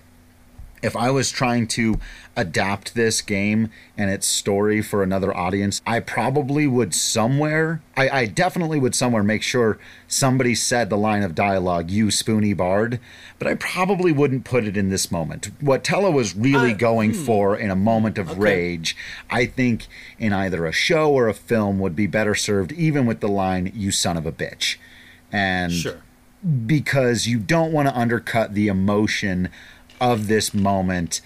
if 0.82 0.95
I 0.95 1.11
was 1.11 1.32
trying 1.32 1.67
to 1.67 1.99
adapt 2.36 2.95
this 2.95 3.21
game 3.21 3.69
and 3.97 4.09
its 4.09 4.25
story 4.25 4.82
for 4.82 5.03
another 5.03 5.36
audience, 5.36 5.82
I 5.86 5.99
probably 5.99 6.67
would 6.67 6.95
somewhere, 6.95 7.82
I, 7.97 8.09
I, 8.09 8.25
definitely 8.27 8.80
would 8.80 8.95
somewhere 8.95 9.23
make 9.23 9.43
sure 9.43 9.77
somebody 10.07 10.55
said 10.55 10.89
the 10.89 10.97
line 10.97 11.23
of 11.23 11.36
dialogue, 11.36 11.91
you 11.91 12.11
spoony 12.11 12.53
bard, 12.53 12.99
but 13.38 13.47
I 13.47 13.55
probably 13.55 14.11
wouldn't 14.13 14.45
put 14.45 14.63
it 14.63 14.77
in 14.77 14.89
this 14.89 15.11
moment. 15.11 15.51
What 15.59 15.84
Tellah 15.84 16.13
was 16.13 16.36
really 16.36 16.71
uh, 16.71 16.77
going 16.77 17.13
hmm. 17.13 17.25
for 17.25 17.57
in 17.57 17.69
a 17.69 17.75
moment 17.75 18.17
of 18.17 18.32
okay. 18.32 18.39
rage, 18.39 18.95
I 19.30 19.45
think 19.45 19.88
in 20.17 20.32
either 20.32 20.65
a 20.65 20.71
show 20.71 21.11
or 21.11 21.27
a 21.27 21.34
film 21.34 21.80
would 21.80 21.95
be 21.95 22.07
better 22.07 22.36
served 22.36 22.71
even 22.71 23.05
with 23.05 23.19
the 23.19 23.27
line, 23.27 23.71
you 23.75 23.91
son 23.91 24.15
of 24.15 24.25
a 24.25 24.32
bitch. 24.32 24.77
And 25.32 25.73
sure. 25.73 26.01
because 26.65 27.27
you 27.27 27.38
don't 27.38 27.71
want 27.71 27.88
to 27.88 27.95
undercut 27.95 28.53
the 28.53 28.67
emotion 28.67 29.49
of 30.00 30.28
this 30.28 30.54
moment. 30.54 31.22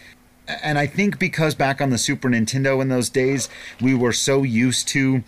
And 0.48 0.78
I 0.78 0.88
think 0.88 1.20
because 1.20 1.56
back 1.56 1.82
on 1.82 1.90
the 1.90 1.98
Super 1.98 2.30
Nintendo 2.30 2.82
in 2.82 2.90
those 2.90 3.10
days, 3.10 3.50
we 3.80 3.94
were 3.94 4.14
so 4.14 4.44
used 4.44 4.88
to 4.90 5.24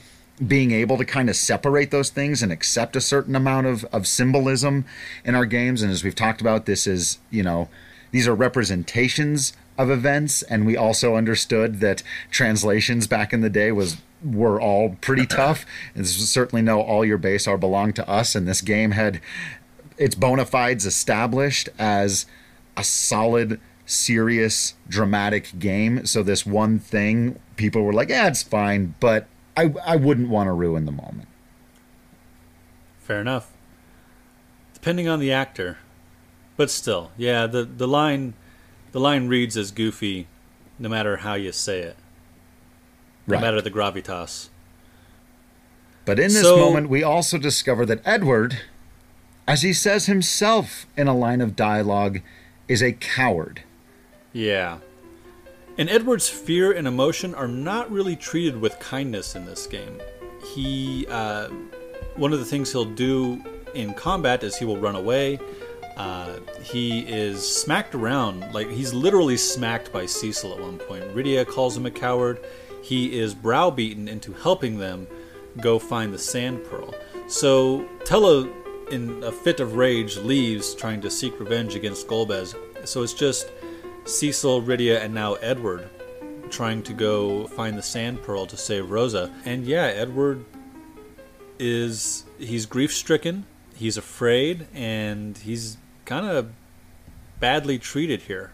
being 0.45 0.71
able 0.71 0.97
to 0.97 1.05
kind 1.05 1.29
of 1.29 1.35
separate 1.35 1.91
those 1.91 2.09
things 2.09 2.43
and 2.43 2.51
accept 2.51 2.95
a 2.95 3.01
certain 3.01 3.35
amount 3.35 3.67
of, 3.67 3.85
of 3.85 4.05
symbolism 4.05 4.85
in 5.23 5.33
our 5.33 5.45
games. 5.45 5.81
And 5.81 5.91
as 5.91 6.03
we've 6.03 6.15
talked 6.15 6.41
about, 6.41 6.65
this 6.65 6.85
is, 6.85 7.19
you 7.31 7.43
know, 7.43 7.69
these 8.11 8.27
are 8.27 8.35
representations 8.35 9.53
of 9.77 9.89
events. 9.89 10.41
And 10.43 10.65
we 10.65 10.75
also 10.75 11.15
understood 11.15 11.79
that 11.79 12.03
translations 12.31 13.07
back 13.07 13.31
in 13.31 13.41
the 13.41 13.49
day 13.49 13.71
was 13.71 13.97
were 14.23 14.59
all 14.59 14.97
pretty 14.99 15.25
tough. 15.25 15.65
And 15.93 16.05
certainly 16.05 16.61
know 16.61 16.81
all 16.81 17.05
your 17.05 17.17
base 17.17 17.47
are 17.47 17.57
belong 17.57 17.93
to 17.93 18.09
us. 18.09 18.35
And 18.35 18.47
this 18.47 18.61
game 18.61 18.91
had 18.91 19.21
its 19.97 20.15
bona 20.15 20.45
fides 20.45 20.85
established 20.85 21.69
as 21.79 22.25
a 22.77 22.83
solid, 22.83 23.59
serious, 23.85 24.73
dramatic 24.87 25.59
game. 25.59 26.05
So 26.05 26.23
this 26.23 26.45
one 26.45 26.79
thing, 26.79 27.39
people 27.55 27.83
were 27.83 27.93
like, 27.93 28.09
"Yeah, 28.09 28.27
it's 28.27 28.43
fine," 28.43 28.95
but 28.99 29.27
I 29.57 29.73
I 29.85 29.95
wouldn't 29.95 30.29
want 30.29 30.47
to 30.47 30.53
ruin 30.53 30.85
the 30.85 30.91
moment. 30.91 31.27
Fair 32.99 33.21
enough. 33.21 33.51
Depending 34.73 35.07
on 35.07 35.19
the 35.19 35.31
actor, 35.31 35.77
but 36.57 36.69
still, 36.69 37.11
yeah, 37.17 37.47
the 37.47 37.63
the 37.63 37.87
line 37.87 38.33
the 38.91 38.99
line 38.99 39.27
reads 39.27 39.57
as 39.57 39.71
goofy, 39.71 40.27
no 40.79 40.89
matter 40.89 41.17
how 41.17 41.33
you 41.33 41.51
say 41.51 41.79
it. 41.79 41.97
No 43.27 43.33
right. 43.33 43.41
matter 43.41 43.61
the 43.61 43.71
gravitas. 43.71 44.49
But 46.05 46.19
in 46.19 46.27
this 46.27 46.43
so, 46.43 46.57
moment, 46.57 46.89
we 46.89 47.03
also 47.03 47.37
discover 47.37 47.85
that 47.87 47.99
Edward, 48.05 48.59
as 49.47 49.63
he 49.63 49.73
says 49.73 50.05
himself 50.05 50.85
in 50.95 51.07
a 51.07 51.15
line 51.15 51.41
of 51.41 51.55
dialogue, 51.55 52.21
is 52.67 52.81
a 52.81 52.91
coward. 52.93 53.63
Yeah. 54.33 54.79
And 55.77 55.89
Edward's 55.89 56.29
fear 56.29 56.71
and 56.71 56.87
emotion 56.87 57.35
are 57.35 57.47
not 57.47 57.91
really 57.91 58.15
treated 58.15 58.59
with 58.59 58.79
kindness 58.79 59.35
in 59.35 59.45
this 59.45 59.67
game. 59.67 59.99
He, 60.53 61.05
uh, 61.09 61.49
one 62.15 62.31
of 62.33 62.39
the 62.39 62.45
things 62.45 62.71
he'll 62.71 62.85
do 62.85 63.43
in 63.73 63.93
combat 63.93 64.43
is 64.43 64.55
he 64.55 64.65
will 64.65 64.77
run 64.77 64.95
away. 64.95 65.39
Uh, 65.97 66.39
he 66.61 67.01
is 67.01 67.45
smacked 67.45 67.95
around, 67.95 68.53
like 68.53 68.69
he's 68.69 68.93
literally 68.93 69.37
smacked 69.37 69.91
by 69.91 70.05
Cecil 70.05 70.53
at 70.53 70.59
one 70.59 70.77
point. 70.77 71.03
Rydia 71.15 71.45
calls 71.47 71.75
him 71.75 71.85
a 71.85 71.91
coward. 71.91 72.39
He 72.81 73.17
is 73.17 73.33
browbeaten 73.33 74.07
into 74.07 74.33
helping 74.33 74.77
them 74.77 75.07
go 75.61 75.79
find 75.79 76.13
the 76.13 76.19
sand 76.19 76.63
pearl. 76.65 76.93
So 77.27 77.87
Tellah 78.03 78.51
in 78.91 79.23
a 79.23 79.31
fit 79.31 79.59
of 79.59 79.75
rage, 79.75 80.17
leaves 80.17 80.75
trying 80.75 81.01
to 81.01 81.09
seek 81.09 81.39
revenge 81.39 81.75
against 81.75 82.07
Golbez. 82.07 82.55
So 82.87 83.03
it's 83.03 83.13
just 83.13 83.51
Cecil, 84.05 84.61
Rydia, 84.61 85.01
and 85.01 85.13
now 85.13 85.33
Edward 85.35 85.89
trying 86.49 86.83
to 86.83 86.93
go 86.93 87.47
find 87.47 87.77
the 87.77 87.81
Sand 87.81 88.21
Pearl 88.23 88.45
to 88.45 88.57
save 88.57 88.89
Rosa. 88.89 89.33
And 89.45 89.65
yeah, 89.65 89.85
Edward 89.85 90.45
is 91.57 92.25
he's 92.37 92.65
grief 92.65 92.93
stricken, 92.93 93.45
he's 93.75 93.97
afraid, 93.97 94.67
and 94.73 95.37
he's 95.37 95.77
kind 96.05 96.25
of 96.25 96.51
badly 97.39 97.79
treated 97.79 98.23
here. 98.23 98.51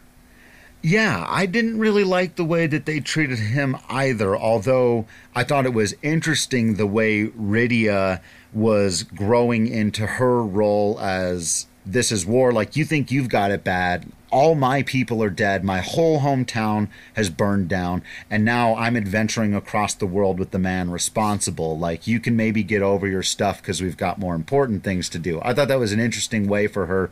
Yeah, 0.83 1.25
I 1.29 1.45
didn't 1.45 1.77
really 1.77 2.03
like 2.03 2.35
the 2.35 2.45
way 2.45 2.65
that 2.65 2.85
they 2.85 2.99
treated 2.99 3.37
him 3.37 3.77
either, 3.87 4.35
although 4.35 5.05
I 5.35 5.43
thought 5.43 5.65
it 5.67 5.73
was 5.73 5.93
interesting 6.01 6.75
the 6.75 6.87
way 6.87 7.27
Rydia 7.27 8.19
was 8.51 9.03
growing 9.03 9.67
into 9.67 10.07
her 10.07 10.43
role 10.43 10.99
as 10.99 11.67
this 11.85 12.11
is 12.11 12.25
war. 12.25 12.51
Like, 12.51 12.75
you 12.75 12.83
think 12.83 13.11
you've 13.11 13.29
got 13.29 13.51
it 13.51 13.63
bad. 13.63 14.11
All 14.31 14.55
my 14.55 14.81
people 14.81 15.21
are 15.21 15.29
dead. 15.29 15.63
My 15.63 15.81
whole 15.81 16.21
hometown 16.21 16.87
has 17.13 17.29
burned 17.29 17.67
down. 17.67 18.01
And 18.29 18.43
now 18.43 18.75
I'm 18.75 18.97
adventuring 18.97 19.53
across 19.53 19.93
the 19.93 20.07
world 20.07 20.39
with 20.39 20.49
the 20.49 20.59
man 20.59 20.89
responsible. 20.89 21.77
Like, 21.77 22.07
you 22.07 22.19
can 22.19 22.35
maybe 22.35 22.63
get 22.63 22.81
over 22.81 23.07
your 23.07 23.23
stuff 23.23 23.61
because 23.61 23.81
we've 23.83 23.97
got 23.97 24.17
more 24.17 24.33
important 24.33 24.83
things 24.83 25.09
to 25.09 25.19
do. 25.19 25.39
I 25.43 25.53
thought 25.53 25.67
that 25.67 25.79
was 25.79 25.91
an 25.91 25.99
interesting 25.99 26.47
way 26.47 26.65
for 26.65 26.87
her 26.87 27.11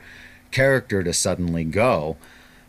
character 0.49 1.03
to 1.03 1.13
suddenly 1.13 1.65
go. 1.65 2.17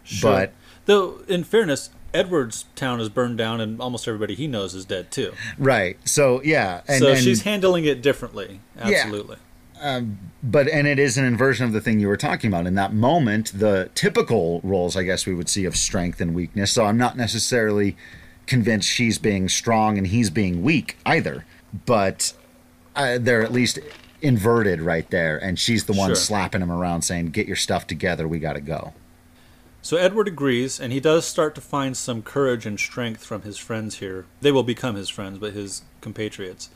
Sure. 0.05 0.31
But. 0.31 0.53
Though, 0.91 1.21
in 1.29 1.45
fairness, 1.45 1.91
Edward's 2.13 2.65
town 2.75 2.99
is 3.01 3.09
burned 3.09 3.39
down, 3.39 3.61
and 3.61 3.81
almost 3.81 4.09
everybody 4.09 4.35
he 4.35 4.49
knows 4.49 4.75
is 4.75 4.85
dead 4.85 5.13
too. 5.13 5.33
Right. 5.57 5.97
So 6.05 6.43
yeah. 6.43 6.81
And, 6.89 6.99
so 6.99 7.11
and, 7.13 7.21
she's 7.21 7.43
handling 7.43 7.85
it 7.85 8.03
differently. 8.03 8.59
Absolutely. 8.77 9.37
Yeah. 9.77 9.97
Um, 9.97 10.19
but 10.43 10.67
and 10.67 10.89
it 10.89 10.99
is 10.99 11.17
an 11.17 11.25
inversion 11.25 11.65
of 11.65 11.73
the 11.73 11.81
thing 11.81 12.01
you 12.01 12.09
were 12.09 12.17
talking 12.17 12.49
about 12.49 12.67
in 12.67 12.75
that 12.75 12.93
moment 12.93 13.53
the 13.55 13.89
typical 13.95 14.61
roles 14.63 14.95
i 14.95 15.03
guess 15.03 15.25
we 15.25 15.33
would 15.33 15.49
see 15.49 15.65
of 15.65 15.75
strength 15.75 16.21
and 16.21 16.35
weakness 16.35 16.71
so 16.71 16.85
i'm 16.85 16.99
not 16.99 17.17
necessarily 17.17 17.97
convinced 18.47 18.87
she's 18.87 19.17
being 19.17 19.49
strong 19.49 19.97
and 19.97 20.09
he's 20.09 20.29
being 20.29 20.63
weak 20.63 20.99
either 21.07 21.47
but 21.87 22.35
uh, 22.95 23.17
they're 23.19 23.43
at 23.43 23.53
least 23.53 23.79
inverted 24.21 24.83
right 24.83 25.09
there 25.09 25.39
and 25.39 25.59
she's 25.59 25.87
the 25.87 25.95
one 25.95 26.11
sure. 26.11 26.15
slapping 26.15 26.61
him 26.61 26.71
around 26.71 27.01
saying 27.01 27.29
get 27.29 27.47
your 27.47 27.57
stuff 27.57 27.87
together 27.87 28.29
we 28.29 28.39
gotta 28.39 28.61
go 28.61 28.93
so 29.83 29.97
Edward 29.97 30.29
agrees, 30.29 30.79
and 30.79 30.93
he 30.93 31.01
does 31.01 31.27
start 31.27 31.55
to 31.55 31.61
find 31.61 31.97
some 31.97 32.23
courage 32.23 32.67
and 32.67 32.79
strength 32.79 33.25
from 33.25 33.43
his 33.43 33.59
friends 33.59 33.99
here. 33.99 34.27
They 34.41 34.53
will 34.53 34.63
become 34.63 34.95
his 34.95 35.09
friends, 35.09 35.39
but 35.39 35.55
his 35.55 35.83
compatriots. 36.01 36.71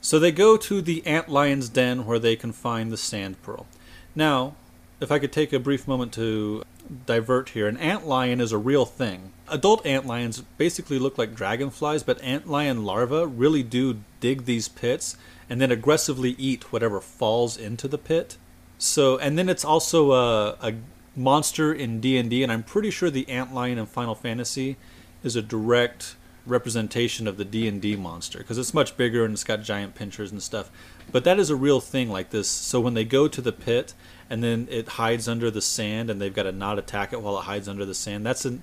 So 0.00 0.18
they 0.18 0.32
go 0.32 0.56
to 0.56 0.82
the 0.82 1.06
ant 1.06 1.28
lion's 1.28 1.68
den 1.68 2.06
where 2.06 2.18
they 2.18 2.34
can 2.34 2.52
find 2.52 2.90
the 2.90 2.96
sand 2.96 3.40
pearl. 3.42 3.66
Now, 4.14 4.54
if 5.00 5.12
I 5.12 5.18
could 5.18 5.32
take 5.32 5.52
a 5.52 5.58
brief 5.58 5.86
moment 5.86 6.12
to 6.14 6.64
divert 7.06 7.50
here, 7.50 7.68
an 7.68 7.76
ant 7.76 8.06
lion 8.06 8.40
is 8.40 8.52
a 8.52 8.58
real 8.58 8.84
thing. 8.84 9.32
Adult 9.48 9.84
ant 9.86 10.06
lions 10.06 10.40
basically 10.58 10.98
look 10.98 11.18
like 11.18 11.34
dragonflies, 11.34 12.02
but 12.02 12.22
ant 12.22 12.48
lion 12.48 12.84
larvae 12.84 13.26
really 13.26 13.62
do 13.62 14.00
dig 14.20 14.44
these 14.44 14.68
pits 14.68 15.16
and 15.48 15.60
then 15.60 15.70
aggressively 15.70 16.30
eat 16.38 16.72
whatever 16.72 17.00
falls 17.00 17.56
into 17.56 17.86
the 17.86 17.98
pit. 17.98 18.36
So, 18.78 19.18
and 19.18 19.38
then 19.38 19.48
it's 19.48 19.64
also 19.64 20.12
a, 20.12 20.56
a 20.60 20.74
monster 21.14 21.72
in 21.72 22.00
D&D 22.00 22.42
and 22.42 22.52
I'm 22.52 22.62
pretty 22.62 22.90
sure 22.90 23.10
the 23.10 23.24
antlion 23.26 23.76
in 23.76 23.86
Final 23.86 24.14
Fantasy 24.14 24.76
is 25.22 25.36
a 25.36 25.42
direct 25.42 26.16
representation 26.46 27.28
of 27.28 27.36
the 27.36 27.44
D&D 27.44 27.96
monster 27.96 28.38
because 28.38 28.58
it's 28.58 28.74
much 28.74 28.96
bigger 28.96 29.24
and 29.24 29.32
it's 29.32 29.44
got 29.44 29.62
giant 29.62 29.94
pinchers 29.94 30.32
and 30.32 30.42
stuff. 30.42 30.70
But 31.10 31.24
that 31.24 31.38
is 31.38 31.50
a 31.50 31.56
real 31.56 31.80
thing 31.80 32.10
like 32.10 32.30
this. 32.30 32.48
So 32.48 32.80
when 32.80 32.94
they 32.94 33.04
go 33.04 33.28
to 33.28 33.40
the 33.40 33.52
pit 33.52 33.94
and 34.28 34.42
then 34.42 34.66
it 34.70 34.88
hides 34.88 35.28
under 35.28 35.50
the 35.50 35.62
sand 35.62 36.10
and 36.10 36.20
they've 36.20 36.34
got 36.34 36.44
to 36.44 36.52
not 36.52 36.78
attack 36.78 37.12
it 37.12 37.20
while 37.20 37.38
it 37.38 37.42
hides 37.42 37.68
under 37.68 37.84
the 37.84 37.94
sand, 37.94 38.26
that's 38.26 38.44
an, 38.44 38.62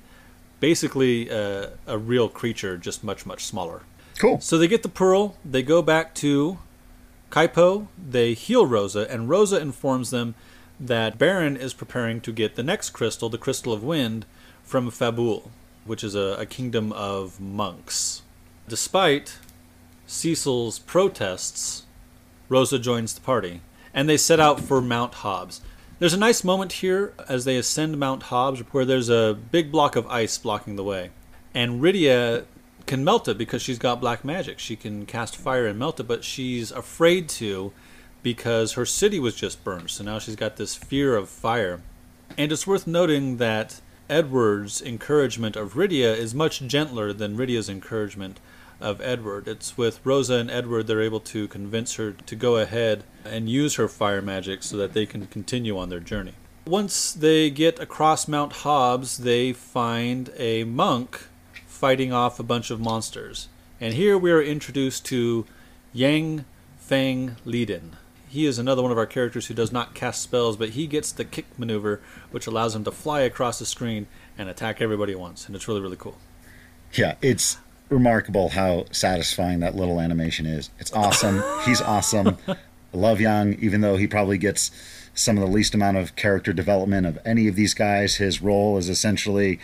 basically 0.60 1.30
a, 1.30 1.72
a 1.88 1.97
real 1.97 2.28
creature, 2.28 2.78
just 2.78 3.04
much, 3.04 3.26
much 3.26 3.45
smaller. 3.45 3.84
Cool. 4.18 4.41
So 4.41 4.58
they 4.58 4.68
get 4.68 4.84
the 4.84 4.89
pearl, 4.89 5.38
they 5.45 5.64
go 5.64 5.82
back 5.82 6.14
to 6.16 6.58
Kaipo, 7.32 7.88
they 7.97 8.34
heal 8.34 8.66
Rosa, 8.66 9.08
and 9.10 9.30
Rosa 9.30 9.60
informs 9.60 10.10
them 10.10 10.36
that 10.80 11.17
Baron 11.17 11.57
is 11.57 11.73
preparing 11.73 12.21
to 12.21 12.32
get 12.32 12.55
the 12.55 12.63
next 12.63 12.91
crystal, 12.91 13.30
the 13.30 13.38
Crystal 13.38 13.73
of 13.73 13.84
Wind, 13.84 14.25
from 14.63 14.89
Fabul, 14.89 15.49
which 15.86 16.03
is 16.03 16.15
a, 16.15 16.36
a 16.39 16.45
kingdom 16.45 16.91
of 16.93 17.39
monks. 17.39 18.21
Despite 18.67 19.38
Cecil's 20.07 20.80
protests, 20.80 21.84
Rosa 22.47 22.80
joins 22.80 23.13
the 23.13 23.21
party, 23.21 23.61
and 23.93 24.07
they 24.07 24.17
set 24.17 24.39
out 24.39 24.59
for 24.59 24.82
Mount 24.82 25.15
Hobbs. 25.15 25.61
There's 25.99 26.13
a 26.13 26.17
nice 26.17 26.43
moment 26.43 26.73
here 26.73 27.13
as 27.27 27.43
they 27.43 27.57
ascend 27.57 27.99
Mount 27.99 28.23
Hobbs 28.23 28.61
where 28.71 28.86
there's 28.86 29.09
a 29.09 29.38
big 29.51 29.71
block 29.71 29.95
of 29.95 30.07
ice 30.07 30.38
blocking 30.38 30.77
the 30.77 30.84
way. 30.84 31.09
And 31.53 31.82
Rydia 31.82 32.45
can 32.86 33.03
melt 33.03 33.27
it 33.27 33.38
because 33.38 33.61
she's 33.61 33.77
got 33.77 33.99
black 33.99 34.23
magic. 34.23 34.59
She 34.59 34.75
can 34.75 35.05
cast 35.05 35.36
fire 35.36 35.67
and 35.67 35.77
melt 35.77 35.99
it, 35.99 36.03
but 36.03 36.23
she's 36.23 36.71
afraid 36.71 37.27
to 37.30 37.73
because 38.24 38.74
her 38.74 38.86
city 38.86 39.20
was 39.20 39.36
just 39.36 39.63
burned. 39.63 39.89
So 39.89 40.03
now 40.03 40.20
she's 40.20 40.36
got 40.36 40.57
this 40.57 40.76
fear 40.76 41.15
of 41.15 41.30
fire. 41.30 41.82
And 42.38 42.51
it's 42.51 42.67
worth 42.67 42.88
noting 42.88 43.38
that 43.38 43.82
Edward's 44.09 44.82
encouragement 44.82 45.55
of 45.55 45.74
Rydia 45.74 46.15
is 46.15 46.34
much 46.34 46.61
gentler 46.61 47.13
than 47.13 47.38
Rydia's 47.38 47.70
encouragement 47.70 48.39
of 48.82 49.01
Edward. 49.01 49.47
It's 49.47 49.78
with 49.78 49.99
Rosa 50.05 50.36
and 50.36 50.49
Edward 50.49 50.88
they're 50.88 51.01
able 51.01 51.20
to 51.22 51.47
convince 51.47 51.95
her 51.95 52.13
to 52.13 52.36
go 52.36 52.57
ahead 52.57 53.03
and 53.26 53.49
use 53.49 53.76
her 53.76 53.88
fire 53.88 54.22
magic 54.22 54.63
so 54.63 54.78
that 54.78 54.93
they 54.93 55.05
can 55.05 55.28
continue 55.28 55.78
on 55.78 55.89
their 55.89 55.99
journey. 55.99 56.34
Once 56.65 57.13
they 57.13 57.49
get 57.49 57.80
across 57.80 58.28
Mount 58.28 58.53
Hobbs, 58.53 59.20
they 59.20 59.53
find 59.53 60.32
a 60.38 60.63
monk 60.63 61.28
fighting 61.67 62.13
off 62.13 62.39
a 62.39 62.43
bunch 62.43 62.70
of 62.70 62.80
monsters. 62.80 63.47
And 63.82 63.93
here 63.93 64.17
we 64.17 64.32
are 64.32 64.41
introduced 64.41 65.05
to 65.05 65.45
Yang 65.93 66.45
Fang 66.78 67.38
Leiden. 67.45 67.95
He 68.30 68.45
is 68.45 68.59
another 68.59 68.84
one 68.84 68.91
of 68.91 68.97
our 68.97 69.07
characters 69.07 69.47
who 69.47 69.55
does 69.55 69.71
not 69.71 69.95
cast 69.95 70.21
spells, 70.21 70.55
but 70.55 70.69
he 70.69 70.86
gets 70.86 71.11
the 71.11 71.25
kick 71.25 71.45
maneuver, 71.57 71.99
which 72.30 72.45
allows 72.45 72.75
him 72.75 72.84
to 72.84 72.91
fly 72.91 73.21
across 73.21 73.57
the 73.57 73.65
screen 73.65 74.05
and 74.38 74.47
attack 74.47 74.82
everybody 74.82 75.13
at 75.13 75.19
once. 75.19 75.47
And 75.47 75.55
it's 75.55 75.67
really, 75.67 75.82
really 75.82 75.97
cool. 75.97 76.17
Yeah, 76.93 77.15
it's 77.23 77.57
remarkable 77.89 78.49
how 78.49 78.86
satisfying 78.91 79.61
that 79.61 79.75
little 79.75 79.99
animation 79.99 80.45
is. 80.45 80.69
It's 80.77 80.93
awesome. 80.93 81.43
He's 81.65 81.82
awesome. 81.82 82.38
Love 82.93 83.19
Yang, 83.19 83.59
even 83.63 83.82
though 83.82 83.97
he 83.97 84.05
probably 84.05 84.38
gets 84.38 84.69
some 85.15 85.38
of 85.38 85.41
the 85.41 85.49
least 85.49 85.73
amount 85.73 85.97
of 85.97 86.15
character 86.15 86.53
development 86.53 87.07
of 87.07 87.17
any 87.25 87.47
of 87.47 87.55
these 87.55 87.73
guys. 87.73 88.15
His 88.15 88.41
role 88.41 88.77
is 88.77 88.89
essentially 88.89 89.59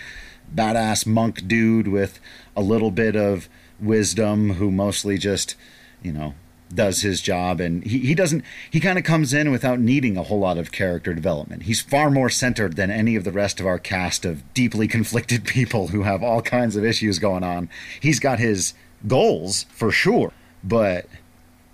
badass 0.54 1.06
monk 1.06 1.48
dude 1.48 1.88
with 1.88 2.20
a 2.56 2.62
little 2.62 2.92
bit 2.92 3.16
of 3.16 3.48
wisdom 3.80 4.54
who 4.54 4.72
mostly 4.72 5.18
just, 5.18 5.56
you 6.02 6.12
know, 6.12 6.34
does 6.76 7.02
his 7.02 7.22
job 7.22 7.60
and 7.60 7.84
he, 7.84 8.00
he 8.00 8.16
doesn't 8.16 8.44
he 8.70 8.80
kind 8.80 8.98
of 8.98 9.04
comes 9.04 9.34
in 9.34 9.52
without 9.52 9.80
needing 9.80 10.18
a 10.18 10.24
whole 10.24 10.40
lot 10.40 10.58
of 10.58 10.72
character 10.72 11.14
development. 11.14 11.64
He's 11.64 11.82
far 11.82 12.12
more 12.12 12.30
centered 12.30 12.76
than 12.76 12.92
any 12.92 13.16
of 13.16 13.24
the 13.24 13.32
rest 13.32 13.60
of 13.60 13.66
our 13.66 13.80
cast 13.80 14.26
of 14.26 14.54
deeply 14.54 14.88
conflicted 14.98 15.46
people 15.46 15.88
who 15.88 16.04
have 16.04 16.22
all 16.24 16.42
kinds 16.42 16.76
of 16.76 16.86
issues 16.86 17.20
going 17.20 17.44
on. 17.44 17.70
He's 18.00 18.20
got 18.20 18.40
his 18.40 18.74
goals 19.08 19.66
for 19.70 19.92
sure 19.92 20.34
but 20.64 21.08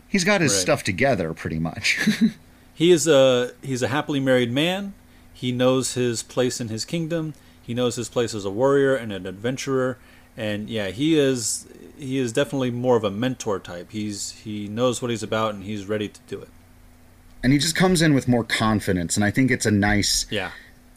he's 0.08 0.24
got 0.24 0.42
his 0.42 0.54
right. 0.54 0.62
stuff 0.62 0.84
together 0.84 1.34
pretty 1.34 1.60
much. 1.60 2.00
He 2.82 2.90
is 2.90 3.06
a 3.08 3.52
he's 3.62 3.84
a 3.84 3.90
happily 3.90 4.20
married 4.20 4.52
man. 4.52 4.96
He 5.34 5.52
knows 5.52 5.94
his 5.94 6.24
place 6.24 6.60
in 6.60 6.70
his 6.70 6.84
kingdom. 6.84 7.36
He 7.62 7.76
knows 7.76 7.96
his 7.96 8.10
place 8.10 8.34
as 8.34 8.44
a 8.44 8.50
warrior 8.50 8.96
and 8.96 9.14
an 9.14 9.28
adventurer 9.28 10.00
and 10.38 10.70
yeah 10.70 10.88
he 10.88 11.18
is 11.18 11.68
he 11.98 12.18
is 12.18 12.34
definitely 12.34 12.72
more 12.72 12.96
of 12.96 13.04
a 13.04 13.12
mentor 13.12 13.60
type. 13.60 13.92
He's 13.92 14.32
he 14.44 14.68
knows 14.68 15.02
what 15.02 15.12
he's 15.12 15.24
about 15.24 15.54
and 15.54 15.64
he's 15.64 15.86
ready 15.86 16.08
to 16.08 16.20
do 16.28 16.42
it. 16.42 16.50
And 17.44 17.54
he 17.54 17.60
just 17.60 17.76
comes 17.76 18.02
in 18.02 18.14
with 18.14 18.28
more 18.28 18.44
confidence, 18.44 19.16
and 19.16 19.26
I 19.26 19.32
think 19.32 19.52
it's 19.52 19.66
a 19.66 19.72
nice 19.72 20.26
yeah 20.30 20.52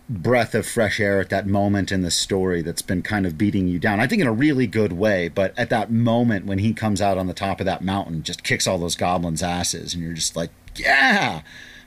breath 0.08 0.54
of 0.54 0.66
fresh 0.66 1.00
air 1.00 1.18
at 1.18 1.30
that 1.30 1.46
moment 1.46 1.90
in 1.90 2.02
the 2.02 2.10
story 2.10 2.60
that's 2.60 2.82
been 2.82 3.02
kind 3.02 3.24
of 3.24 3.38
beating 3.38 3.66
you 3.66 3.78
down. 3.78 4.00
I 4.00 4.06
think 4.06 4.20
in 4.20 4.28
a 4.28 4.32
really 4.32 4.66
good 4.66 4.92
way, 4.92 5.28
but 5.28 5.58
at 5.58 5.70
that 5.70 5.90
moment 5.90 6.44
when 6.44 6.58
he 6.58 6.74
comes 6.74 7.00
out 7.00 7.16
on 7.16 7.26
the 7.26 7.32
top 7.32 7.58
of 7.58 7.66
that 7.66 7.82
mountain, 7.82 8.22
just 8.22 8.42
kicks 8.42 8.66
all 8.66 8.76
those 8.76 8.96
goblins' 8.96 9.42
asses, 9.42 9.94
and 9.94 10.02
you're 10.02 10.12
just 10.12 10.36
like, 10.36 10.50
yeah, 10.76 11.40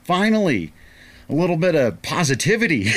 finally, 0.03 0.73
a 1.29 1.35
little 1.35 1.57
bit 1.57 1.75
of 1.75 2.01
positivity. 2.01 2.89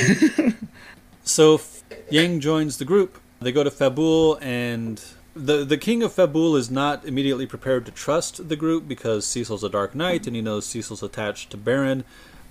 so 1.22 1.60
Yang 2.08 2.40
joins 2.40 2.78
the 2.78 2.84
group. 2.84 3.20
They 3.42 3.52
go 3.52 3.64
to 3.64 3.70
Fabul 3.70 4.38
and 4.42 5.02
the 5.34 5.64
the 5.64 5.78
king 5.78 6.02
of 6.02 6.12
Fabul 6.12 6.58
is 6.58 6.70
not 6.70 7.06
immediately 7.06 7.46
prepared 7.46 7.86
to 7.86 7.92
trust 7.92 8.50
the 8.50 8.56
group 8.56 8.86
because 8.86 9.24
Cecil's 9.24 9.64
a 9.64 9.70
dark 9.70 9.94
knight 9.94 10.26
and 10.26 10.36
he 10.36 10.42
knows 10.42 10.66
Cecil's 10.66 11.02
attached 11.02 11.50
to 11.50 11.56
Baron, 11.56 12.04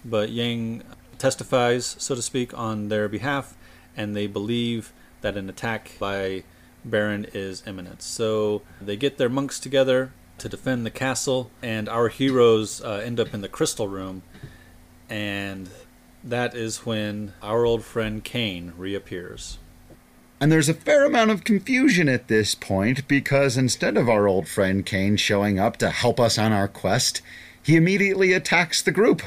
but 0.04 0.30
Yang 0.30 0.82
testifies, 1.20 1.96
so 2.00 2.16
to 2.16 2.24
speak, 2.24 2.58
on 2.58 2.90
their 2.90 3.08
behalf, 3.08 3.56
and 3.96 4.16
they 4.16 4.26
believe 4.26 4.92
that 5.22 5.38
an 5.38 5.48
attack 5.48 5.92
by 6.00 6.44
Baron 6.84 7.28
is 7.34 7.62
imminent. 7.68 8.02
So 8.02 8.64
they 8.82 8.96
get 8.96 9.20
their 9.20 9.30
monks 9.30 9.60
together 9.60 10.12
to 10.40 10.50
defend 10.50 10.88
the 10.88 10.92
castle, 10.92 11.52
and 11.62 11.88
our 11.88 12.08
heroes 12.08 12.82
uh, 12.82 13.02
end 13.06 13.20
up 13.20 13.34
in 13.34 13.42
the 13.42 13.50
crystal 13.50 13.88
room, 13.88 14.24
and 15.08 15.70
that 16.24 16.56
is 16.56 16.86
when 16.86 17.34
our 17.44 17.64
old 17.64 17.84
friend 17.84 18.24
Kain 18.24 18.74
reappears. 18.76 19.60
And 20.42 20.52
there's 20.52 20.70
a 20.70 20.74
fair 20.74 21.06
amount 21.06 21.32
of 21.32 21.44
confusion 21.44 22.08
at 22.08 22.30
this 22.30 22.56
point 22.56 23.08
because 23.08 23.58
instead 23.58 23.98
of 23.98 24.08
our 24.08 24.28
old 24.28 24.48
friend 24.48 24.86
Kain 24.86 25.18
showing 25.18 25.60
up 25.60 25.76
to 25.78 25.90
help 25.90 26.20
us 26.20 26.38
on 26.38 26.54
our 26.54 26.68
quest, 26.68 27.22
he 27.62 27.76
immediately 27.76 28.32
attacks 28.32 28.82
the 28.82 28.92
group. 28.92 29.22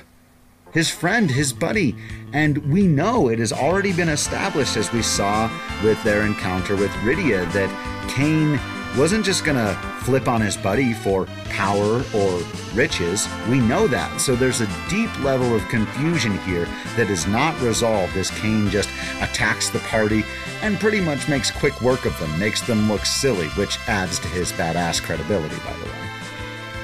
His 0.72 0.88
friend, 0.88 1.30
his 1.30 1.52
buddy. 1.52 1.94
And 2.32 2.72
we 2.72 2.86
know 2.86 3.28
it 3.28 3.38
has 3.38 3.52
already 3.52 3.92
been 3.92 4.08
established, 4.08 4.78
as 4.78 4.90
we 4.90 5.02
saw 5.02 5.50
with 5.84 6.02
their 6.02 6.22
encounter 6.22 6.76
with 6.76 6.90
Rydia, 7.02 7.50
that 7.52 8.08
Kain 8.08 8.58
wasn't 8.96 9.24
just 9.24 9.44
going 9.44 9.56
to 9.56 9.74
flip 10.02 10.28
on 10.28 10.40
his 10.40 10.56
buddy 10.56 10.92
for 10.92 11.26
power 11.50 12.02
or 12.14 12.42
riches. 12.74 13.28
We 13.48 13.60
know 13.60 13.86
that. 13.88 14.20
So 14.20 14.34
there's 14.34 14.60
a 14.60 14.68
deep 14.88 15.10
level 15.20 15.54
of 15.54 15.66
confusion 15.68 16.38
here 16.38 16.66
that 16.96 17.08
is 17.10 17.26
not 17.26 17.58
resolved 17.60 18.16
as 18.16 18.30
Kain 18.30 18.68
just 18.68 18.88
attacks 19.20 19.70
the 19.70 19.78
party 19.80 20.24
and 20.62 20.78
pretty 20.78 21.00
much 21.00 21.28
makes 21.28 21.50
quick 21.50 21.80
work 21.80 22.04
of 22.04 22.18
them, 22.18 22.38
makes 22.38 22.60
them 22.60 22.88
look 22.88 23.04
silly, 23.04 23.48
which 23.50 23.78
adds 23.88 24.18
to 24.20 24.28
his 24.28 24.52
badass 24.52 25.02
credibility, 25.02 25.56
by 25.56 25.72
the 25.72 25.86
way. 25.86 26.02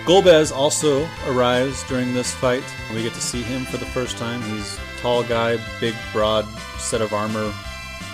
Golbez 0.04 0.50
also 0.50 1.06
arrives 1.26 1.84
during 1.84 2.14
this 2.14 2.34
fight. 2.34 2.64
We 2.94 3.02
get 3.02 3.12
to 3.12 3.20
see 3.20 3.42
him 3.42 3.64
for 3.66 3.76
the 3.76 3.84
first 3.84 4.16
time. 4.16 4.40
He's 4.42 4.80
tall 5.00 5.22
guy, 5.22 5.58
big, 5.80 5.94
broad 6.12 6.46
set 6.78 7.02
of 7.02 7.12
armor, 7.12 7.52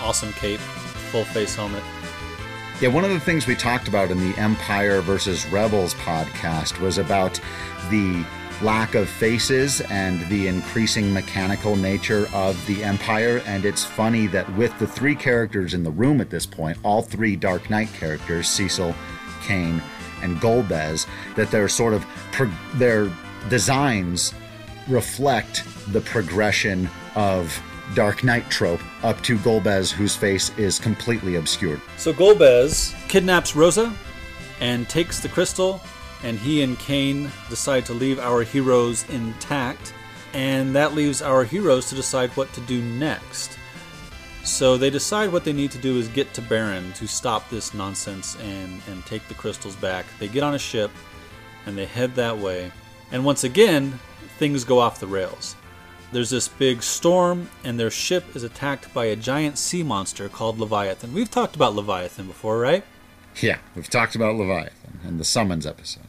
awesome 0.00 0.32
cape, 0.32 0.58
full 0.58 1.24
face 1.24 1.54
helmet. 1.54 1.84
Yeah, 2.84 2.90
one 2.90 3.04
of 3.04 3.12
the 3.12 3.20
things 3.20 3.46
we 3.46 3.54
talked 3.54 3.88
about 3.88 4.10
in 4.10 4.20
the 4.20 4.38
Empire 4.38 5.00
versus 5.00 5.46
Rebels 5.46 5.94
podcast 5.94 6.78
was 6.80 6.98
about 6.98 7.40
the 7.88 8.26
lack 8.60 8.94
of 8.94 9.08
faces 9.08 9.80
and 9.80 10.20
the 10.28 10.48
increasing 10.48 11.10
mechanical 11.10 11.76
nature 11.76 12.28
of 12.34 12.62
the 12.66 12.84
Empire. 12.84 13.40
And 13.46 13.64
it's 13.64 13.86
funny 13.86 14.26
that 14.26 14.54
with 14.54 14.78
the 14.78 14.86
three 14.86 15.14
characters 15.14 15.72
in 15.72 15.82
the 15.82 15.90
room 15.90 16.20
at 16.20 16.28
this 16.28 16.44
point, 16.44 16.76
all 16.82 17.00
three 17.00 17.36
Dark 17.36 17.70
Knight 17.70 17.88
characters, 17.94 18.50
Cecil, 18.50 18.94
Kain, 19.42 19.80
and 20.20 20.36
Golbez, 20.36 21.06
that 21.36 21.50
their 21.50 21.70
sort 21.70 21.94
of 21.94 22.04
their 22.74 23.10
designs 23.48 24.34
reflect 24.88 25.64
the 25.90 26.02
progression 26.02 26.90
of 27.14 27.58
Dark 27.94 28.24
Knight 28.24 28.48
trope 28.50 28.80
up 29.04 29.20
to 29.22 29.36
Golbez, 29.38 29.90
whose 29.90 30.16
face 30.16 30.56
is 30.56 30.78
completely 30.78 31.36
obscured. 31.36 31.80
So 31.96 32.12
Golbez 32.12 32.94
kidnaps 33.08 33.54
Rosa 33.54 33.92
and 34.60 34.88
takes 34.88 35.20
the 35.20 35.28
crystal 35.28 35.80
and 36.24 36.38
he 36.38 36.62
and 36.62 36.78
Kain 36.78 37.30
decide 37.50 37.84
to 37.86 37.92
leave 37.92 38.18
our 38.18 38.42
heroes 38.42 39.08
intact, 39.10 39.92
and 40.32 40.74
that 40.74 40.94
leaves 40.94 41.20
our 41.20 41.44
heroes 41.44 41.90
to 41.90 41.94
decide 41.94 42.30
what 42.30 42.50
to 42.54 42.60
do 42.62 42.80
next. 42.82 43.58
So 44.42 44.76
they 44.76 44.90
decide 44.90 45.32
what 45.32 45.44
they 45.44 45.52
need 45.52 45.70
to 45.72 45.78
do 45.78 45.98
is 45.98 46.08
get 46.08 46.32
to 46.34 46.42
Baron 46.42 46.92
to 46.94 47.06
stop 47.06 47.48
this 47.50 47.74
nonsense 47.74 48.36
and, 48.40 48.80
and 48.88 49.04
take 49.06 49.26
the 49.28 49.34
crystals 49.34 49.76
back. 49.76 50.06
They 50.18 50.28
get 50.28 50.42
on 50.42 50.54
a 50.54 50.58
ship 50.58 50.90
and 51.66 51.76
they 51.76 51.86
head 51.86 52.14
that 52.16 52.36
way. 52.36 52.72
And 53.10 53.24
once 53.24 53.44
again, 53.44 53.98
things 54.38 54.64
go 54.64 54.80
off 54.80 55.00
the 55.00 55.06
rails. 55.06 55.56
There's 56.14 56.30
this 56.30 56.46
big 56.46 56.84
storm, 56.84 57.50
and 57.64 57.76
their 57.76 57.90
ship 57.90 58.36
is 58.36 58.44
attacked 58.44 58.94
by 58.94 59.06
a 59.06 59.16
giant 59.16 59.58
sea 59.58 59.82
monster 59.82 60.28
called 60.28 60.60
Leviathan. 60.60 61.12
We've 61.12 61.28
talked 61.28 61.56
about 61.56 61.74
Leviathan 61.74 62.28
before, 62.28 62.60
right? 62.60 62.84
Yeah, 63.42 63.58
we've 63.74 63.90
talked 63.90 64.14
about 64.14 64.36
Leviathan 64.36 65.00
in 65.04 65.18
the 65.18 65.24
Summons 65.24 65.66
episode. 65.66 66.04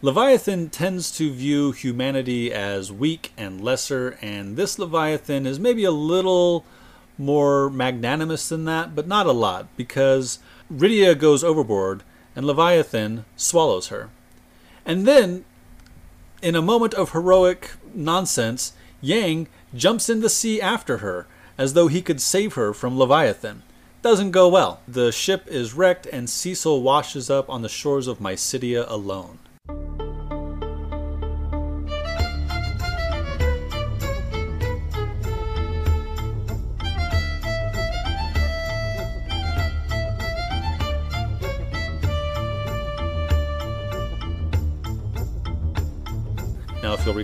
Leviathan 0.00 0.70
tends 0.70 1.10
to 1.18 1.30
view 1.30 1.72
humanity 1.72 2.50
as 2.50 2.90
weak 2.90 3.34
and 3.36 3.60
lesser, 3.60 4.16
and 4.22 4.56
this 4.56 4.78
Leviathan 4.78 5.44
is 5.44 5.60
maybe 5.60 5.84
a 5.84 5.90
little 5.90 6.64
more 7.18 7.68
magnanimous 7.68 8.48
than 8.48 8.64
that, 8.64 8.94
but 8.94 9.06
not 9.06 9.26
a 9.26 9.32
lot, 9.32 9.68
because 9.76 10.38
Rydia 10.72 11.14
goes 11.14 11.44
overboard 11.44 12.04
and 12.34 12.46
Leviathan 12.46 13.26
swallows 13.36 13.88
her. 13.88 14.08
And 14.86 15.06
then, 15.06 15.44
in 16.40 16.54
a 16.54 16.62
moment 16.62 16.94
of 16.94 17.12
heroic 17.12 17.72
nonsense, 17.92 18.72
Yang 19.02 19.48
jumps 19.74 20.08
in 20.08 20.20
the 20.20 20.30
sea 20.30 20.60
after 20.60 20.98
her, 20.98 21.26
as 21.58 21.74
though 21.74 21.88
he 21.88 22.00
could 22.00 22.20
save 22.20 22.54
her 22.54 22.72
from 22.72 22.98
Leviathan. 22.98 23.62
Doesn't 24.00 24.30
go 24.30 24.48
well. 24.48 24.80
The 24.88 25.12
ship 25.12 25.46
is 25.48 25.74
wrecked, 25.74 26.06
and 26.06 26.30
Cecil 26.30 26.82
washes 26.82 27.28
up 27.28 27.50
on 27.50 27.62
the 27.62 27.68
shores 27.68 28.06
of 28.06 28.18
Mysidia 28.18 28.84
alone. 28.88 29.38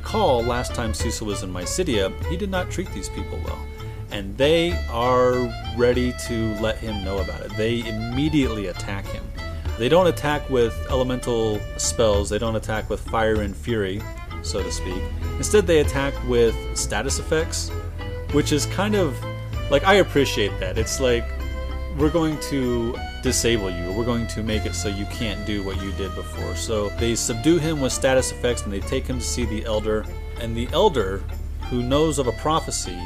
Recall, 0.09 0.42
last 0.42 0.74
time 0.74 0.94
Cecil 0.94 1.26
was 1.26 1.42
in 1.42 1.52
Mysidia, 1.52 2.11
he 2.28 2.36
did 2.38 2.50
not 2.50 2.70
treat 2.70 2.90
these 2.92 3.11
people 3.11 3.38
well. 3.44 3.59
And 4.11 4.34
they 4.38 4.72
are 4.88 5.52
ready 5.76 6.14
to 6.26 6.54
let 6.61 6.78
him 6.78 7.04
know 7.04 7.18
about 7.18 7.42
it. 7.42 7.54
They 7.59 7.86
immediately 7.86 8.68
attack 8.68 9.04
him. 9.04 9.22
They 9.78 9.90
don't 9.90 10.06
attack 10.06 10.48
with 10.48 10.74
elemental 10.88 11.61
spells, 11.76 12.30
they 12.30 12.38
don't 12.38 12.56
attack 12.56 12.88
with 12.88 13.00
fire 13.00 13.42
and 13.42 13.54
fury, 13.54 14.00
so 14.40 14.62
to 14.62 14.72
speak. 14.72 15.02
Instead, 15.36 15.66
they 15.66 15.80
attack 15.80 16.14
with 16.26 16.56
status 16.74 17.18
effects, 17.18 17.68
which 18.32 18.50
is 18.50 18.64
kind 18.64 18.94
of 18.94 19.14
like 19.70 19.84
I 19.84 19.96
appreciate 19.96 20.59
that. 20.59 20.78
It's 20.78 21.00
like 21.00 21.38
we're 21.99 22.11
going 22.11 22.38
to 22.38 22.96
disable 23.22 23.70
you. 23.70 23.90
We're 23.92 24.05
going 24.05 24.28
to 24.28 24.42
make 24.42 24.66
it 24.66 24.74
so 24.74 24.88
you 24.88 25.05
can't 25.07 25.44
do 25.44 25.64
what 25.64 25.82
you 25.82 25.90
did 25.92 26.14
before. 26.14 26.55
So 26.55 26.90
they 26.90 27.16
subdue 27.16 27.59
him 27.59 27.80
with 27.80 27.92
status 27.92 28.30
effects 28.30 28.62
and 28.62 28.72
they 28.72 28.80
take 28.80 29.07
him 29.07 29.18
to 29.18 29.24
see 29.24 29.44
the 29.44 29.64
elder. 29.64 30.05
And 30.40 30.57
the 30.57 30.68
elder, 30.72 31.22
who 31.68 31.82
knows 31.82 32.20
of 32.20 32.28
a 32.28 32.32
prophecy, 32.32 32.99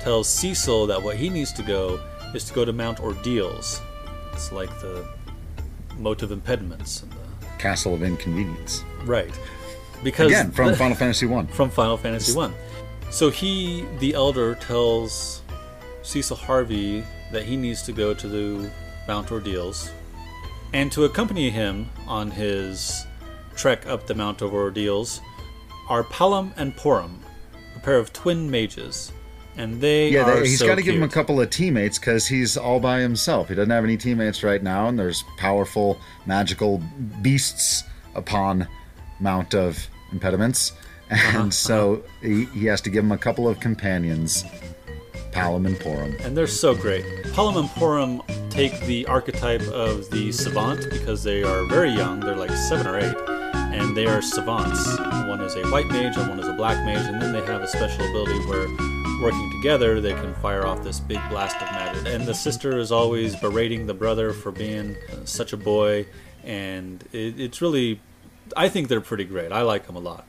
tells 0.00 0.28
Cecil 0.28 0.86
that 0.86 1.02
what 1.02 1.16
he 1.16 1.28
needs 1.28 1.52
to 1.52 1.62
go 1.62 2.00
is 2.34 2.44
to 2.44 2.54
go 2.54 2.64
to 2.64 2.72
Mount 2.72 3.00
Ordeals. 3.00 3.80
It's 4.32 4.50
like 4.50 4.70
the 4.80 5.06
moat 5.98 6.22
of 6.22 6.32
impediments. 6.32 7.02
And 7.02 7.12
the... 7.12 7.46
Castle 7.58 7.94
of 7.94 8.02
Inconvenience. 8.02 8.84
Right. 9.04 9.38
Because 10.02 10.28
Again, 10.28 10.50
from 10.50 10.74
Final 10.76 10.96
Fantasy 10.96 11.26
1. 11.26 11.48
From 11.48 11.68
Final 11.68 11.98
Fantasy 11.98 12.34
1. 12.34 12.54
So 13.10 13.30
he, 13.30 13.84
the 13.98 14.14
elder, 14.14 14.54
tells 14.54 15.42
Cecil 16.02 16.36
Harvey 16.36 17.04
that 17.34 17.44
he 17.44 17.56
needs 17.56 17.82
to 17.82 17.92
go 17.92 18.14
to 18.14 18.28
the 18.28 18.70
Mount 19.06 19.30
Ordeals 19.30 19.90
and 20.72 20.90
to 20.92 21.04
accompany 21.04 21.50
him 21.50 21.88
on 22.06 22.30
his 22.30 23.06
trek 23.54 23.86
up 23.86 24.06
the 24.06 24.14
Mount 24.14 24.42
of 24.42 24.52
Ordeals 24.52 25.20
are 25.88 26.02
Palom 26.04 26.52
and 26.56 26.74
Porom, 26.76 27.18
a 27.76 27.78
pair 27.80 27.98
of 27.98 28.12
twin 28.12 28.50
mages. 28.50 29.12
And 29.56 29.80
they 29.80 30.08
yeah, 30.08 30.22
are 30.22 30.40
they, 30.40 30.48
he's 30.48 30.58
so 30.58 30.66
got 30.66 30.76
to 30.76 30.82
give 30.82 30.96
him 30.96 31.04
a 31.04 31.08
couple 31.08 31.40
of 31.40 31.48
teammates 31.50 31.98
because 31.98 32.26
he's 32.26 32.56
all 32.56 32.80
by 32.80 33.00
himself. 33.00 33.48
He 33.48 33.54
doesn't 33.54 33.70
have 33.70 33.84
any 33.84 33.96
teammates 33.96 34.42
right 34.42 34.62
now, 34.62 34.88
and 34.88 34.98
there's 34.98 35.22
powerful 35.36 36.00
magical 36.26 36.82
beasts 37.22 37.84
upon 38.16 38.66
Mount 39.20 39.54
of 39.54 39.86
Impediments, 40.10 40.72
and 41.10 41.20
Uh-huh, 41.20 41.50
so 41.50 42.02
he, 42.20 42.46
he 42.46 42.66
has 42.66 42.80
to 42.80 42.90
give 42.90 43.04
him 43.04 43.12
a 43.12 43.18
couple 43.18 43.48
of 43.48 43.60
companions, 43.60 44.44
Palom 45.34 45.66
and 45.66 45.76
Porom. 45.76 46.24
and 46.24 46.36
they're 46.36 46.46
so 46.46 46.74
great. 46.74 47.04
Palom 47.34 47.58
and 47.58 47.68
Porom 47.70 48.50
take 48.50 48.78
the 48.82 49.04
archetype 49.06 49.62
of 49.62 50.08
the 50.10 50.30
savant 50.30 50.88
because 50.90 51.24
they 51.24 51.42
are 51.42 51.66
very 51.66 51.90
young. 51.90 52.20
They're 52.20 52.36
like 52.36 52.52
seven 52.52 52.86
or 52.86 52.98
eight, 52.98 53.16
and 53.74 53.96
they 53.96 54.06
are 54.06 54.22
savants. 54.22 54.86
One 55.28 55.40
is 55.40 55.56
a 55.56 55.62
white 55.70 55.86
mage 55.88 56.16
and 56.16 56.28
one 56.28 56.38
is 56.38 56.46
a 56.46 56.52
black 56.52 56.84
mage, 56.84 57.04
and 57.06 57.20
then 57.20 57.32
they 57.32 57.44
have 57.46 57.62
a 57.62 57.66
special 57.66 58.08
ability 58.08 58.38
where, 58.46 58.68
working 59.20 59.50
together, 59.60 60.00
they 60.00 60.12
can 60.12 60.34
fire 60.36 60.64
off 60.64 60.84
this 60.84 61.00
big 61.00 61.20
blast 61.30 61.56
of 61.56 61.70
magic. 61.72 62.06
And 62.06 62.26
the 62.26 62.34
sister 62.34 62.78
is 62.78 62.92
always 62.92 63.34
berating 63.36 63.86
the 63.88 63.94
brother 63.94 64.32
for 64.32 64.52
being 64.52 64.96
uh, 65.12 65.24
such 65.24 65.52
a 65.52 65.56
boy, 65.56 66.06
and 66.44 67.02
it, 67.12 67.40
it's 67.40 67.60
really, 67.60 68.00
I 68.56 68.68
think 68.68 68.86
they're 68.86 69.00
pretty 69.00 69.24
great. 69.24 69.50
I 69.50 69.62
like 69.62 69.86
them 69.88 69.96
a 69.96 70.00
lot. 70.00 70.26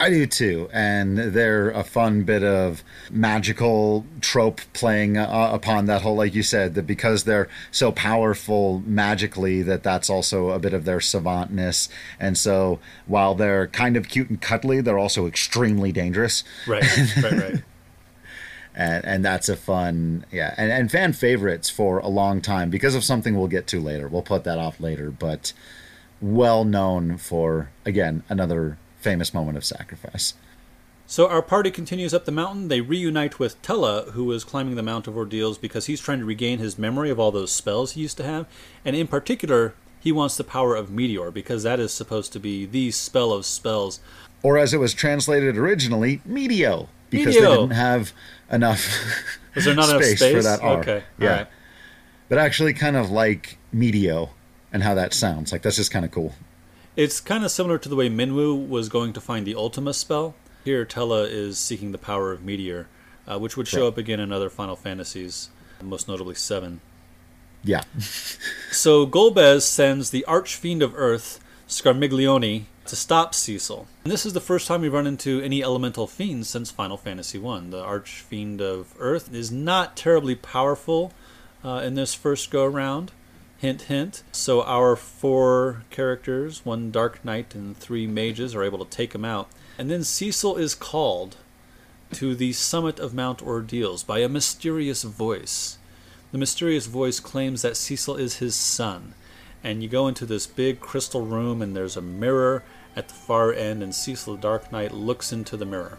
I 0.00 0.10
do 0.10 0.26
too, 0.26 0.68
and 0.72 1.18
they're 1.18 1.70
a 1.70 1.82
fun 1.82 2.22
bit 2.22 2.44
of 2.44 2.84
magical 3.10 4.06
trope 4.20 4.60
playing 4.72 5.16
uh, 5.16 5.50
upon 5.52 5.86
that 5.86 6.02
whole, 6.02 6.14
like 6.14 6.36
you 6.36 6.44
said, 6.44 6.74
that 6.74 6.86
because 6.86 7.24
they're 7.24 7.48
so 7.72 7.90
powerful 7.90 8.80
magically, 8.86 9.60
that 9.62 9.82
that's 9.82 10.08
also 10.08 10.50
a 10.50 10.60
bit 10.60 10.72
of 10.72 10.84
their 10.84 10.98
savantness. 10.98 11.88
And 12.20 12.38
so, 12.38 12.78
while 13.06 13.34
they're 13.34 13.66
kind 13.66 13.96
of 13.96 14.08
cute 14.08 14.30
and 14.30 14.40
cuddly, 14.40 14.80
they're 14.80 14.98
also 14.98 15.26
extremely 15.26 15.90
dangerous, 15.90 16.44
Right, 16.66 16.84
right, 17.16 17.32
right. 17.32 17.62
and 18.76 19.04
and 19.04 19.24
that's 19.24 19.48
a 19.48 19.56
fun, 19.56 20.26
yeah, 20.30 20.54
and 20.56 20.70
and 20.70 20.92
fan 20.92 21.12
favorites 21.12 21.68
for 21.70 21.98
a 21.98 22.08
long 22.08 22.40
time 22.40 22.70
because 22.70 22.94
of 22.94 23.02
something 23.02 23.36
we'll 23.36 23.48
get 23.48 23.66
to 23.68 23.80
later. 23.80 24.06
We'll 24.06 24.22
put 24.22 24.44
that 24.44 24.58
off 24.58 24.78
later, 24.78 25.10
but 25.10 25.52
well 26.20 26.64
known 26.64 27.16
for 27.16 27.70
again 27.84 28.22
another 28.28 28.78
famous 28.98 29.32
moment 29.34 29.56
of 29.56 29.64
sacrifice. 29.64 30.34
So 31.06 31.26
our 31.26 31.40
party 31.40 31.70
continues 31.70 32.12
up 32.12 32.26
the 32.26 32.32
mountain. 32.32 32.68
They 32.68 32.82
reunite 32.82 33.38
with 33.38 33.60
Tellah, 33.62 34.10
who 34.12 34.30
is 34.32 34.44
climbing 34.44 34.74
the 34.76 34.82
Mount 34.82 35.06
of 35.06 35.16
Ordeals 35.16 35.56
because 35.56 35.86
he's 35.86 36.02
trying 36.02 36.18
to 36.18 36.26
regain 36.26 36.58
his 36.58 36.78
memory 36.78 37.08
of 37.08 37.18
all 37.18 37.32
those 37.32 37.50
spells 37.50 37.92
he 37.92 38.02
used 38.02 38.18
to 38.18 38.24
have. 38.24 38.46
And 38.84 38.94
in 38.94 39.06
particular, 39.06 39.74
he 39.98 40.12
wants 40.12 40.36
the 40.36 40.44
power 40.44 40.74
of 40.76 40.90
Meteor 40.90 41.30
because 41.30 41.62
that 41.62 41.80
is 41.80 41.92
supposed 41.94 42.32
to 42.34 42.38
be 42.38 42.66
the 42.66 42.90
spell 42.90 43.32
of 43.32 43.46
spells. 43.46 44.00
or 44.42 44.58
as 44.58 44.74
it 44.74 44.78
was 44.78 44.92
translated 44.92 45.56
originally, 45.56 46.20
Meteo, 46.28 46.88
because 47.08 47.34
Meteo. 47.34 47.40
they 47.40 47.56
didn't 47.56 47.70
have 47.70 48.12
enough 48.52 48.86
Was 49.54 49.64
there 49.64 49.74
not 49.74 49.88
enough 49.88 50.02
space, 50.04 50.18
space 50.18 50.34
for 50.36 50.42
that 50.42 50.62
R. 50.62 50.78
Okay, 50.80 51.02
yeah, 51.18 51.30
alright. 51.30 51.46
but 52.28 52.38
actually, 52.38 52.74
kind 52.74 52.96
of 52.96 53.10
like 53.10 53.56
Meteo 53.74 54.28
and 54.72 54.82
how 54.82 54.94
that 54.94 55.14
sounds. 55.14 55.52
Like 55.52 55.62
that's 55.62 55.76
just 55.76 55.90
kind 55.90 56.04
of 56.04 56.10
cool. 56.10 56.34
It's 56.98 57.20
kind 57.20 57.44
of 57.44 57.52
similar 57.52 57.78
to 57.78 57.88
the 57.88 57.94
way 57.94 58.10
Minwu 58.10 58.68
was 58.68 58.88
going 58.88 59.12
to 59.12 59.20
find 59.20 59.46
the 59.46 59.54
Ultima 59.54 59.94
spell. 59.94 60.34
Here, 60.64 60.84
Tellah 60.84 61.30
is 61.30 61.56
seeking 61.56 61.92
the 61.92 61.96
power 61.98 62.32
of 62.32 62.42
Meteor, 62.42 62.88
uh, 63.24 63.38
which 63.38 63.56
would 63.56 63.68
show 63.68 63.82
Right. 63.82 63.86
up 63.92 63.98
again 63.98 64.18
in 64.18 64.32
other 64.32 64.50
Final 64.50 64.74
Fantasies, 64.74 65.50
most 65.80 66.08
notably 66.08 66.34
7. 66.34 66.80
Yeah, 67.62 67.82
So 68.72 69.06
Golbez 69.06 69.62
sends 69.62 70.10
the 70.10 70.24
Archfiend 70.24 70.82
of 70.82 70.92
Earth, 70.96 71.38
Scarmiglione, 71.68 72.64
to 72.86 72.96
stop 72.96 73.32
Cecil. 73.32 73.86
And 74.02 74.12
this 74.12 74.26
is 74.26 74.32
the 74.32 74.40
first 74.40 74.66
time 74.66 74.80
we 74.80 74.88
run 74.88 75.06
into 75.06 75.40
any 75.40 75.62
elemental 75.62 76.08
fiends 76.08 76.48
since 76.48 76.72
Final 76.72 76.96
Fantasy 76.96 77.38
I. 77.38 77.60
The 77.70 77.80
Archfiend 77.80 78.60
of 78.60 78.92
Earth 78.98 79.32
is 79.32 79.52
not 79.52 79.96
terribly 79.96 80.34
powerful 80.34 81.12
uh, 81.64 81.80
in 81.84 81.94
this 81.94 82.12
first 82.12 82.50
go 82.50 82.64
around. 82.64 83.12
Hint, 83.58 83.82
hint. 83.82 84.22
So 84.30 84.62
our 84.62 84.94
four 84.94 85.82
characters, 85.90 86.64
one 86.64 86.92
Dark 86.92 87.24
Knight 87.24 87.54
and 87.56 87.76
three 87.76 88.06
mages, 88.06 88.54
are 88.54 88.62
able 88.62 88.84
to 88.84 88.90
take 88.90 89.14
him 89.14 89.24
out. 89.24 89.48
And 89.76 89.90
then 89.90 90.04
Cecil 90.04 90.56
is 90.56 90.76
called 90.76 91.36
to 92.12 92.34
the 92.34 92.52
summit 92.52 93.00
of 93.00 93.14
Mount 93.14 93.42
Ordeals 93.42 94.04
by 94.04 94.20
a 94.20 94.28
mysterious 94.28 95.02
voice. 95.02 95.78
The 96.30 96.38
mysterious 96.38 96.86
voice 96.86 97.18
claims 97.18 97.62
that 97.62 97.76
Cecil 97.76 98.16
is 98.16 98.36
his 98.36 98.54
son. 98.54 99.14
And 99.64 99.82
you 99.82 99.88
go 99.88 100.06
into 100.06 100.24
this 100.24 100.46
big 100.46 100.78
crystal 100.78 101.22
room, 101.22 101.60
and 101.60 101.74
there's 101.74 101.96
a 101.96 102.02
mirror 102.02 102.62
at 102.94 103.08
the 103.08 103.14
far 103.14 103.52
end, 103.52 103.82
and 103.82 103.92
Cecil 103.92 104.36
the 104.36 104.40
Dark 104.40 104.70
Knight 104.70 104.94
looks 104.94 105.32
into 105.32 105.56
the 105.56 105.66
mirror 105.66 105.98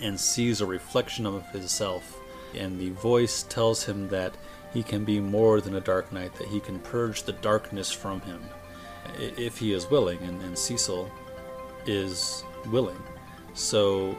and 0.00 0.20
sees 0.20 0.60
a 0.60 0.66
reflection 0.66 1.24
of 1.24 1.46
himself. 1.50 2.18
And 2.54 2.78
the 2.78 2.90
voice 2.90 3.42
tells 3.42 3.84
him 3.84 4.08
that 4.08 4.34
he 4.72 4.82
can 4.82 5.04
be 5.04 5.20
more 5.20 5.60
than 5.60 5.74
a 5.76 5.80
Dark 5.80 6.12
Knight, 6.12 6.34
that 6.34 6.48
he 6.48 6.60
can 6.60 6.78
purge 6.78 7.22
the 7.22 7.32
darkness 7.32 7.90
from 7.90 8.20
him 8.22 8.42
if 9.18 9.58
he 9.58 9.72
is 9.72 9.90
willing. 9.90 10.18
And, 10.22 10.42
and 10.42 10.56
Cecil 10.56 11.10
is 11.86 12.44
willing. 12.70 13.02
So 13.54 14.16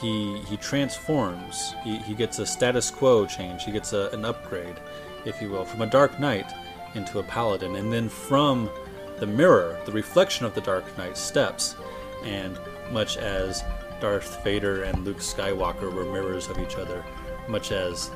he 0.00 0.38
he 0.42 0.56
transforms. 0.56 1.74
He, 1.82 1.96
he 1.98 2.14
gets 2.14 2.38
a 2.38 2.46
status 2.46 2.90
quo 2.90 3.26
change. 3.26 3.64
He 3.64 3.72
gets 3.72 3.92
a, 3.92 4.10
an 4.10 4.24
upgrade, 4.24 4.76
if 5.24 5.40
you 5.40 5.50
will, 5.50 5.64
from 5.64 5.82
a 5.82 5.86
Dark 5.86 6.20
Knight 6.20 6.52
into 6.94 7.18
a 7.18 7.22
Paladin. 7.22 7.76
And 7.76 7.92
then 7.92 8.08
from 8.08 8.70
the 9.18 9.26
mirror, 9.26 9.78
the 9.86 9.92
reflection 9.92 10.44
of 10.44 10.54
the 10.54 10.60
Dark 10.60 10.96
Knight 10.98 11.16
steps. 11.16 11.76
And 12.22 12.58
much 12.92 13.16
as 13.16 13.64
Darth 14.00 14.42
Vader 14.44 14.82
and 14.82 15.04
Luke 15.04 15.18
Skywalker 15.18 15.92
were 15.92 16.04
mirrors 16.04 16.48
of 16.48 16.58
each 16.58 16.76
other, 16.76 17.04
much 17.48 17.72
as, 17.72 18.10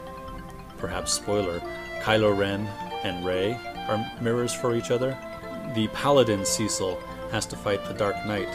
perhaps 0.80 1.12
spoiler, 1.12 1.60
Kylo 2.00 2.36
Ren 2.36 2.66
and 3.04 3.24
Rey 3.24 3.58
are 3.88 4.12
mirrors 4.20 4.52
for 4.52 4.74
each 4.74 4.90
other, 4.90 5.16
the 5.74 5.88
Paladin 5.88 6.44
Cecil 6.44 6.98
has 7.30 7.46
to 7.46 7.56
fight 7.56 7.84
the 7.84 7.94
Dark 7.94 8.16
Knight 8.26 8.48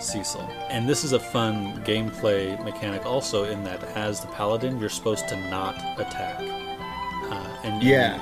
Cecil. 0.00 0.48
And 0.70 0.88
this 0.88 1.04
is 1.04 1.12
a 1.12 1.18
fun 1.20 1.82
gameplay 1.84 2.62
mechanic 2.64 3.04
also 3.04 3.44
in 3.44 3.64
that 3.64 3.82
as 3.96 4.20
the 4.20 4.26
Paladin, 4.28 4.78
you're 4.78 4.88
supposed 4.88 5.28
to 5.28 5.36
not 5.50 5.74
attack. 5.98 6.38
Uh, 6.40 7.56
and 7.64 7.82
Yeah. 7.82 8.16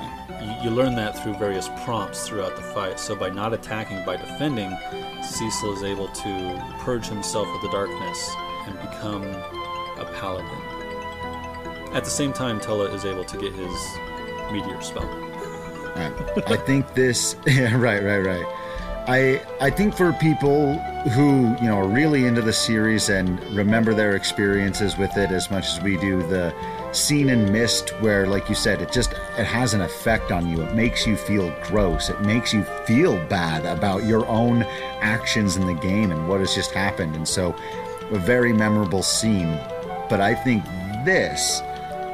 you, 0.63 0.69
you 0.69 0.75
learn 0.75 0.95
that 0.95 1.21
through 1.21 1.37
various 1.37 1.69
prompts 1.83 2.27
throughout 2.27 2.55
the 2.55 2.61
fight. 2.61 2.99
So 2.99 3.15
by 3.15 3.29
not 3.29 3.53
attacking, 3.53 4.03
by 4.05 4.17
defending, 4.17 4.75
Cecil 5.21 5.73
is 5.73 5.83
able 5.83 6.07
to 6.07 6.63
purge 6.79 7.07
himself 7.07 7.47
of 7.47 7.61
the 7.61 7.69
darkness 7.69 8.29
and 8.67 8.79
become 8.79 9.23
a 9.23 10.05
paladin. 10.19 10.61
At 11.95 12.03
the 12.03 12.09
same 12.09 12.33
time, 12.33 12.59
Tellah 12.59 12.93
is 12.93 13.05
able 13.05 13.23
to 13.23 13.37
get 13.37 13.53
his 13.53 13.97
meteor 14.51 14.81
spell. 14.81 15.09
I 15.95 16.57
think 16.57 16.93
this. 16.93 17.37
Yeah, 17.47 17.73
right, 17.77 18.03
right, 18.03 18.19
right. 18.19 18.45
I 19.07 19.41
I 19.61 19.69
think 19.69 19.95
for 19.95 20.11
people 20.11 20.77
who 21.13 21.55
you 21.61 21.69
know 21.69 21.77
are 21.77 21.87
really 21.87 22.25
into 22.25 22.41
the 22.41 22.51
series 22.51 23.07
and 23.07 23.41
remember 23.55 23.93
their 23.93 24.17
experiences 24.17 24.97
with 24.97 25.15
it 25.15 25.31
as 25.31 25.49
much 25.49 25.67
as 25.67 25.81
we 25.81 25.95
do, 25.95 26.21
the 26.23 26.53
scene 26.91 27.29
in 27.29 27.49
Mist 27.49 27.91
where, 28.01 28.27
like 28.27 28.49
you 28.49 28.55
said, 28.55 28.81
it 28.81 28.91
just 28.91 29.13
it 29.37 29.45
has 29.45 29.73
an 29.73 29.79
effect 29.79 30.33
on 30.33 30.49
you. 30.49 30.63
It 30.63 30.75
makes 30.75 31.07
you 31.07 31.15
feel 31.15 31.49
gross. 31.63 32.09
It 32.09 32.19
makes 32.23 32.53
you 32.53 32.63
feel 32.85 33.15
bad 33.27 33.65
about 33.65 34.03
your 34.03 34.27
own 34.27 34.63
actions 34.99 35.55
in 35.55 35.65
the 35.65 35.75
game 35.75 36.11
and 36.11 36.27
what 36.27 36.41
has 36.41 36.53
just 36.53 36.71
happened. 36.71 37.15
And 37.15 37.25
so, 37.25 37.55
a 38.11 38.19
very 38.19 38.51
memorable 38.51 39.01
scene. 39.01 39.57
But 40.09 40.19
I 40.19 40.35
think 40.35 40.65
this, 41.05 41.61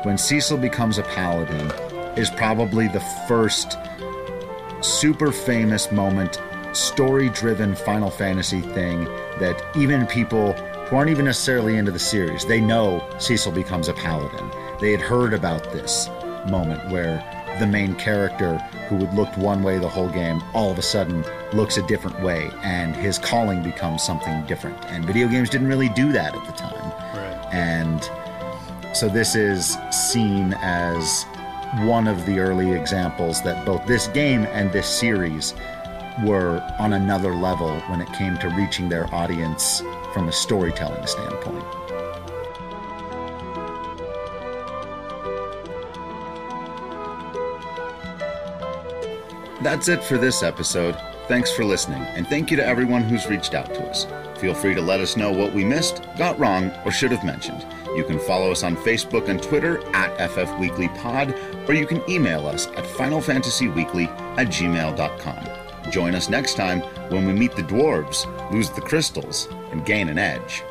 when 0.03 0.17
Cecil 0.17 0.57
becomes 0.57 0.97
a 0.97 1.03
paladin, 1.03 1.71
is 2.17 2.29
probably 2.31 2.87
the 2.87 2.99
first 3.27 3.77
super 4.81 5.31
famous 5.31 5.91
moment, 5.91 6.41
story 6.73 7.29
driven 7.29 7.75
Final 7.75 8.09
Fantasy 8.09 8.61
thing 8.61 9.05
that 9.39 9.61
even 9.75 10.07
people 10.07 10.53
who 10.53 10.95
aren't 10.95 11.11
even 11.11 11.25
necessarily 11.25 11.77
into 11.77 11.91
the 11.91 11.99
series, 11.99 12.45
they 12.45 12.59
know 12.59 13.07
Cecil 13.19 13.51
becomes 13.51 13.87
a 13.87 13.93
paladin. 13.93 14.49
They 14.79 14.91
had 14.91 15.01
heard 15.01 15.33
about 15.33 15.71
this 15.71 16.09
moment 16.49 16.89
where 16.89 17.23
the 17.59 17.67
main 17.67 17.95
character 17.95 18.57
who 18.89 18.97
had 18.97 19.13
looked 19.13 19.37
one 19.37 19.61
way 19.61 19.77
the 19.77 19.87
whole 19.87 20.09
game 20.09 20.41
all 20.53 20.71
of 20.71 20.79
a 20.79 20.81
sudden 20.81 21.23
looks 21.53 21.77
a 21.77 21.85
different 21.85 22.19
way 22.21 22.49
and 22.63 22.95
his 22.95 23.19
calling 23.19 23.61
becomes 23.61 24.01
something 24.03 24.43
different. 24.47 24.83
And 24.87 25.05
video 25.05 25.27
games 25.27 25.49
didn't 25.49 25.67
really 25.67 25.89
do 25.89 26.11
that 26.11 26.33
at 26.35 26.45
the 26.45 26.53
time. 26.53 26.91
Right. 27.13 27.53
And 27.53 28.09
so 28.93 29.07
this 29.07 29.35
is 29.35 29.77
seen 29.89 30.53
as 30.61 31.25
one 31.79 32.07
of 32.07 32.25
the 32.25 32.39
early 32.39 32.71
examples 32.73 33.41
that 33.43 33.65
both 33.65 33.85
this 33.85 34.07
game 34.07 34.45
and 34.51 34.71
this 34.71 34.87
series 34.87 35.53
were 36.25 36.61
on 36.77 36.93
another 36.93 37.33
level 37.33 37.79
when 37.81 38.01
it 38.01 38.11
came 38.13 38.37
to 38.37 38.49
reaching 38.49 38.89
their 38.89 39.11
audience 39.13 39.81
from 40.13 40.27
a 40.27 40.31
storytelling 40.31 41.05
standpoint. 41.07 41.63
That's 49.63 49.87
it 49.87 50.03
for 50.03 50.17
this 50.17 50.43
episode. 50.43 50.97
Thanks 51.31 51.49
for 51.49 51.63
listening, 51.63 52.01
and 52.01 52.27
thank 52.27 52.51
you 52.51 52.57
to 52.57 52.65
everyone 52.65 53.03
who's 53.03 53.27
reached 53.27 53.53
out 53.53 53.73
to 53.73 53.87
us. 53.87 54.05
Feel 54.37 54.53
free 54.53 54.75
to 54.75 54.81
let 54.81 54.99
us 54.99 55.15
know 55.15 55.31
what 55.31 55.53
we 55.53 55.63
missed, 55.63 56.03
got 56.17 56.37
wrong, 56.37 56.69
or 56.83 56.91
should 56.91 57.13
have 57.13 57.23
mentioned. 57.23 57.65
You 57.95 58.03
can 58.03 58.19
follow 58.19 58.51
us 58.51 58.63
on 58.63 58.75
Facebook 58.75 59.29
and 59.29 59.41
Twitter 59.41 59.79
at 59.95 60.17
FFWeeklyPod, 60.17 61.69
or 61.69 61.73
you 61.73 61.87
can 61.87 62.03
email 62.09 62.47
us 62.47 62.67
at 62.67 62.83
FinalFantasyWeekly 62.83 64.07
at 64.37 64.47
gmail.com. 64.47 65.89
Join 65.89 66.15
us 66.15 66.27
next 66.27 66.55
time 66.55 66.81
when 67.09 67.25
we 67.25 67.31
meet 67.31 67.55
the 67.55 67.63
dwarves, 67.63 68.25
lose 68.51 68.69
the 68.69 68.81
crystals, 68.81 69.47
and 69.71 69.85
gain 69.85 70.09
an 70.09 70.17
edge. 70.17 70.63